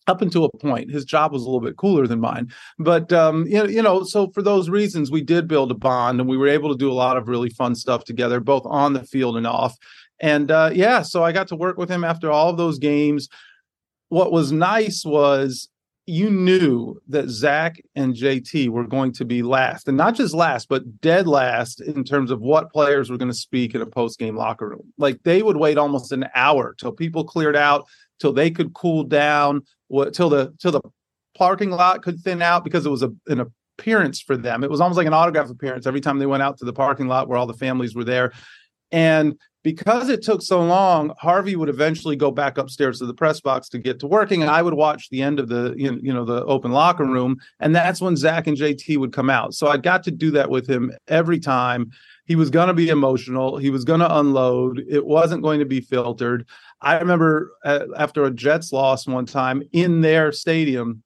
up 0.08 0.22
until 0.22 0.44
a 0.44 0.56
point 0.58 0.90
his 0.90 1.04
job 1.04 1.32
was 1.32 1.42
a 1.42 1.44
little 1.44 1.60
bit 1.60 1.76
cooler 1.76 2.06
than 2.06 2.20
mine. 2.20 2.50
But 2.78 3.12
um, 3.12 3.46
you, 3.46 3.82
know, 3.82 4.02
so 4.04 4.30
for 4.30 4.42
those 4.42 4.68
reasons 4.68 5.10
we 5.10 5.22
did 5.22 5.46
build 5.46 5.70
a 5.70 5.74
bond 5.74 6.20
and 6.20 6.28
we 6.28 6.36
were 6.36 6.48
able 6.48 6.70
to 6.70 6.78
do 6.78 6.90
a 6.90 6.94
lot 6.94 7.16
of 7.16 7.28
really 7.28 7.50
fun 7.50 7.74
stuff 7.74 8.04
together 8.04 8.40
both 8.40 8.62
on 8.66 8.94
the 8.94 9.04
field 9.04 9.36
and 9.36 9.46
off. 9.46 9.76
And 10.20 10.50
uh, 10.50 10.70
yeah 10.72 11.02
so 11.02 11.22
i 11.22 11.30
got 11.30 11.48
to 11.48 11.56
work 11.56 11.78
with 11.78 11.90
him 11.90 12.04
after 12.04 12.30
all 12.30 12.48
of 12.48 12.56
those 12.56 12.78
games. 12.78 13.28
What 14.08 14.32
was 14.32 14.50
nice 14.52 15.04
was 15.04 15.68
you 16.08 16.30
knew 16.30 16.98
that 17.06 17.28
Zach 17.28 17.82
and 17.94 18.14
JT 18.14 18.70
were 18.70 18.86
going 18.86 19.12
to 19.12 19.26
be 19.26 19.42
last, 19.42 19.88
and 19.88 19.96
not 19.96 20.14
just 20.14 20.32
last, 20.32 20.70
but 20.70 21.02
dead 21.02 21.26
last 21.26 21.82
in 21.82 22.02
terms 22.02 22.30
of 22.30 22.40
what 22.40 22.72
players 22.72 23.10
were 23.10 23.18
going 23.18 23.30
to 23.30 23.36
speak 23.36 23.74
in 23.74 23.82
a 23.82 23.86
post 23.86 24.18
game 24.18 24.34
locker 24.34 24.70
room. 24.70 24.90
Like 24.96 25.22
they 25.24 25.42
would 25.42 25.58
wait 25.58 25.76
almost 25.76 26.10
an 26.10 26.24
hour 26.34 26.74
till 26.78 26.92
people 26.92 27.24
cleared 27.24 27.56
out, 27.56 27.86
till 28.20 28.32
they 28.32 28.50
could 28.50 28.72
cool 28.72 29.04
down, 29.04 29.60
till 30.12 30.28
the 30.28 30.54
till 30.60 30.72
the 30.72 30.80
parking 31.36 31.70
lot 31.70 32.02
could 32.02 32.18
thin 32.20 32.42
out 32.42 32.64
because 32.64 32.84
it 32.84 32.90
was 32.90 33.02
a, 33.02 33.12
an 33.28 33.40
appearance 33.78 34.20
for 34.20 34.36
them. 34.36 34.64
It 34.64 34.70
was 34.70 34.80
almost 34.80 34.96
like 34.96 35.06
an 35.06 35.14
autograph 35.14 35.50
appearance 35.50 35.86
every 35.86 36.00
time 36.00 36.18
they 36.18 36.26
went 36.26 36.42
out 36.42 36.58
to 36.58 36.64
the 36.64 36.72
parking 36.72 37.06
lot 37.06 37.28
where 37.28 37.38
all 37.38 37.46
the 37.46 37.54
families 37.54 37.94
were 37.94 38.04
there. 38.04 38.32
And 38.90 39.38
because 39.62 40.08
it 40.08 40.22
took 40.22 40.42
so 40.42 40.62
long, 40.62 41.12
Harvey 41.18 41.56
would 41.56 41.68
eventually 41.68 42.16
go 42.16 42.30
back 42.30 42.58
upstairs 42.58 42.98
to 42.98 43.06
the 43.06 43.14
press 43.14 43.40
box 43.40 43.68
to 43.70 43.78
get 43.78 43.98
to 44.00 44.06
working, 44.06 44.42
and 44.42 44.50
I 44.50 44.62
would 44.62 44.74
watch 44.74 45.08
the 45.10 45.22
end 45.22 45.40
of 45.40 45.48
the 45.48 45.74
you 45.76 46.12
know 46.12 46.24
the 46.24 46.44
open 46.44 46.70
locker 46.70 47.04
room, 47.04 47.38
and 47.60 47.74
that's 47.74 48.00
when 48.00 48.16
Zach 48.16 48.46
and 48.46 48.56
JT 48.56 48.98
would 48.98 49.12
come 49.12 49.30
out. 49.30 49.54
So 49.54 49.68
I 49.68 49.76
got 49.76 50.04
to 50.04 50.10
do 50.10 50.30
that 50.32 50.50
with 50.50 50.68
him 50.68 50.92
every 51.08 51.40
time. 51.40 51.90
He 52.24 52.36
was 52.36 52.50
going 52.50 52.68
to 52.68 52.74
be 52.74 52.90
emotional. 52.90 53.56
He 53.56 53.70
was 53.70 53.84
going 53.84 54.00
to 54.00 54.18
unload. 54.18 54.84
It 54.86 55.06
wasn't 55.06 55.42
going 55.42 55.60
to 55.60 55.64
be 55.64 55.80
filtered. 55.80 56.46
I 56.80 56.98
remember 56.98 57.52
uh, 57.64 57.86
after 57.96 58.24
a 58.24 58.30
Jets 58.30 58.70
loss 58.70 59.06
one 59.06 59.24
time 59.26 59.62
in 59.72 60.02
their 60.02 60.30
stadium, 60.30 61.02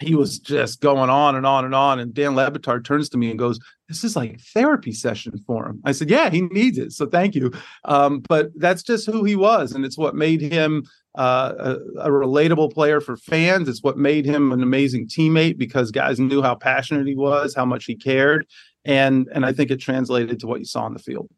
he 0.00 0.14
was 0.14 0.38
just 0.38 0.80
going 0.80 1.10
on 1.10 1.36
and 1.36 1.46
on 1.46 1.64
and 1.64 1.74
on. 1.74 2.00
And 2.00 2.12
Dan 2.12 2.34
Le 2.34 2.50
Batard 2.50 2.84
turns 2.84 3.08
to 3.10 3.18
me 3.18 3.30
and 3.30 3.38
goes, 3.38 3.60
this 3.92 4.04
is 4.04 4.16
like 4.16 4.40
therapy 4.40 4.90
session 4.92 5.36
for 5.46 5.68
him. 5.68 5.80
I 5.84 5.92
said, 5.92 6.08
yeah, 6.08 6.30
he 6.30 6.40
needs 6.40 6.78
it. 6.78 6.92
So 6.92 7.06
thank 7.06 7.34
you. 7.34 7.52
Um, 7.84 8.20
but 8.20 8.50
that's 8.56 8.82
just 8.82 9.04
who 9.06 9.22
he 9.22 9.36
was. 9.36 9.72
And 9.72 9.84
it's 9.84 9.98
what 9.98 10.14
made 10.14 10.40
him 10.40 10.84
uh, 11.14 11.52
a, 11.58 11.70
a, 12.06 12.10
relatable 12.10 12.72
player 12.72 13.02
for 13.02 13.18
fans. 13.18 13.68
It's 13.68 13.82
what 13.82 13.98
made 13.98 14.24
him 14.24 14.50
an 14.50 14.62
amazing 14.62 15.08
teammate 15.08 15.58
because 15.58 15.90
guys 15.90 16.18
knew 16.18 16.40
how 16.40 16.54
passionate 16.54 17.06
he 17.06 17.14
was, 17.14 17.54
how 17.54 17.66
much 17.66 17.84
he 17.84 17.94
cared. 17.94 18.46
And, 18.86 19.28
and 19.34 19.44
I 19.44 19.52
think 19.52 19.70
it 19.70 19.76
translated 19.76 20.40
to 20.40 20.46
what 20.46 20.60
you 20.60 20.64
saw 20.64 20.84
on 20.84 20.94
the 20.94 20.98
field. 20.98 21.28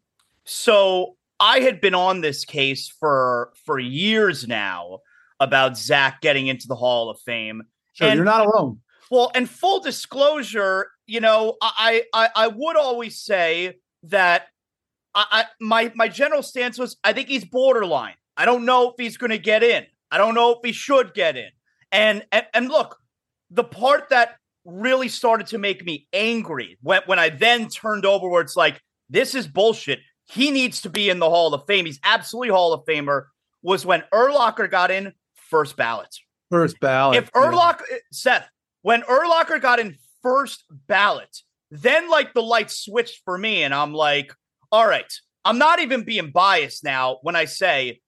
So 0.45 1.17
I 1.41 1.59
had 1.59 1.81
been 1.81 1.93
on 1.93 2.21
this 2.21 2.45
case 2.45 2.87
for, 2.87 3.51
for 3.65 3.77
years 3.77 4.47
now 4.47 4.99
about 5.41 5.77
Zach 5.77 6.21
getting 6.21 6.47
into 6.47 6.67
the 6.67 6.75
Hall 6.75 7.09
of 7.09 7.19
Fame. 7.19 7.63
Sure, 7.93 8.07
and, 8.07 8.15
you're 8.15 8.23
not 8.23 8.45
alone. 8.45 8.79
Well, 9.11 9.29
and 9.35 9.49
full 9.49 9.81
disclosure, 9.81 10.87
you 11.07 11.19
know, 11.19 11.57
I 11.61 12.03
I, 12.13 12.29
I 12.35 12.47
would 12.47 12.77
always 12.77 13.19
say 13.19 13.75
that 14.03 14.47
I, 15.13 15.25
I 15.31 15.45
my 15.59 15.91
my 15.95 16.07
general 16.07 16.43
stance 16.43 16.77
was 16.77 16.97
I 17.03 17.13
think 17.13 17.27
he's 17.27 17.45
borderline. 17.45 18.15
I 18.37 18.45
don't 18.45 18.65
know 18.65 18.89
if 18.89 18.95
he's 18.97 19.17
going 19.17 19.31
to 19.31 19.37
get 19.37 19.63
in. 19.63 19.85
I 20.11 20.17
don't 20.17 20.35
know 20.35 20.51
if 20.51 20.59
he 20.63 20.71
should 20.71 21.13
get 21.13 21.37
in. 21.37 21.49
And, 21.91 22.25
and 22.31 22.45
and 22.53 22.67
look, 22.67 22.97
the 23.49 23.63
part 23.63 24.09
that 24.09 24.35
really 24.65 25.07
started 25.07 25.47
to 25.47 25.57
make 25.57 25.85
me 25.85 26.07
angry 26.11 26.77
when 26.81 27.01
when 27.05 27.19
I 27.19 27.29
then 27.29 27.69
turned 27.69 28.05
over 28.05 28.27
where 28.27 28.41
it's 28.41 28.55
like 28.55 28.81
this 29.09 29.35
is 29.35 29.47
bullshit. 29.47 29.99
He 30.25 30.49
needs 30.49 30.81
to 30.81 30.89
be 30.89 31.09
in 31.09 31.19
the 31.19 31.29
Hall 31.29 31.53
of 31.53 31.65
Fame. 31.67 31.85
He's 31.85 31.99
absolutely 32.03 32.49
Hall 32.49 32.73
of 32.73 32.83
Famer. 32.85 33.25
Was 33.61 33.85
when 33.85 34.03
Urlacher 34.13 34.69
got 34.69 34.91
in 34.91 35.13
first 35.33 35.77
ballot. 35.77 36.15
First 36.51 36.79
ballot. 36.79 37.17
If 37.17 37.31
Urlacher, 37.31 37.81
yeah. 37.89 37.97
Seth, 38.11 38.49
when 38.81 39.01
Urlacher 39.03 39.61
got 39.61 39.79
in 39.79 39.97
first 40.25 40.63
ballot, 40.87 41.37
then 41.69 42.09
like 42.09 42.33
the 42.33 42.41
lights 42.41 42.83
switched 42.83 43.21
for 43.23 43.37
me, 43.37 43.61
and 43.61 43.73
I'm 43.73 43.93
like, 43.93 44.33
all 44.71 44.87
right, 44.87 45.11
I'm 45.43 45.59
not 45.59 45.79
even 45.79 46.03
being 46.03 46.31
biased 46.31 46.83
now 46.83 47.19
when 47.21 47.35
I 47.35 47.45
say 47.45 48.01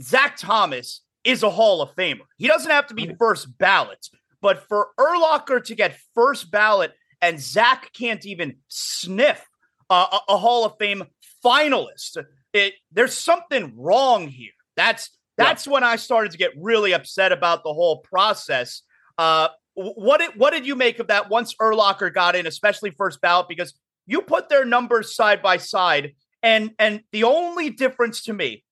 Zach 0.00 0.36
Thomas 0.36 1.00
is 1.24 1.42
a 1.42 1.50
Hall 1.50 1.80
of 1.80 1.94
Famer. 1.96 2.26
He 2.36 2.46
doesn't 2.46 2.70
have 2.70 2.88
to 2.88 2.94
be 2.94 3.14
first 3.18 3.56
ballot, 3.56 4.06
but 4.42 4.68
for 4.68 4.90
Urlacher 5.00 5.64
to 5.64 5.74
get 5.74 5.98
first 6.14 6.50
ballot 6.50 6.92
and 7.22 7.40
Zach 7.40 7.90
can't 7.94 8.26
even 8.26 8.56
sniff 8.68 9.48
uh, 9.88 10.18
a, 10.28 10.32
a, 10.32 10.36
Hall 10.36 10.66
of 10.66 10.74
Fame 10.78 11.04
finalist, 11.44 12.22
it, 12.52 12.74
there's 12.90 13.14
something 13.16 13.72
wrong 13.76 14.28
here. 14.28 14.52
That's 14.76 15.10
that's 15.38 15.66
yeah. 15.66 15.72
when 15.72 15.84
I 15.84 15.96
started 15.96 16.32
to 16.32 16.38
get 16.38 16.52
really 16.56 16.92
upset 16.92 17.32
about 17.32 17.62
the 17.62 17.72
whole 17.72 17.98
process. 17.98 18.82
Uh, 19.16 19.48
what 19.74 20.20
did 20.20 20.32
what 20.36 20.52
did 20.52 20.66
you 20.66 20.76
make 20.76 20.98
of 20.98 21.08
that 21.08 21.30
once 21.30 21.54
Urlacher 21.60 22.12
got 22.12 22.36
in, 22.36 22.46
especially 22.46 22.90
first 22.90 23.20
ballot? 23.20 23.48
Because 23.48 23.74
you 24.06 24.22
put 24.22 24.48
their 24.48 24.64
numbers 24.64 25.14
side 25.14 25.42
by 25.42 25.56
side, 25.56 26.14
and 26.42 26.72
and 26.78 27.02
the 27.12 27.24
only 27.24 27.70
difference 27.70 28.22
to 28.24 28.32
me, 28.32 28.64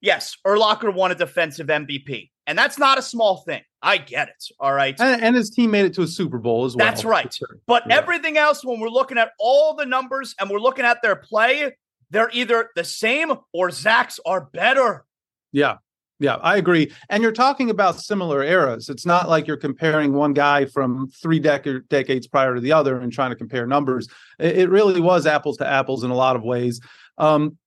yes, 0.00 0.36
Urlacher 0.46 0.94
won 0.94 1.10
a 1.12 1.14
defensive 1.14 1.66
MVP, 1.66 2.30
and 2.46 2.56
that's 2.58 2.78
not 2.78 2.98
a 2.98 3.02
small 3.02 3.38
thing. 3.38 3.62
I 3.82 3.98
get 3.98 4.28
it. 4.28 4.44
All 4.58 4.72
right, 4.72 4.98
and, 4.98 5.22
and 5.22 5.36
his 5.36 5.50
team 5.50 5.70
made 5.70 5.84
it 5.84 5.94
to 5.94 6.02
a 6.02 6.06
Super 6.06 6.38
Bowl 6.38 6.64
as 6.64 6.74
well. 6.74 6.86
That's 6.86 7.04
right. 7.04 7.32
Sure. 7.32 7.58
But 7.66 7.84
yeah. 7.86 7.96
everything 7.96 8.38
else, 8.38 8.64
when 8.64 8.80
we're 8.80 8.88
looking 8.88 9.18
at 9.18 9.32
all 9.38 9.74
the 9.74 9.86
numbers 9.86 10.34
and 10.40 10.48
we're 10.48 10.58
looking 10.58 10.84
at 10.84 11.02
their 11.02 11.16
play, 11.16 11.72
they're 12.10 12.30
either 12.32 12.70
the 12.76 12.84
same 12.84 13.32
or 13.52 13.70
Zach's 13.70 14.18
are 14.24 14.46
better. 14.52 15.04
Yeah, 15.52 15.76
yeah, 16.24 16.36
I 16.36 16.56
agree. 16.56 16.90
And 17.10 17.22
you're 17.22 17.32
talking 17.32 17.68
about 17.68 18.00
similar 18.00 18.42
eras. 18.42 18.88
It's 18.88 19.04
not 19.04 19.28
like 19.28 19.46
you're 19.46 19.58
comparing 19.58 20.14
one 20.14 20.32
guy 20.32 20.64
from 20.64 21.08
three 21.08 21.38
dec- 21.38 21.86
decades 21.88 22.26
prior 22.26 22.54
to 22.54 22.62
the 22.62 22.72
other 22.72 22.98
and 22.98 23.12
trying 23.12 23.28
to 23.28 23.36
compare 23.36 23.66
numbers. 23.66 24.08
It, 24.38 24.56
it 24.56 24.70
really 24.70 25.02
was 25.02 25.26
apples 25.26 25.58
to 25.58 25.66
apples 25.66 26.02
in 26.02 26.10
a 26.10 26.14
lot 26.14 26.34
of 26.34 26.42
ways. 26.42 26.80
Um, 27.18 27.58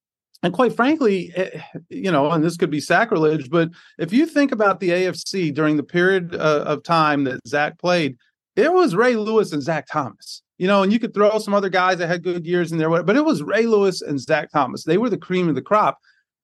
and 0.41 0.53
quite 0.53 0.75
frankly, 0.75 1.31
it, 1.37 1.55
eh, 1.55 1.79
you 1.89 2.11
know, 2.11 2.31
and 2.31 2.43
this 2.43 2.57
could 2.57 2.71
be 2.71 2.79
sacrilege, 2.79 3.49
but 3.51 3.69
if 3.99 4.11
you 4.11 4.25
think 4.25 4.51
about 4.51 4.79
the 4.79 4.89
AFC 4.89 5.53
during 5.53 5.77
the 5.77 5.83
period 5.83 6.33
uh, 6.33 6.63
of 6.65 6.81
time 6.81 7.25
that 7.25 7.47
Zach 7.47 7.77
played, 7.77 8.17
it 8.55 8.73
was 8.73 8.95
Ray 8.95 9.15
Lewis 9.15 9.51
and 9.51 9.61
Zach 9.61 9.85
Thomas. 9.85 10.41
You 10.57 10.65
know, 10.65 10.81
and 10.81 10.91
you 10.91 10.97
could 10.97 11.13
throw 11.13 11.37
some 11.37 11.53
other 11.53 11.69
guys 11.69 11.99
that 11.99 12.07
had 12.07 12.23
good 12.23 12.47
years 12.47 12.71
in 12.71 12.79
there, 12.79 12.89
but 13.03 13.15
it 13.15 13.23
was 13.23 13.43
Ray 13.43 13.67
Lewis 13.67 14.01
and 14.01 14.19
Zach 14.19 14.49
Thomas. 14.51 14.83
They 14.83 14.97
were 14.97 15.11
the 15.11 15.15
cream 15.15 15.47
of 15.47 15.53
the 15.53 15.61
crop. 15.61 15.99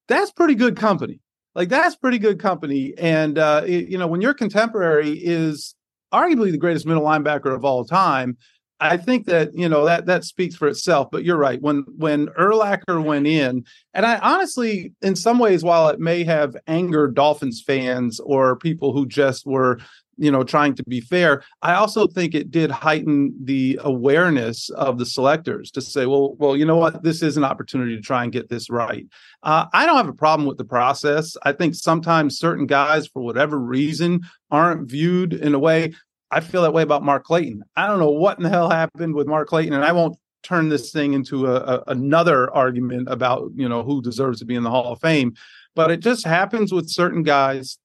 That's 0.08 0.32
pretty 0.32 0.54
good 0.54 0.78
company 0.78 1.20
like 1.56 1.70
that's 1.70 1.96
pretty 1.96 2.20
good 2.20 2.40
company. 2.40 2.94
And 2.98 3.38
uh, 3.38 3.64
it, 3.66 3.90
you 3.90 3.98
know, 3.98 4.08
when 4.08 4.22
your 4.22 4.34
contemporary 4.34 5.12
is 5.12 5.76
arguably 6.14 6.52
the 6.52 6.58
greatest 6.58 6.86
middle 6.86 7.04
linebacker 7.04 7.54
of 7.54 7.66
all 7.66 7.86
time, 7.86 8.38
I 8.80 8.98
think 8.98 9.28
that 9.28 9.54
you 9.54 9.70
know 9.70 9.86
that 9.86 10.08
that 10.08 10.26
speaks 10.26 10.56
for 10.56 10.68
itself. 10.68 11.10
But 11.12 11.24
you're 11.24 11.38
right. 11.38 11.62
When 11.62 11.86
when 11.96 12.28
Urlacher 12.28 13.04
went 13.04 13.28
in, 13.28 13.66
and 13.94 14.06
I 14.06 14.18
honestly, 14.18 14.94
in 15.02 15.16
some 15.16 15.40
ways, 15.40 15.64
while 15.64 15.88
it 15.90 16.00
may 16.00 16.24
have 16.26 16.56
angered 16.68 17.16
Dolphins 17.16 17.64
fans 17.66 18.20
or 18.20 18.58
people 18.58 18.92
who 18.92 19.06
just 19.06 19.46
were 19.46 19.80
you 20.18 20.32
know 20.32 20.44
trying 20.44 20.76
to 20.76 20.84
be 20.84 21.02
fair 21.02 21.44
i 21.62 21.74
also 21.74 22.08
think 22.08 22.36
it 22.36 22.52
did 22.52 22.70
heighten 22.70 23.34
the 23.44 23.80
awareness 23.84 24.70
of 24.72 24.98
the 24.98 25.06
selectors 25.06 25.72
to 25.72 25.82
say 25.82 26.06
well 26.06 26.36
well 26.36 26.56
you 26.56 26.66
know 26.66 26.78
what? 26.78 27.04
This 27.04 27.22
is 27.22 27.38
an 27.38 27.44
opportunity 27.44 27.96
to 27.96 28.02
try 28.02 28.24
and 28.24 28.32
get 28.32 28.50
this 28.50 28.70
right. 28.70 29.06
Uh, 29.42 29.66
i 29.74 29.86
don't 29.86 29.98
have 29.98 30.08
a 30.08 30.14
problem 30.14 30.48
with 30.48 30.58
the 30.58 30.66
process. 30.66 31.36
I 31.44 31.52
think 31.52 31.76
sometimes 31.76 32.38
certain 32.38 32.66
guys 32.66 33.08
for 33.08 33.22
whatever 33.22 33.60
reason 33.60 34.22
aren't 34.52 34.90
viewed 34.90 35.34
in 35.34 35.54
a 35.54 35.60
way 35.60 35.94
i 36.32 36.40
feel 36.40 36.64
that 36.64 36.74
way 36.74 36.84
about 36.84 37.04
mark 37.04 37.24
clayton. 37.24 37.64
I 37.76 37.88
don't 37.88 38.00
know 38.00 38.12
what 38.12 38.38
in 38.38 38.44
the 38.44 38.50
hell 38.50 38.70
happened 38.70 39.16
with 39.16 39.28
mark 39.28 39.48
clayton 39.48 39.74
and 39.74 39.84
i 39.84 39.92
won't 39.92 40.18
turn 40.44 40.70
this 40.70 40.92
thing 40.92 41.14
into 41.14 41.48
a, 41.48 41.56
a 41.56 41.84
another 41.88 42.54
argument 42.54 43.08
about 43.10 43.50
you 43.56 43.68
know 43.68 43.84
who 43.84 44.02
deserves 44.02 44.40
to 44.40 44.46
be 44.46 44.56
in 44.56 44.64
the 44.64 44.70
hall 44.70 44.92
of 44.92 45.00
fame 45.00 45.34
but 45.76 45.90
it 45.90 46.02
just 46.02 46.26
happens 46.26 46.72
with 46.72 46.90
certain 46.90 47.24
guys 47.24 47.78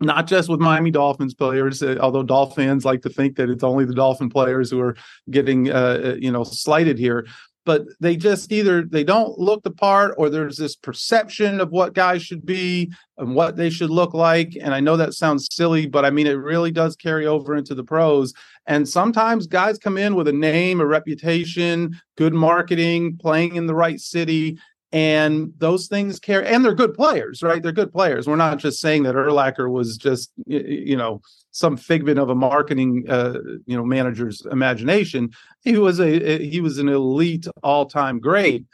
not 0.00 0.26
just 0.26 0.48
with 0.48 0.60
Miami 0.60 0.90
Dolphins 0.90 1.34
players, 1.34 1.82
uh, 1.82 1.96
although 2.00 2.22
Dolphins 2.22 2.84
like 2.84 3.02
to 3.02 3.08
think 3.08 3.36
that 3.36 3.48
it's 3.48 3.64
only 3.64 3.84
the 3.84 3.94
Dolphin 3.94 4.28
players 4.28 4.70
who 4.70 4.80
are 4.80 4.96
getting, 5.30 5.70
uh, 5.70 6.00
uh, 6.04 6.14
you 6.18 6.30
know, 6.30 6.44
slighted 6.44 6.98
here. 6.98 7.26
But 7.64 7.82
they 7.98 8.16
just 8.16 8.52
either 8.52 8.84
they 8.84 9.02
don't 9.02 9.40
look 9.40 9.64
the 9.64 9.72
part, 9.72 10.14
or 10.18 10.30
there's 10.30 10.56
this 10.56 10.76
perception 10.76 11.60
of 11.60 11.70
what 11.70 11.94
guys 11.94 12.22
should 12.22 12.46
be 12.46 12.92
and 13.18 13.34
what 13.34 13.56
they 13.56 13.70
should 13.70 13.90
look 13.90 14.14
like. 14.14 14.56
And 14.60 14.72
I 14.72 14.78
know 14.78 14.96
that 14.96 15.14
sounds 15.14 15.48
silly, 15.50 15.86
but 15.86 16.04
I 16.04 16.10
mean 16.10 16.28
it 16.28 16.34
really 16.34 16.70
does 16.70 16.94
carry 16.94 17.26
over 17.26 17.56
into 17.56 17.74
the 17.74 17.82
pros. 17.82 18.32
And 18.66 18.88
sometimes 18.88 19.48
guys 19.48 19.78
come 19.78 19.98
in 19.98 20.14
with 20.14 20.28
a 20.28 20.32
name, 20.32 20.80
a 20.80 20.86
reputation, 20.86 22.00
good 22.16 22.34
marketing, 22.34 23.18
playing 23.20 23.56
in 23.56 23.66
the 23.66 23.74
right 23.74 23.98
city, 23.98 24.58
and 24.92 25.52
those 25.58 25.88
things 25.88 26.20
carry 26.20 26.46
and 26.46 26.64
they're 26.64 26.74
good 26.74 26.94
players 26.94 27.42
right? 27.42 27.62
They're 27.62 27.72
good 27.72 27.92
players. 27.92 28.26
We're 28.26 28.36
not 28.36 28.58
just 28.58 28.80
saying 28.80 29.02
that 29.04 29.14
Urlacher 29.14 29.70
was 29.70 29.96
just 29.96 30.30
you 30.46 30.96
know 30.96 31.20
some 31.50 31.76
figment 31.76 32.18
of 32.18 32.28
a 32.30 32.34
marketing 32.34 33.04
uh, 33.08 33.38
you 33.66 33.76
know 33.76 33.84
manager's 33.84 34.46
imagination. 34.50 35.30
He 35.62 35.78
was 35.78 36.00
a 36.00 36.38
he 36.38 36.60
was 36.60 36.78
an 36.78 36.88
elite 36.88 37.46
all-time 37.62 38.20
great 38.20 38.64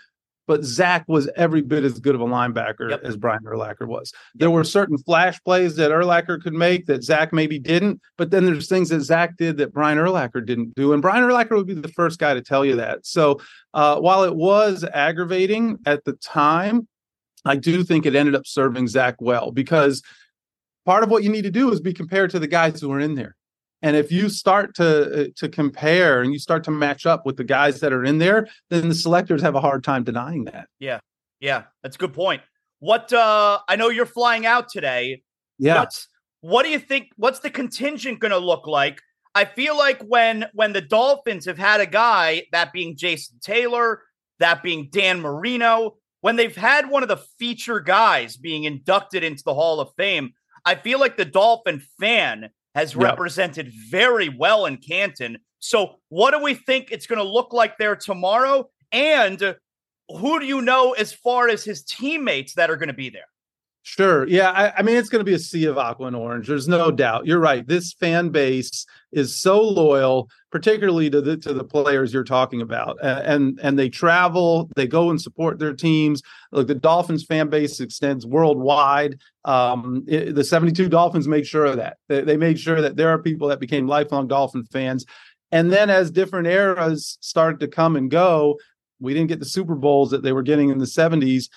but 0.47 0.65
Zach 0.65 1.05
was 1.09 1.29
every 1.37 1.63
bit 1.63 1.85
as 1.85 1.99
good 1.99 2.15
of 2.15 2.21
a 2.21 2.27
linebacker 2.27 2.91
yep. 2.91 3.03
as 3.05 3.17
Brian 3.17 3.43
Urlacher 3.45 3.87
was. 3.87 4.13
There 4.35 4.51
were 4.51 4.65
certain 4.65 4.99
flash 4.99 5.43
plays 5.45 5.77
that 5.77 5.91
Urlacher 5.91 6.43
could 6.43 6.55
make 6.55 6.87
that 6.87 7.05
Zach 7.05 7.33
maybe 7.33 7.59
didn't, 7.59 8.01
but 8.19 8.31
then 8.31 8.45
there's 8.45 8.69
things 8.69 8.89
that 8.89 9.01
Zach 9.01 9.37
did 9.37 9.57
that 9.59 9.73
Brian 9.73 9.99
Urlacher 9.99 10.45
didn't 10.45 10.75
do. 10.75 10.93
And 10.93 11.03
Brian 11.03 11.23
Urlacher 11.25 11.57
would 11.57 11.67
be 11.67 11.75
the 11.75 11.89
first 11.89 12.19
guy 12.19 12.35
to 12.35 12.43
tell 12.43 12.65
you 12.65 12.77
that. 12.77 13.07
So 13.07 13.41
uh, 13.75 13.99
while 14.01 14.25
it 14.25 14.35
was 14.35 14.85
aggravating 14.93 15.79
at 15.87 16.05
the 16.05 16.15
time, 16.15 16.89
I 17.45 17.57
do 17.57 17.85
think 17.85 18.07
it 18.07 18.15
ended 18.15 18.35
up 18.35 18.47
serving 18.47 18.89
Zach 18.89 19.17
well 19.21 19.51
because 19.51 20.03
part 20.85 21.03
of 21.03 21.11
what 21.11 21.23
you 21.23 21.31
need 21.31 21.43
to 21.43 21.51
do 21.51 21.73
is 21.73 21.81
be 21.81 21.93
compared 21.93 22.31
to 22.31 22.39
the 22.39 22.47
guys 22.47 22.81
who 22.81 22.93
are 22.93 23.01
in 23.01 23.15
there. 23.15 23.37
And 23.83 23.97
if 23.97 24.13
you 24.13 24.29
start 24.29 24.75
to 24.77 25.25
uh, 25.25 25.27
to 25.37 25.49
compare 25.49 26.23
and 26.23 26.33
you 26.33 26.39
start 26.39 26.65
to 26.65 26.71
match 26.71 27.05
up 27.05 27.27
with 27.27 27.37
the 27.37 27.45
guys 27.45 27.81
that 27.81 27.93
are 27.93 28.05
in 28.05 28.19
there, 28.19 28.49
then 28.71 28.89
the 28.89 28.95
selectors 28.95 29.43
have 29.43 29.55
a 29.55 29.61
hard 29.61 29.83
time 29.85 30.05
denying 30.05 30.45
that. 30.45 30.69
Yeah. 30.79 31.01
Yeah, 31.41 31.65
that's 31.83 31.97
a 31.97 31.99
good 31.99 32.15
point. 32.15 32.43
What 32.79 33.13
uh 33.13 33.59
I 33.69 33.77
know 33.77 33.89
you're 33.89 34.07
flying 34.07 34.47
out 34.47 34.69
today. 34.69 35.23
Yeah. 35.59 35.81
What's, 35.81 36.09
what 36.41 36.63
do 36.63 36.71
you 36.71 36.79
think 36.79 37.09
what's 37.17 37.41
the 37.41 37.51
contingent 37.51 38.21
going 38.21 38.31
to 38.33 38.39
look 38.39 38.67
like? 38.67 39.01
I 39.35 39.45
feel 39.45 39.77
like 39.77 40.03
when 40.03 40.47
when 40.53 40.73
the 40.73 40.81
Dolphins 40.81 41.47
have 41.47 41.59
had 41.59 41.81
a 41.81 41.87
guy 41.87 42.45
that 42.53 42.73
being 42.73 42.97
Jason 42.97 43.39
Taylor, 43.41 44.03
that 44.39 44.63
being 44.63 44.89
Dan 44.91 45.21
Marino, 45.21 45.97
when 46.21 46.37
they've 46.37 46.55
had 46.55 46.91
one 46.91 47.03
of 47.03 47.09
the 47.09 47.23
feature 47.39 47.81
guys 47.81 48.37
being 48.37 48.65
inducted 48.65 49.25
into 49.25 49.43
the 49.45 49.55
Hall 49.55 49.81
of 49.81 49.91
Fame, 49.97 50.33
I 50.65 50.75
feel 50.75 51.01
like 51.01 51.17
the 51.17 51.25
Dolphin 51.25 51.83
fan 51.99 52.51
has 52.75 52.95
yep. 52.95 53.03
represented 53.03 53.73
very 53.91 54.29
well 54.29 54.67
in 54.67 54.77
Canton. 54.77 55.39
So, 55.59 55.97
what 56.09 56.33
do 56.33 56.43
we 56.43 56.55
think 56.55 56.91
it's 56.91 57.07
going 57.07 57.19
to 57.19 57.29
look 57.29 57.53
like 57.53 57.79
there 57.79 57.97
tomorrow? 57.97 58.69
And 58.91 59.57
who 60.09 60.41
do 60.41 60.47
you 60.47 60.61
know 60.61 60.93
as 60.93 61.13
far 61.13 61.49
as 61.49 61.65
his 61.65 61.83
teammates 61.85 62.55
that 62.55 62.71
are 62.71 62.77
going 62.77 62.89
to 62.89 62.95
be 62.95 63.11
there? 63.11 63.23
Sure. 63.85 64.29
Yeah. 64.29 64.51
I, 64.53 64.73
I 64.79 64.83
mean, 64.83 64.97
it's 64.97 65.09
going 65.09 65.21
to 65.21 65.29
be 65.29 65.35
a 65.35 65.41
sea 65.41 65.65
of 65.65 65.77
aqua 65.77 66.07
and 66.07 66.15
orange. 66.15 66.47
There's 66.47 66.69
no 66.69 66.93
doubt. 66.93 67.27
You're 67.27 67.41
right. 67.41 67.67
This 67.67 67.93
fan 67.93 68.29
base 68.29 68.87
is 69.11 69.35
so 69.35 69.61
loyal, 69.61 70.31
particularly 70.53 71.11
to 71.11 71.21
the 71.21 71.37
to 71.39 71.53
the 71.53 71.65
players 71.65 72.15
you're 72.15 72.23
talking 72.23 72.63
about, 72.63 72.97
and 73.03 73.59
and 73.61 73.77
they 73.77 73.89
travel, 73.89 74.71
they 74.77 74.87
go 74.87 75.11
and 75.11 75.21
support 75.21 75.59
their 75.59 75.75
teams. 75.75 76.23
Look, 76.53 76.69
the 76.69 76.77
Dolphins 76.77 77.25
fan 77.25 77.49
base 77.49 77.81
extends 77.81 78.25
worldwide. 78.25 79.19
Um, 79.45 80.05
it, 80.07 80.37
the 80.37 80.45
72 80.45 80.89
Dolphins 80.89 81.27
made 81.27 81.47
sure 81.47 81.67
of 81.67 81.77
that. 81.77 81.97
They, 82.09 82.23
they 82.23 82.37
made 82.37 82.61
sure 82.61 82.81
that 82.81 82.95
there 82.97 83.09
are 83.09 83.19
people 83.19 83.49
that 83.49 83.59
became 83.59 83.89
lifelong 83.89 84.29
Dolphin 84.29 84.65
fans. 84.65 85.05
And 85.51 85.73
then 85.73 85.91
as 85.91 86.11
different 86.11 86.47
eras 86.47 87.19
started 87.21 87.59
to 87.61 87.69
come 87.69 87.97
and 87.97 88.11
go, 88.11 88.59
we 89.01 89.13
didn't 89.13 89.29
get 89.29 89.41
the 89.41 89.45
Super 89.45 89.75
Bowls 89.75 90.11
that 90.13 90.23
they 90.23 90.33
were 90.33 90.43
getting 90.43 90.71
in 90.71 90.79
the 90.79 90.87
70s 90.87 91.49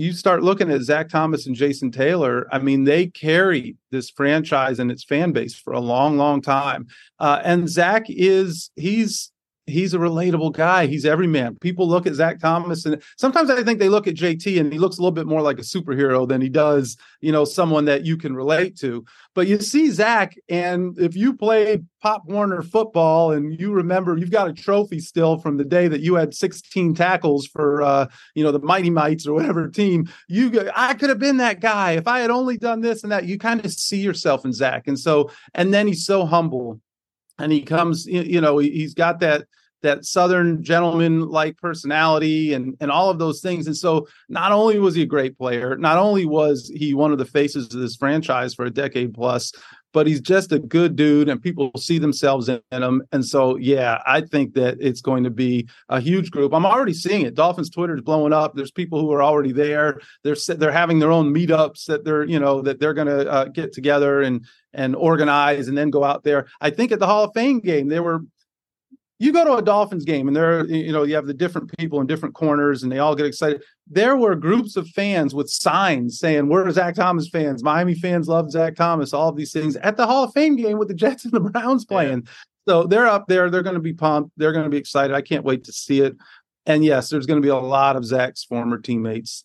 you 0.00 0.12
start 0.12 0.42
looking 0.42 0.70
at 0.70 0.82
Zach 0.82 1.08
Thomas 1.08 1.46
and 1.46 1.54
Jason 1.54 1.90
Taylor, 1.90 2.48
I 2.50 2.58
mean, 2.58 2.84
they 2.84 3.06
carried 3.06 3.76
this 3.90 4.10
franchise 4.10 4.78
and 4.78 4.90
its 4.90 5.04
fan 5.04 5.32
base 5.32 5.54
for 5.54 5.74
a 5.74 5.80
long, 5.80 6.16
long 6.16 6.40
time. 6.40 6.86
Uh, 7.18 7.40
and 7.44 7.68
Zach 7.68 8.04
is 8.08 8.70
he's 8.76 9.30
he's 9.66 9.94
a 9.94 9.98
relatable 9.98 10.52
guy. 10.52 10.86
He's 10.86 11.04
every 11.04 11.26
man. 11.26 11.56
People 11.56 11.88
look 11.88 12.06
at 12.06 12.14
Zach 12.14 12.40
Thomas, 12.40 12.84
and 12.84 13.02
sometimes 13.16 13.50
I 13.50 13.62
think 13.62 13.78
they 13.78 13.88
look 13.88 14.06
at 14.06 14.14
JT, 14.14 14.58
and 14.58 14.72
he 14.72 14.78
looks 14.78 14.98
a 14.98 15.00
little 15.00 15.12
bit 15.12 15.26
more 15.26 15.42
like 15.42 15.58
a 15.58 15.62
superhero 15.62 16.28
than 16.28 16.40
he 16.40 16.48
does, 16.48 16.96
you 17.20 17.32
know, 17.32 17.44
someone 17.44 17.84
that 17.86 18.04
you 18.04 18.16
can 18.16 18.34
relate 18.34 18.76
to. 18.78 19.04
But 19.34 19.46
you 19.46 19.60
see 19.60 19.90
Zach, 19.90 20.34
and 20.48 20.98
if 20.98 21.16
you 21.16 21.34
play 21.34 21.80
Pop 22.02 22.24
Warner 22.26 22.62
football, 22.62 23.32
and 23.32 23.58
you 23.58 23.72
remember, 23.72 24.16
you've 24.16 24.30
got 24.30 24.48
a 24.48 24.52
trophy 24.52 24.98
still 24.98 25.38
from 25.38 25.56
the 25.56 25.64
day 25.64 25.88
that 25.88 26.00
you 26.00 26.14
had 26.14 26.34
16 26.34 26.94
tackles 26.94 27.46
for, 27.46 27.82
uh, 27.82 28.06
you 28.34 28.44
know, 28.44 28.52
the 28.52 28.60
Mighty 28.60 28.90
Mites 28.90 29.26
or 29.26 29.34
whatever 29.34 29.68
team. 29.68 30.08
You, 30.28 30.50
go, 30.50 30.70
I 30.74 30.94
could 30.94 31.08
have 31.08 31.18
been 31.18 31.38
that 31.38 31.60
guy 31.60 31.92
if 31.92 32.06
I 32.08 32.20
had 32.20 32.30
only 32.30 32.56
done 32.56 32.80
this 32.80 33.02
and 33.02 33.12
that. 33.12 33.24
You 33.24 33.38
kind 33.38 33.64
of 33.64 33.72
see 33.72 34.00
yourself 34.00 34.44
in 34.44 34.52
Zach, 34.52 34.86
and 34.86 34.98
so, 34.98 35.30
and 35.54 35.72
then 35.72 35.86
he's 35.86 36.04
so 36.04 36.26
humble 36.26 36.80
and 37.40 37.52
he 37.52 37.62
comes 37.62 38.06
you 38.06 38.40
know 38.40 38.58
he's 38.58 38.94
got 38.94 39.20
that 39.20 39.46
that 39.82 40.04
southern 40.04 40.62
gentleman 40.62 41.28
like 41.28 41.56
personality 41.58 42.52
and 42.52 42.76
and 42.80 42.90
all 42.90 43.10
of 43.10 43.18
those 43.18 43.40
things. 43.40 43.66
And 43.66 43.76
so 43.76 44.06
not 44.28 44.52
only 44.52 44.78
was 44.78 44.94
he 44.94 45.02
a 45.02 45.06
great 45.06 45.36
player 45.36 45.76
not 45.76 45.98
only 45.98 46.26
was 46.26 46.70
he 46.74 46.94
one 46.94 47.12
of 47.12 47.18
the 47.18 47.24
faces 47.24 47.72
of 47.74 47.80
this 47.80 47.96
franchise 47.96 48.54
for 48.54 48.64
a 48.64 48.70
decade 48.70 49.14
plus 49.14 49.52
but 49.92 50.06
he's 50.06 50.20
just 50.20 50.52
a 50.52 50.60
good 50.60 50.94
dude 50.94 51.28
and 51.28 51.42
people 51.42 51.72
see 51.76 51.98
themselves 51.98 52.48
in, 52.48 52.60
him. 52.70 53.02
And 53.12 53.24
so 53.24 53.56
yeah 53.56 54.02
i 54.06 54.20
think 54.20 54.54
that 54.54 54.76
it's 54.80 55.00
going 55.00 55.24
to 55.24 55.30
be 55.30 55.68
a 55.88 56.00
huge 56.00 56.30
group. 56.30 56.54
I'm 56.54 56.66
already 56.66 56.94
seeing 56.94 57.22
it. 57.22 57.34
Dolphins 57.34 57.70
twitter 57.70 57.96
is 57.96 58.02
blowing 58.02 58.32
up. 58.32 58.54
There's 58.54 58.70
people 58.70 59.00
who 59.00 59.12
are 59.12 59.22
already 59.22 59.52
there. 59.52 60.00
They're 60.22 60.36
they're 60.48 60.72
having 60.72 60.98
their 60.98 61.12
own 61.12 61.34
meetups 61.34 61.86
that 61.86 62.04
they're 62.04 62.24
you 62.24 62.38
know 62.38 62.62
that 62.62 62.78
they're 62.78 62.94
going 62.94 63.08
to 63.08 63.30
uh, 63.30 63.44
get 63.46 63.72
together 63.72 64.22
and 64.22 64.44
and 64.72 64.94
organize 64.94 65.68
and 65.68 65.76
then 65.76 65.90
go 65.90 66.04
out 66.04 66.22
there. 66.22 66.46
I 66.60 66.70
think 66.70 66.92
at 66.92 67.00
the 67.00 67.06
hall 67.06 67.24
of 67.24 67.32
fame 67.34 67.60
game 67.60 67.88
there 67.88 68.02
were 68.02 68.20
you 69.20 69.34
go 69.34 69.44
to 69.44 69.56
a 69.56 69.62
Dolphins 69.62 70.06
game 70.06 70.28
and 70.28 70.36
there, 70.36 70.64
you 70.64 70.92
know, 70.92 71.02
you 71.02 71.14
have 71.14 71.26
the 71.26 71.34
different 71.34 71.76
people 71.78 72.00
in 72.00 72.06
different 72.06 72.34
corners 72.34 72.82
and 72.82 72.90
they 72.90 72.98
all 72.98 73.14
get 73.14 73.26
excited. 73.26 73.62
There 73.86 74.16
were 74.16 74.34
groups 74.34 74.76
of 74.76 74.88
fans 74.88 75.34
with 75.34 75.50
signs 75.50 76.18
saying, 76.18 76.48
We're 76.48 76.70
Zach 76.70 76.94
Thomas 76.94 77.28
fans. 77.28 77.62
Miami 77.62 77.94
fans 77.94 78.28
love 78.28 78.50
Zach 78.50 78.76
Thomas, 78.76 79.12
all 79.12 79.28
of 79.28 79.36
these 79.36 79.52
things 79.52 79.76
at 79.76 79.98
the 79.98 80.06
Hall 80.06 80.24
of 80.24 80.32
Fame 80.32 80.56
game 80.56 80.78
with 80.78 80.88
the 80.88 80.94
Jets 80.94 81.24
and 81.24 81.34
the 81.34 81.40
Browns 81.40 81.84
playing. 81.84 82.22
Yeah. 82.24 82.32
So 82.66 82.84
they're 82.84 83.06
up 83.06 83.26
there. 83.28 83.50
They're 83.50 83.62
going 83.62 83.74
to 83.74 83.80
be 83.80 83.92
pumped. 83.92 84.32
They're 84.38 84.52
going 84.52 84.64
to 84.64 84.70
be 84.70 84.78
excited. 84.78 85.14
I 85.14 85.22
can't 85.22 85.44
wait 85.44 85.64
to 85.64 85.72
see 85.72 86.00
it. 86.00 86.16
And 86.64 86.82
yes, 86.82 87.10
there's 87.10 87.26
going 87.26 87.40
to 87.40 87.46
be 87.46 87.50
a 87.50 87.56
lot 87.56 87.96
of 87.96 88.06
Zach's 88.06 88.44
former 88.44 88.78
teammates 88.78 89.44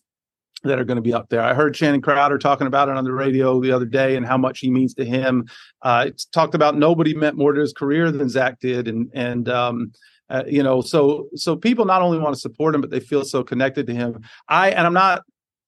that 0.66 0.78
are 0.78 0.84
going 0.84 0.96
to 0.96 1.02
be 1.02 1.12
up 1.12 1.28
there. 1.28 1.40
I 1.40 1.54
heard 1.54 1.74
Channing 1.74 2.00
Crowder 2.00 2.38
talking 2.38 2.66
about 2.66 2.88
it 2.88 2.96
on 2.96 3.04
the 3.04 3.12
radio 3.12 3.60
the 3.60 3.72
other 3.72 3.86
day 3.86 4.16
and 4.16 4.26
how 4.26 4.36
much 4.36 4.60
he 4.60 4.70
means 4.70 4.94
to 4.94 5.04
him. 5.04 5.48
Uh, 5.82 6.04
it's 6.08 6.24
talked 6.26 6.54
about 6.54 6.76
nobody 6.76 7.14
meant 7.14 7.36
more 7.36 7.52
to 7.52 7.60
his 7.60 7.72
career 7.72 8.10
than 8.10 8.28
Zach 8.28 8.60
did, 8.60 8.88
and 8.88 9.10
and 9.14 9.48
um, 9.48 9.92
uh, 10.28 10.42
you 10.46 10.62
know, 10.62 10.80
so 10.80 11.28
so 11.34 11.56
people 11.56 11.84
not 11.84 12.02
only 12.02 12.18
want 12.18 12.34
to 12.34 12.40
support 12.40 12.74
him, 12.74 12.80
but 12.80 12.90
they 12.90 13.00
feel 13.00 13.24
so 13.24 13.42
connected 13.42 13.86
to 13.86 13.94
him. 13.94 14.22
I 14.48 14.70
and 14.70 14.86
I'm 14.86 14.94
not 14.94 15.22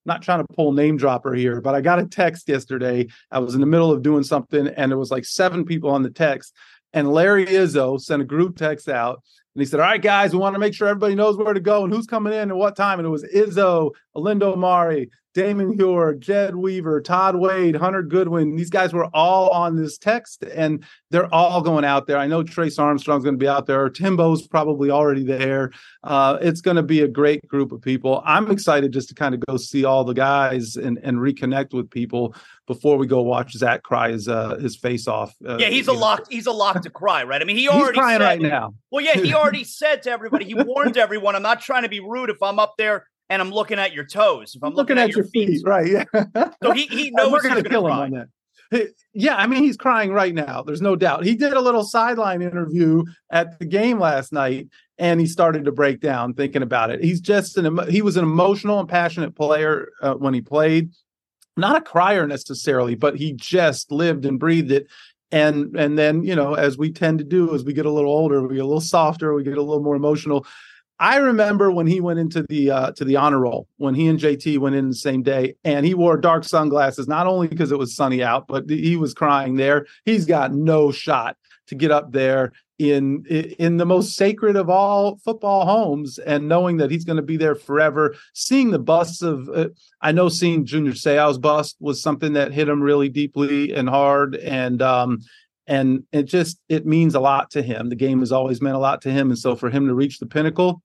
not 0.05 0.23
trying 0.23 0.45
to 0.45 0.55
pull 0.55 0.73
name 0.73 0.97
dropper 0.97 1.35
here, 1.35 1.61
but 1.61 1.75
I 1.75 1.81
got 1.81 1.99
a 1.99 2.07
text 2.07 2.49
yesterday. 2.49 3.07
I 3.31 3.39
was 3.39 3.55
in 3.55 3.61
the 3.61 3.67
middle 3.67 3.93
of 3.93 4.03
doing 4.03 4.23
something, 4.25 4.67
and 4.69 4.91
there 4.91 4.99
was 4.99 5.11
like 5.11 5.25
seven 5.25 5.65
people 5.65 5.91
on 5.91 6.03
the 6.03 6.11
text. 6.11 6.55
And 6.93 7.13
Larry 7.13 7.47
Izzo 7.47 8.01
sent 8.01 8.23
a 8.23 8.25
group 8.25 8.57
text 8.57 8.89
out 8.89 9.23
and 9.59 9.67
he 9.67 9.69
said, 9.69 9.81
All 9.81 9.87
right, 9.87 10.01
guys, 10.01 10.33
we 10.33 10.39
want 10.39 10.55
to 10.55 10.61
make 10.61 10.73
sure 10.73 10.87
everybody 10.87 11.17
knows 11.17 11.37
where 11.37 11.53
to 11.53 11.59
go 11.59 11.83
and 11.83 11.93
who's 11.93 12.07
coming 12.07 12.33
in 12.33 12.43
and 12.43 12.57
what 12.57 12.77
time. 12.77 13.01
And 13.01 13.07
it 13.07 13.11
was 13.11 13.25
Izzo, 13.25 13.91
Olindo 14.17 14.57
Mare, 14.57 15.07
Damon 15.39 15.79
Huard, 15.79 16.19
Jed 16.19 16.57
Weaver, 16.57 17.01
Todd 17.01 17.37
Wade, 17.37 17.77
Hunter 17.77 18.03
Goodwin. 18.03 18.57
These 18.57 18.71
guys 18.71 18.93
were 18.93 19.09
all 19.15 19.51
on 19.51 19.77
this 19.77 19.97
text 19.97 20.43
and 20.43 20.85
they're 21.13 21.33
all 21.33 21.63
going 21.63 21.85
out 21.85 22.09
there. 22.09 22.19
I 22.19 22.27
know 22.27 22.43
Trace 22.43 22.77
Armstrong's 22.77 23.23
going 23.23 23.37
to 23.37 23.39
be 23.39 23.47
out 23.47 23.67
there. 23.67 23.89
Timbo's 23.89 24.49
probably 24.49 24.91
already 24.91 25.23
there. 25.23 25.71
Uh, 26.03 26.39
it's 26.41 26.61
going 26.61 26.77
to 26.77 26.83
be 26.83 27.03
a 27.03 27.07
great 27.07 27.47
group 27.47 27.71
of 27.71 27.81
people. 27.81 28.21
I'm 28.27 28.51
excited 28.51 28.93
just 28.93 29.11
to 29.11 29.15
kind 29.15 29.33
of 29.33 29.41
go 29.47 29.57
see 29.59 29.85
all 29.85 30.03
the 30.03 30.13
guys 30.13 30.75
and, 30.75 30.99
and 31.05 31.19
reconnect 31.19 31.73
with 31.73 31.89
people 31.89 32.35
before 32.67 32.99
we 32.99 33.07
go 33.07 33.23
watch 33.23 33.53
Zach 33.53 33.85
cry 33.85 34.11
his 34.11 34.27
uh, 34.27 34.57
his 34.57 34.77
face 34.77 35.07
off. 35.07 35.37
Uh, 35.47 35.57
yeah, 35.59 35.69
he's 35.69 35.87
a 35.87 35.93
lock. 35.93 36.27
He's 36.29 36.47
a 36.47 36.53
lock 36.53 36.83
to 36.83 36.91
cry, 36.91 37.23
right? 37.23 37.41
I 37.41 37.45
mean, 37.45 37.57
he 37.57 37.69
already 37.69 37.85
he's 37.85 37.93
crying 37.93 38.19
said, 38.19 38.25
right 38.25 38.41
now. 38.41 38.75
Well, 38.91 39.05
yeah, 39.05 39.15
he 39.15 39.33
already 39.35 39.63
said 39.63 40.03
to 40.03 40.11
everybody. 40.11 40.47
He 40.47 40.55
warned 40.55 40.97
everyone. 40.97 41.37
I'm 41.37 41.43
not 41.43 41.61
trying 41.61 41.85
to 41.85 41.89
be 41.89 42.01
rude 42.01 42.29
if 42.29 42.43
I'm 42.43 42.59
up 42.59 42.75
there 42.77 43.07
and 43.31 43.43
I'm 43.43 43.51
looking 43.51 43.79
at 43.79 43.93
your 43.93 44.05
toes. 44.05 44.55
If 44.55 44.63
I'm 44.63 44.75
looking, 44.75 44.97
looking 44.97 44.99
at, 44.99 45.11
at, 45.11 45.17
your 45.17 45.25
feet, 45.27 45.49
feet 45.49 45.63
right? 45.67 45.87
Yeah. 45.87 46.05
so 46.63 46.73
he 46.73 46.87
he 46.87 47.11
knows 47.15 47.33
we're 47.33 47.43
going 47.43 47.63
to 47.63 47.69
kill 47.69 47.87
him 47.87 47.93
on 47.93 48.11
that. 48.13 48.29
Yeah, 49.15 49.37
I 49.37 49.47
mean 49.47 49.63
he's 49.63 49.79
crying 49.79 50.13
right 50.13 50.35
now. 50.35 50.63
There's 50.63 50.83
no 50.83 50.95
doubt. 50.95 51.25
He 51.25 51.35
did 51.35 51.55
a 51.55 51.61
little 51.61 51.85
sideline 51.85 52.43
interview 52.43 53.05
at 53.31 53.59
the 53.59 53.65
game 53.65 53.99
last 53.99 54.31
night, 54.31 54.69
and 54.99 55.21
he 55.21 55.27
started 55.27 55.65
to 55.65 55.73
break 55.73 56.01
down 56.01 56.35
thinking 56.35 56.63
about 56.63 56.91
it. 56.91 57.03
He's 57.03 57.21
just 57.21 57.57
an 57.57 57.79
he 57.89 58.03
was 58.03 58.17
an 58.17 58.25
emotional 58.25 58.79
and 58.79 58.89
passionate 58.89 59.35
player 59.35 59.89
uh, 60.03 60.15
when 60.15 60.35
he 60.35 60.41
played 60.41 60.91
not 61.59 61.77
a 61.77 61.81
crier 61.81 62.27
necessarily, 62.27 62.95
but 62.95 63.17
he 63.17 63.33
just 63.33 63.91
lived 63.91 64.25
and 64.25 64.39
breathed 64.39 64.71
it. 64.71 64.87
And 65.31 65.77
and 65.77 65.99
then 65.99 66.23
you 66.23 66.35
know, 66.35 66.55
as 66.55 66.79
we 66.79 66.91
tend 66.91 67.19
to 67.19 67.25
do 67.25 67.55
as 67.55 67.65
we 67.65 67.75
get 67.75 67.85
a 67.85 67.91
little 67.91 68.13
older, 68.13 68.47
we 68.47 68.55
get 68.55 68.65
a 68.65 68.67
little 68.67 68.81
softer, 68.81 69.35
we 69.35 69.43
get 69.43 69.59
a 69.59 69.63
little 69.63 69.83
more 69.83 69.97
emotional. 69.97 70.47
I 71.01 71.17
remember 71.17 71.71
when 71.71 71.87
he 71.87 72.01
went 72.01 72.19
into 72.19 72.45
the 72.49 72.71
uh, 72.71 72.93
to 72.93 73.05
the 73.05 73.17
honor 73.17 73.41
roll 73.41 73.69
when 73.77 73.95
he 73.95 74.09
and 74.09 74.19
JT 74.19 74.59
went 74.59 74.75
in 74.75 74.89
the 74.89 74.95
same 74.95 75.23
day, 75.23 75.55
and 75.65 75.87
he 75.87 75.95
wore 75.95 76.17
dark 76.17 76.45
sunglasses 76.45 77.07
not 77.07 77.27
only 77.27 77.47
because 77.47 77.71
it 77.71 77.79
was 77.79 77.95
sunny 77.95 78.23
out, 78.23 78.49
but 78.49 78.69
he 78.69 78.97
was 78.97 79.15
crying 79.15 79.57
there. 79.57 79.87
He's 80.05 80.27
got 80.27 80.53
no 80.53 80.91
shot 80.91 81.37
to 81.69 81.75
get 81.75 81.91
up 81.91 82.13
there 82.13 82.53
in 82.79 83.25
in 83.27 83.77
the 83.77 83.87
most 83.87 84.17
sacred 84.17 84.57
of 84.57 84.71
all 84.71 85.19
football 85.25 85.67
homes 85.67 86.19
and 86.19 86.49
knowing 86.49 86.77
that 86.77 86.91
he's 86.91 87.05
going 87.05 87.17
to 87.17 87.23
be 87.23 87.37
there 87.37 87.57
forever 87.57 88.15
seeing 88.35 88.71
the 88.71 88.79
busts 88.79 89.21
of 89.21 89.49
uh, 89.49 89.67
i 90.01 90.13
know 90.13 90.29
seeing 90.29 90.65
junior 90.65 90.95
seau's 90.95 91.39
bust 91.39 91.77
was 91.81 92.01
something 92.01 92.35
that 92.35 92.53
hit 92.53 92.69
him 92.69 92.81
really 92.81 93.09
deeply 93.09 93.75
and 93.75 93.89
hard 93.89 94.37
and 94.37 94.81
um 94.81 95.19
and 95.67 96.05
it 96.13 96.23
just 96.23 96.61
it 96.69 96.87
means 96.87 97.17
a 97.17 97.21
lot 97.21 97.51
to 97.51 97.63
him 97.63 97.89
the 97.89 97.97
game 97.97 98.21
has 98.21 98.31
always 98.31 98.63
meant 98.63 98.77
a 98.77 98.81
lot 98.81 99.03
to 99.03 99.11
him 99.11 99.29
and 99.31 99.39
so 99.39 99.57
for 99.57 99.71
him 99.71 99.89
to 99.89 99.95
reach 99.95 100.21
the 100.21 100.27
pinnacle 100.27 100.81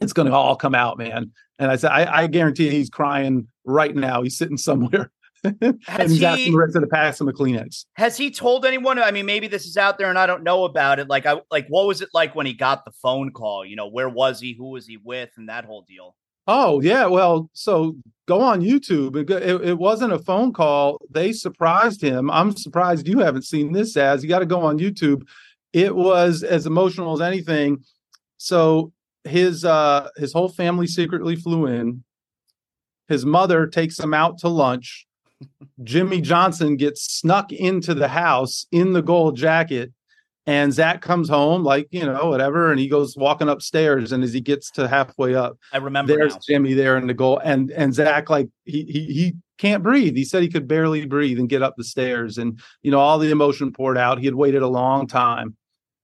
it's 0.00 0.12
going 0.12 0.28
to 0.28 0.34
all 0.34 0.56
come 0.56 0.74
out 0.74 0.98
man 0.98 1.30
and 1.58 1.70
i 1.70 1.76
said 1.76 1.90
I, 1.90 2.22
I 2.22 2.26
guarantee 2.26 2.70
he's 2.70 2.90
crying 2.90 3.48
right 3.64 3.94
now 3.94 4.22
he's 4.22 4.36
sitting 4.36 4.56
somewhere 4.56 5.10
and 5.60 5.78
he's 6.10 6.18
he, 6.18 6.26
asking 6.26 6.52
the 6.52 6.58
rest 6.58 6.74
of 6.74 6.82
the 6.82 6.88
pass 6.88 7.20
a 7.20 7.24
Kleenex. 7.24 7.84
Has 7.94 8.16
he 8.16 8.30
told 8.30 8.64
anyone? 8.64 8.98
I 8.98 9.10
mean, 9.10 9.26
maybe 9.26 9.46
this 9.46 9.66
is 9.66 9.76
out 9.76 9.98
there 9.98 10.08
and 10.08 10.18
I 10.18 10.26
don't 10.26 10.42
know 10.42 10.64
about 10.64 10.98
it. 10.98 11.08
Like, 11.08 11.26
I 11.26 11.40
like 11.50 11.66
what 11.68 11.86
was 11.86 12.00
it 12.00 12.08
like 12.14 12.34
when 12.34 12.46
he 12.46 12.54
got 12.54 12.84
the 12.84 12.92
phone 13.02 13.30
call? 13.30 13.64
You 13.64 13.76
know, 13.76 13.86
where 13.86 14.08
was 14.08 14.40
he? 14.40 14.54
Who 14.56 14.70
was 14.70 14.86
he 14.86 14.96
with? 14.96 15.30
And 15.36 15.48
that 15.48 15.66
whole 15.66 15.82
deal. 15.82 16.14
Oh 16.46 16.80
yeah, 16.82 17.06
well, 17.06 17.50
so 17.54 17.96
go 18.26 18.40
on 18.40 18.60
YouTube. 18.60 19.16
It, 19.16 19.30
it, 19.30 19.68
it, 19.68 19.78
wasn't 19.78 20.12
a 20.12 20.18
phone 20.18 20.52
call. 20.52 21.00
They 21.10 21.32
surprised 21.32 22.02
him. 22.02 22.30
I'm 22.30 22.54
surprised 22.54 23.08
you 23.08 23.20
haven't 23.20 23.44
seen 23.44 23.72
this 23.72 23.96
as. 23.96 24.22
You 24.22 24.28
got 24.28 24.40
to 24.40 24.46
go 24.46 24.60
on 24.60 24.78
YouTube. 24.78 25.22
It 25.72 25.96
was 25.96 26.42
as 26.42 26.66
emotional 26.66 27.14
as 27.14 27.22
anything. 27.22 27.82
So 28.36 28.92
his 29.24 29.64
uh 29.64 30.08
his 30.16 30.32
whole 30.32 30.48
family 30.48 30.86
secretly 30.86 31.36
flew 31.36 31.66
in. 31.66 32.04
His 33.08 33.26
mother 33.26 33.66
takes 33.66 33.98
him 33.98 34.14
out 34.14 34.38
to 34.38 34.48
lunch. 34.48 35.06
Jimmy 35.82 36.20
Johnson 36.20 36.76
gets 36.76 37.02
snuck 37.02 37.52
into 37.52 37.92
the 37.94 38.08
house 38.08 38.66
in 38.70 38.92
the 38.92 39.02
gold 39.02 39.36
jacket. 39.36 39.92
And 40.46 40.74
Zach 40.74 41.00
comes 41.00 41.30
home, 41.30 41.64
like, 41.64 41.88
you 41.90 42.04
know, 42.04 42.28
whatever. 42.28 42.70
And 42.70 42.78
he 42.78 42.86
goes 42.86 43.16
walking 43.16 43.48
upstairs. 43.48 44.12
And 44.12 44.22
as 44.22 44.34
he 44.34 44.42
gets 44.42 44.70
to 44.72 44.86
halfway 44.86 45.34
up, 45.34 45.58
I 45.72 45.78
remember 45.78 46.14
there's 46.14 46.34
now. 46.34 46.40
Jimmy 46.46 46.74
there 46.74 46.98
in 46.98 47.06
the 47.06 47.14
goal. 47.14 47.40
And 47.42 47.70
and 47.70 47.94
Zach, 47.94 48.28
like, 48.28 48.48
he 48.64 48.84
he 48.84 49.06
he 49.06 49.32
can't 49.56 49.82
breathe. 49.82 50.14
He 50.14 50.24
said 50.24 50.42
he 50.42 50.50
could 50.50 50.68
barely 50.68 51.06
breathe 51.06 51.38
and 51.38 51.48
get 51.48 51.62
up 51.62 51.76
the 51.76 51.84
stairs. 51.84 52.36
And, 52.36 52.60
you 52.82 52.90
know, 52.90 53.00
all 53.00 53.18
the 53.18 53.30
emotion 53.30 53.72
poured 53.72 53.96
out. 53.96 54.18
He 54.18 54.26
had 54.26 54.34
waited 54.34 54.60
a 54.60 54.68
long 54.68 55.06
time. 55.06 55.56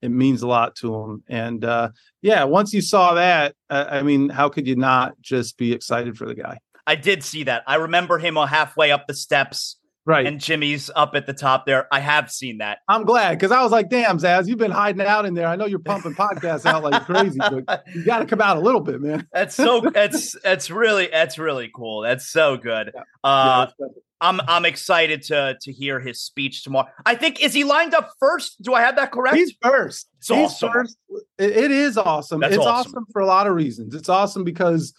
It 0.02 0.10
means 0.10 0.42
a 0.42 0.46
lot 0.48 0.76
to 0.76 0.94
him. 0.94 1.22
And 1.28 1.64
uh 1.64 1.90
yeah, 2.22 2.44
once 2.44 2.72
you 2.72 2.80
saw 2.82 3.14
that, 3.14 3.54
uh, 3.68 3.86
I 3.90 4.02
mean, 4.02 4.28
how 4.28 4.48
could 4.48 4.66
you 4.66 4.76
not 4.76 5.20
just 5.20 5.56
be 5.58 5.72
excited 5.72 6.16
for 6.16 6.26
the 6.26 6.34
guy? 6.34 6.58
I 6.86 6.94
did 6.96 7.22
see 7.22 7.44
that. 7.44 7.62
I 7.66 7.76
remember 7.76 8.18
him 8.18 8.36
halfway 8.36 8.90
up 8.90 9.06
the 9.06 9.14
steps 9.14 9.76
Right. 10.06 10.26
and 10.26 10.40
Jimmy's 10.40 10.90
up 10.96 11.14
at 11.14 11.26
the 11.26 11.34
top 11.34 11.66
there. 11.66 11.86
I 11.92 12.00
have 12.00 12.30
seen 12.32 12.58
that. 12.58 12.78
I'm 12.88 13.04
glad 13.04 13.32
because 13.32 13.52
I 13.52 13.62
was 13.62 13.70
like, 13.70 13.90
damn, 13.90 14.18
Zaz, 14.18 14.48
you've 14.48 14.58
been 14.58 14.70
hiding 14.70 15.06
out 15.06 15.26
in 15.26 15.34
there. 15.34 15.46
I 15.46 15.56
know 15.56 15.66
you're 15.66 15.78
pumping 15.78 16.14
podcasts 16.16 16.64
out 16.64 16.82
like 16.82 17.04
crazy, 17.04 17.38
but 17.38 17.84
you 17.94 18.02
got 18.04 18.20
to 18.20 18.26
come 18.26 18.40
out 18.40 18.56
a 18.56 18.60
little 18.60 18.80
bit, 18.80 19.00
man. 19.02 19.28
That's 19.32 19.54
so 19.54 19.80
that's 19.94 20.34
that's 20.42 20.70
really 20.70 21.08
that's 21.12 21.38
really 21.38 21.70
cool. 21.72 22.00
That's 22.00 22.26
so 22.26 22.56
good. 22.56 22.92
Uh 23.22 23.66
Yeah, 23.78 23.86
I'm 24.20 24.40
I'm 24.48 24.64
excited 24.64 25.22
to 25.24 25.56
to 25.60 25.72
hear 25.72 25.98
his 26.00 26.20
speech 26.20 26.62
tomorrow. 26.64 26.88
I 27.06 27.14
think 27.14 27.40
is 27.42 27.52
he 27.54 27.64
lined 27.64 27.94
up 27.94 28.10
first? 28.20 28.60
Do 28.62 28.74
I 28.74 28.82
have 28.82 28.96
that 28.96 29.12
correct? 29.12 29.36
He's 29.36 29.54
first. 29.62 30.08
It's 30.18 30.28
He's 30.28 30.36
awesome. 30.38 30.72
first. 30.72 30.96
It- 31.38 31.56
it 31.56 31.70
is 31.70 31.96
awesome. 31.96 32.40
That's 32.40 32.54
it's 32.54 32.64
awesome. 32.64 32.92
awesome. 32.92 33.06
for 33.12 33.20
a 33.22 33.26
lot 33.26 33.46
of 33.46 33.54
reasons. 33.54 33.94
It's 33.94 34.08
awesome 34.10 34.44
because, 34.44 34.92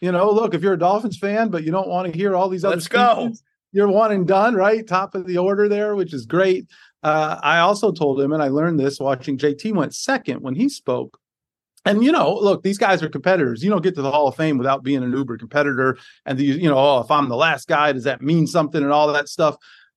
you 0.00 0.10
know, 0.12 0.30
look, 0.30 0.52
if 0.54 0.62
you're 0.62 0.72
a 0.74 0.78
Dolphins 0.78 1.16
fan, 1.18 1.48
but 1.48 1.62
you 1.64 1.70
don't 1.70 1.88
want 1.88 2.10
to 2.12 2.16
hear 2.16 2.34
all 2.34 2.48
these 2.48 2.64
other 2.64 2.76
Let's 2.76 2.88
go. 2.88 3.20
speeches, 3.26 3.42
You're 3.72 3.88
one 3.88 4.10
and 4.12 4.26
done, 4.26 4.54
right? 4.54 4.86
Top 4.86 5.14
of 5.14 5.26
the 5.26 5.38
order 5.38 5.68
there, 5.68 5.94
which 5.94 6.12
is 6.12 6.26
great. 6.26 6.66
Uh, 7.04 7.38
I 7.42 7.58
also 7.60 7.92
told 7.92 8.20
him, 8.20 8.32
and 8.32 8.42
I 8.42 8.48
learned 8.48 8.80
this 8.80 8.98
watching 8.98 9.38
JT 9.38 9.72
went 9.74 9.94
second 9.94 10.40
when 10.40 10.54
he 10.54 10.68
spoke. 10.68 11.18
And 11.84 12.02
you 12.02 12.12
know, 12.12 12.34
look, 12.34 12.62
these 12.62 12.78
guys 12.78 13.02
are 13.02 13.08
competitors. 13.08 13.62
You 13.62 13.70
don't 13.70 13.82
get 13.82 13.94
to 13.96 14.02
the 14.02 14.10
Hall 14.10 14.26
of 14.28 14.36
Fame 14.36 14.56
without 14.58 14.82
being 14.82 15.02
an 15.02 15.12
Uber 15.12 15.36
competitor. 15.38 15.98
And 16.24 16.38
the, 16.38 16.44
you 16.44 16.68
know, 16.68 16.78
oh, 16.78 17.00
if 17.00 17.10
I'm 17.10 17.28
the 17.28 17.36
last 17.36 17.68
guy, 17.68 17.92
does 17.92 18.04
that 18.04 18.22
mean 18.22 18.46
something 18.46 18.82
and 18.82 18.92
all 18.92 19.12
that 19.12 19.28
stuff? 19.28 19.56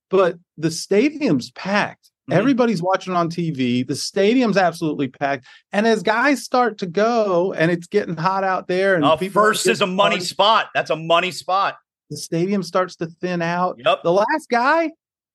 But 0.10 0.38
the 0.58 0.72
stadium's 0.72 1.52
packed. 1.52 2.12
Mhm. 2.30 2.36
Everybody's 2.36 2.82
watching 2.82 3.14
on 3.14 3.30
TV. 3.30 3.84
The 3.88 3.96
stadium's 3.96 4.58
absolutely 4.58 5.08
packed. 5.08 5.46
And 5.72 5.88
as 5.88 6.04
guys 6.04 6.44
start 6.44 6.78
to 6.80 6.86
go, 6.86 7.54
and 7.54 7.72
it's 7.72 7.88
getting 7.88 8.18
hot 8.18 8.44
out 8.44 8.68
there, 8.68 8.96
and 8.96 9.06
Uh, 9.06 9.16
first 9.16 9.66
is 9.68 9.80
a 9.82 9.88
money 9.88 10.20
spot. 10.20 10.68
That's 10.74 10.90
a 10.90 10.96
money 10.98 11.32
spot. 11.32 11.78
the 12.10 12.16
stadium 12.18 12.64
starts 12.64 12.96
to 12.98 13.06
thin 13.08 13.42
out. 13.42 13.76
Yep. 13.84 14.04
The 14.04 14.14
last 14.14 14.48
guy, 14.50 14.92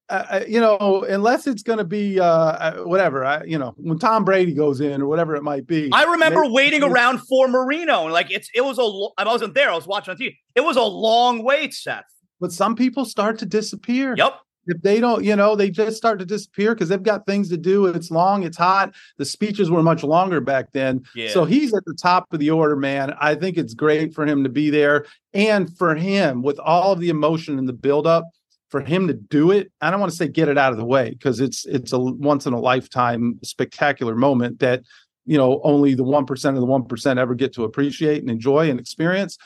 uh, 0.08 0.40
you 0.46 0.60
know, 0.60 1.04
unless 1.08 1.46
it's 1.46 1.62
going 1.62 1.78
to 1.78 1.84
be 1.84 2.20
uh, 2.20 2.26
uh, 2.26 2.76
whatever, 2.82 3.24
I, 3.24 3.44
you 3.44 3.58
know, 3.58 3.74
when 3.76 3.98
Tom 3.98 4.24
Brady 4.24 4.52
goes 4.52 4.80
in 4.80 5.00
or 5.00 5.06
whatever 5.06 5.34
it 5.36 5.42
might 5.42 5.66
be. 5.66 5.90
I 5.92 6.04
remember 6.04 6.46
waiting 6.46 6.82
around 6.82 7.20
for 7.20 7.48
Marino, 7.48 8.04
and 8.04 8.12
like 8.12 8.30
it's 8.30 8.48
it 8.54 8.62
was 8.62 8.78
a. 8.78 9.20
I 9.20 9.24
wasn't 9.24 9.54
there. 9.54 9.70
I 9.70 9.74
was 9.74 9.86
watching 9.86 10.12
on 10.12 10.18
TV. 10.18 10.36
It 10.54 10.62
was 10.62 10.76
a 10.76 10.82
long 10.82 11.42
wait, 11.44 11.72
Seth. 11.72 12.04
But 12.40 12.52
some 12.52 12.74
people 12.74 13.04
start 13.04 13.38
to 13.38 13.46
disappear. 13.46 14.14
Yep. 14.16 14.38
if 14.66 14.82
they 14.82 15.00
don't, 15.00 15.24
you 15.24 15.36
know, 15.36 15.54
they 15.54 15.70
just 15.70 15.96
start 15.96 16.18
to 16.18 16.26
disappear 16.26 16.74
because 16.74 16.88
they've 16.88 17.02
got 17.02 17.24
things 17.24 17.48
to 17.50 17.56
do. 17.56 17.86
It's 17.86 18.10
long, 18.10 18.42
it's 18.42 18.56
hot. 18.56 18.94
The 19.18 19.24
speeches 19.24 19.70
were 19.70 19.82
much 19.82 20.02
longer 20.02 20.40
back 20.40 20.72
then. 20.72 21.04
Yeah. 21.14 21.30
So 21.30 21.44
he's 21.44 21.72
at 21.72 21.84
the 21.84 21.94
top 21.94 22.26
of 22.32 22.40
the 22.40 22.50
order, 22.50 22.76
man. 22.76 23.14
I 23.20 23.36
think 23.36 23.56
it's 23.56 23.74
great 23.74 24.12
for 24.12 24.26
him 24.26 24.42
to 24.42 24.50
be 24.50 24.70
there. 24.70 25.06
And 25.32 25.74
for 25.78 25.94
him, 25.94 26.42
with 26.42 26.58
all 26.58 26.92
of 26.92 27.00
the 27.00 27.10
emotion 27.10 27.58
and 27.58 27.68
the 27.68 27.72
buildup, 27.72 28.24
for 28.72 28.80
him 28.80 29.06
to 29.06 29.14
do 29.14 29.52
it, 29.52 29.70
I 29.80 29.92
don't 29.92 30.00
want 30.00 30.10
to 30.10 30.16
say 30.16 30.26
get 30.26 30.48
it 30.48 30.58
out 30.58 30.72
of 30.72 30.78
the 30.78 30.84
way 30.84 31.10
because 31.10 31.38
it's 31.38 31.64
it's 31.64 31.92
a 31.92 31.98
once 32.00 32.46
in 32.46 32.52
a 32.52 32.58
lifetime 32.58 33.38
spectacular 33.44 34.16
moment 34.16 34.58
that 34.58 34.82
you 35.24 35.38
know 35.38 35.60
only 35.62 35.94
the 35.94 36.02
one 36.02 36.26
percent 36.26 36.56
of 36.56 36.60
the 36.60 36.66
one 36.66 36.86
percent 36.86 37.20
ever 37.20 37.36
get 37.36 37.54
to 37.54 37.64
appreciate 37.64 38.20
and 38.22 38.30
enjoy 38.30 38.68
and 38.68 38.80
experience. 38.80 39.38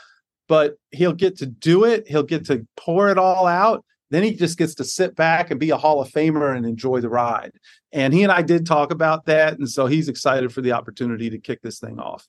But 0.49 0.77
he'll 0.93 1.13
get 1.13 1.37
to 1.39 1.47
do 1.47 1.85
it. 1.85 2.09
He'll 2.09 2.23
get 2.23 2.47
to 2.47 2.67
pour 2.77 3.11
it 3.11 3.19
all 3.19 3.47
out 3.47 3.85
then 4.11 4.23
he 4.23 4.35
just 4.35 4.59
gets 4.59 4.75
to 4.77 4.85
sit 4.85 5.17
back 5.17 5.51
and 5.51 5.59
be 5.59 5.71
a 5.71 5.77
Hall 5.77 6.01
of 6.01 6.09
Famer 6.11 6.57
and 6.57 6.65
enjoy 6.65 7.01
the 7.01 7.09
ride. 7.09 7.53
And 7.93 8.15
he 8.15 8.23
and 8.23 8.31
I 8.31 8.43
did 8.43 8.67
talk 8.67 8.93
about 8.93 9.27
that. 9.27 9.59
And 9.59 9.69
so 9.69 9.87
he's 9.87 10.09
excited 10.09 10.53
for 10.53 10.61
the 10.61 10.73
opportunity 10.73 11.31
to 11.31 11.39
kick 11.39 11.63
this 11.63 11.81
thing 11.81 11.99
off. 11.99 12.27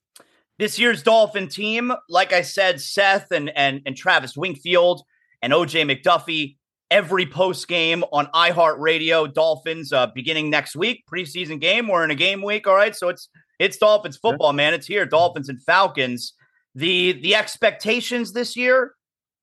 this 0.57 0.79
year's 0.79 1.03
Dolphin 1.03 1.47
team, 1.47 1.93
like 2.09 2.33
I 2.33 2.41
said, 2.41 2.81
Seth 2.81 3.31
and 3.31 3.49
and 3.55 3.81
and 3.85 3.95
Travis 3.95 4.35
Wingfield 4.35 5.03
and 5.41 5.53
OJ 5.53 5.85
McDuffie. 5.85 6.57
Every 6.89 7.25
post 7.25 7.67
game 7.67 8.03
on 8.13 8.27
iHeartRadio, 8.27 9.33
Dolphins 9.33 9.91
uh, 9.91 10.07
beginning 10.07 10.49
next 10.49 10.75
week, 10.75 11.03
preseason 11.11 11.59
game. 11.59 11.88
We're 11.88 12.03
in 12.03 12.11
a 12.11 12.15
game 12.15 12.41
week, 12.41 12.65
all 12.65 12.75
right. 12.75 12.95
So 12.95 13.09
it's 13.09 13.29
it's 13.59 13.77
Dolphins 13.77 14.17
football, 14.17 14.53
man. 14.53 14.73
It's 14.73 14.88
here, 14.88 15.05
Dolphins 15.05 15.49
and 15.49 15.61
Falcons. 15.61 16.33
The 16.75 17.13
the 17.13 17.35
expectations 17.35 18.31
this 18.31 18.55
year 18.55 18.93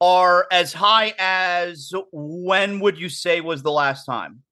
are 0.01 0.47
as 0.51 0.73
high 0.73 1.15
as 1.19 1.93
when 2.13 2.81
would 2.81 2.99
you 2.99 3.09
say 3.09 3.41
was 3.41 3.63
the 3.63 3.73
last 3.73 4.05
time? 4.05 4.43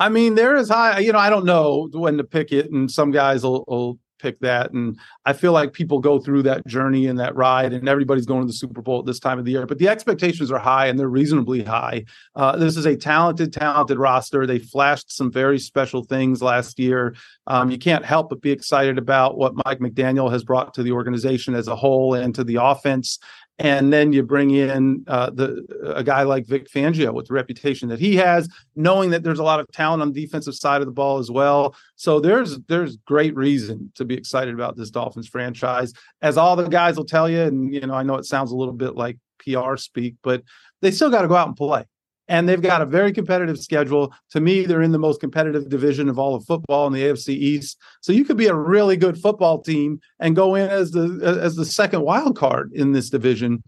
I 0.00 0.08
mean, 0.08 0.34
there 0.34 0.56
is 0.56 0.68
high, 0.68 0.98
you 0.98 1.12
know, 1.12 1.18
I 1.18 1.30
don't 1.30 1.44
know 1.44 1.88
when 1.92 2.16
to 2.18 2.24
pick 2.24 2.52
it, 2.52 2.70
and 2.70 2.90
some 2.90 3.10
guys 3.10 3.44
will, 3.44 3.64
will 3.68 3.98
pick 4.24 4.40
that. 4.40 4.72
And 4.72 4.98
I 5.26 5.34
feel 5.34 5.52
like 5.52 5.74
people 5.74 5.98
go 5.98 6.18
through 6.18 6.44
that 6.44 6.66
journey 6.66 7.06
and 7.06 7.18
that 7.18 7.36
ride, 7.36 7.74
and 7.74 7.86
everybody's 7.86 8.24
going 8.24 8.40
to 8.40 8.46
the 8.46 8.54
Super 8.54 8.80
Bowl 8.80 9.00
at 9.00 9.06
this 9.06 9.18
time 9.18 9.38
of 9.38 9.44
the 9.44 9.52
year. 9.52 9.66
But 9.66 9.78
the 9.78 9.88
expectations 9.88 10.50
are 10.50 10.58
high 10.58 10.86
and 10.86 10.98
they're 10.98 11.08
reasonably 11.08 11.62
high. 11.62 12.04
Uh, 12.34 12.56
this 12.56 12.78
is 12.78 12.86
a 12.86 12.96
talented, 12.96 13.52
talented 13.52 13.98
roster. 13.98 14.46
They 14.46 14.58
flashed 14.58 15.14
some 15.14 15.30
very 15.30 15.58
special 15.58 16.04
things 16.04 16.40
last 16.40 16.78
year. 16.78 17.14
Um, 17.46 17.70
you 17.70 17.78
can't 17.78 18.04
help 18.04 18.30
but 18.30 18.40
be 18.40 18.50
excited 18.50 18.98
about 18.98 19.36
what 19.36 19.54
Mike 19.66 19.78
McDaniel 19.78 20.30
has 20.30 20.44
brought 20.44 20.74
to 20.74 20.82
the 20.82 20.92
organization 20.92 21.54
as 21.54 21.68
a 21.68 21.76
whole 21.76 22.14
and 22.14 22.34
to 22.34 22.44
the 22.44 22.56
offense. 22.56 23.18
And 23.58 23.92
then 23.92 24.12
you 24.12 24.24
bring 24.24 24.50
in 24.50 25.04
uh, 25.06 25.30
the 25.30 25.64
a 25.94 26.02
guy 26.02 26.24
like 26.24 26.46
Vic 26.46 26.68
Fangio 26.68 27.14
with 27.14 27.28
the 27.28 27.34
reputation 27.34 27.88
that 27.88 28.00
he 28.00 28.16
has, 28.16 28.48
knowing 28.74 29.10
that 29.10 29.22
there's 29.22 29.38
a 29.38 29.44
lot 29.44 29.60
of 29.60 29.68
talent 29.68 30.02
on 30.02 30.12
the 30.12 30.20
defensive 30.20 30.56
side 30.56 30.80
of 30.80 30.86
the 30.86 30.92
ball 30.92 31.18
as 31.18 31.30
well. 31.30 31.76
So 31.94 32.18
there's 32.18 32.58
there's 32.66 32.96
great 32.96 33.36
reason 33.36 33.92
to 33.94 34.04
be 34.04 34.16
excited 34.16 34.54
about 34.54 34.76
this 34.76 34.90
Dolphins 34.90 35.28
franchise. 35.28 35.92
As 36.20 36.36
all 36.36 36.56
the 36.56 36.66
guys 36.66 36.96
will 36.96 37.04
tell 37.04 37.28
you, 37.28 37.42
and 37.42 37.72
you 37.72 37.82
know, 37.82 37.94
I 37.94 38.02
know 38.02 38.16
it 38.16 38.24
sounds 38.24 38.50
a 38.50 38.56
little 38.56 38.74
bit 38.74 38.96
like 38.96 39.18
PR 39.38 39.76
speak, 39.76 40.16
but 40.22 40.42
they 40.82 40.90
still 40.90 41.10
got 41.10 41.22
to 41.22 41.28
go 41.28 41.36
out 41.36 41.46
and 41.46 41.56
play. 41.56 41.84
And 42.28 42.48
they've 42.48 42.62
got 42.62 42.80
a 42.80 42.86
very 42.86 43.12
competitive 43.12 43.58
schedule. 43.58 44.14
To 44.30 44.40
me, 44.40 44.64
they're 44.64 44.80
in 44.80 44.92
the 44.92 44.98
most 44.98 45.20
competitive 45.20 45.68
division 45.68 46.08
of 46.08 46.18
all 46.18 46.34
of 46.34 46.44
football 46.46 46.86
in 46.86 46.92
the 46.94 47.02
AFC 47.02 47.28
East. 47.28 47.76
So 48.00 48.12
you 48.12 48.24
could 48.24 48.38
be 48.38 48.46
a 48.46 48.54
really 48.54 48.96
good 48.96 49.18
football 49.18 49.60
team 49.60 50.00
and 50.20 50.34
go 50.34 50.54
in 50.54 50.68
as 50.70 50.90
the 50.90 51.20
as 51.42 51.54
the 51.54 51.66
second 51.66 52.00
wild 52.02 52.36
card 52.36 52.72
in 52.72 52.92
this 52.92 53.10
division, 53.10 53.62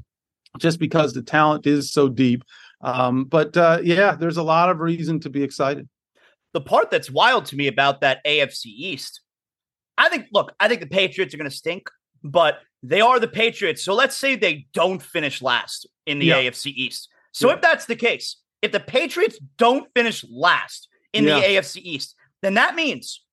just 0.59 0.79
because 0.79 1.13
the 1.13 1.23
talent 1.23 1.67
is 1.67 1.93
so 1.93 2.09
deep. 2.09 2.43
Um, 2.81 3.25
but 3.25 3.57
uh, 3.59 3.81
yeah, 3.83 4.15
there's 4.15 4.39
a 4.39 4.43
lot 4.43 4.71
of 4.71 4.81
reason 4.81 5.21
to 5.21 5.31
be 5.31 5.43
excited. 5.43 5.87
the 6.55 6.61
part 6.63 6.91
that's 6.91 7.11
wild 7.11 7.45
to 7.47 7.57
me 7.57 7.67
about 7.67 8.01
that 8.01 8.25
AFC 8.25 8.67
East, 8.67 9.21
I 9.99 10.09
think, 10.09 10.27
look, 10.33 10.55
I 10.61 10.69
think 10.69 10.81
the 10.81 10.87
Patriots 10.87 11.35
are 11.35 11.37
going 11.37 11.51
to 11.51 11.55
stink, 11.57 11.91
but 12.25 12.61
they 12.83 13.03
are 13.03 13.21
the 13.21 13.29
Patriots. 13.29 13.83
So 13.85 13.93
let's 13.93 14.17
say 14.17 14.37
they 14.37 14.67
don't 14.73 15.03
finish 15.03 15.43
last 15.43 15.87
in 16.07 16.19
the 16.19 16.27
Yeah. 16.27 16.37
AFC 16.43 16.71
East. 16.75 17.09
So 17.33 17.49
Yeah. 17.49 17.57
if 17.57 17.61
that's 17.61 17.85
the 17.85 17.97
case, 17.97 18.37
if 18.67 18.73
the 18.73 18.81
Patriots 18.81 19.39
don't 19.57 19.89
finish 19.95 20.25
last 20.29 20.89
in 21.13 21.25
Yeah. 21.25 21.41
the 21.41 21.47
AFC 21.47 21.81
East, 21.81 22.15
then 22.43 22.55
that 22.55 22.75
means 22.75 23.25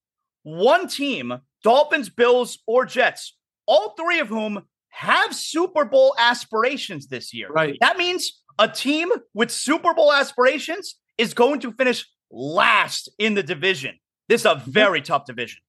one 0.44 0.88
team, 0.88 1.40
Dolphins, 1.64 2.10
Bills, 2.10 2.60
or 2.68 2.86
Jets, 2.86 3.36
all 3.66 3.96
three 3.96 4.20
of 4.20 4.28
whom 4.28 4.66
have 4.90 5.36
Super 5.36 5.86
Bowl 5.86 6.16
aspirations 6.20 7.08
this 7.08 7.34
year. 7.34 7.50
Right. 7.50 7.78
That 7.82 7.98
means 7.98 8.42
a 8.60 8.68
team 8.68 9.12
with 9.34 9.50
Super 9.50 9.94
Bowl 9.94 10.14
aspirations 10.14 10.96
is 11.18 11.34
going 11.34 11.60
to 11.62 11.72
finish 11.72 12.06
last 12.32 13.10
in 13.18 13.34
the 13.34 13.44
division. 13.44 13.98
This 14.30 14.42
is 14.42 14.46
a 14.46 14.56
mm-hmm. 14.56 14.72
very 14.72 15.02
tough 15.02 15.26
division. 15.26 15.62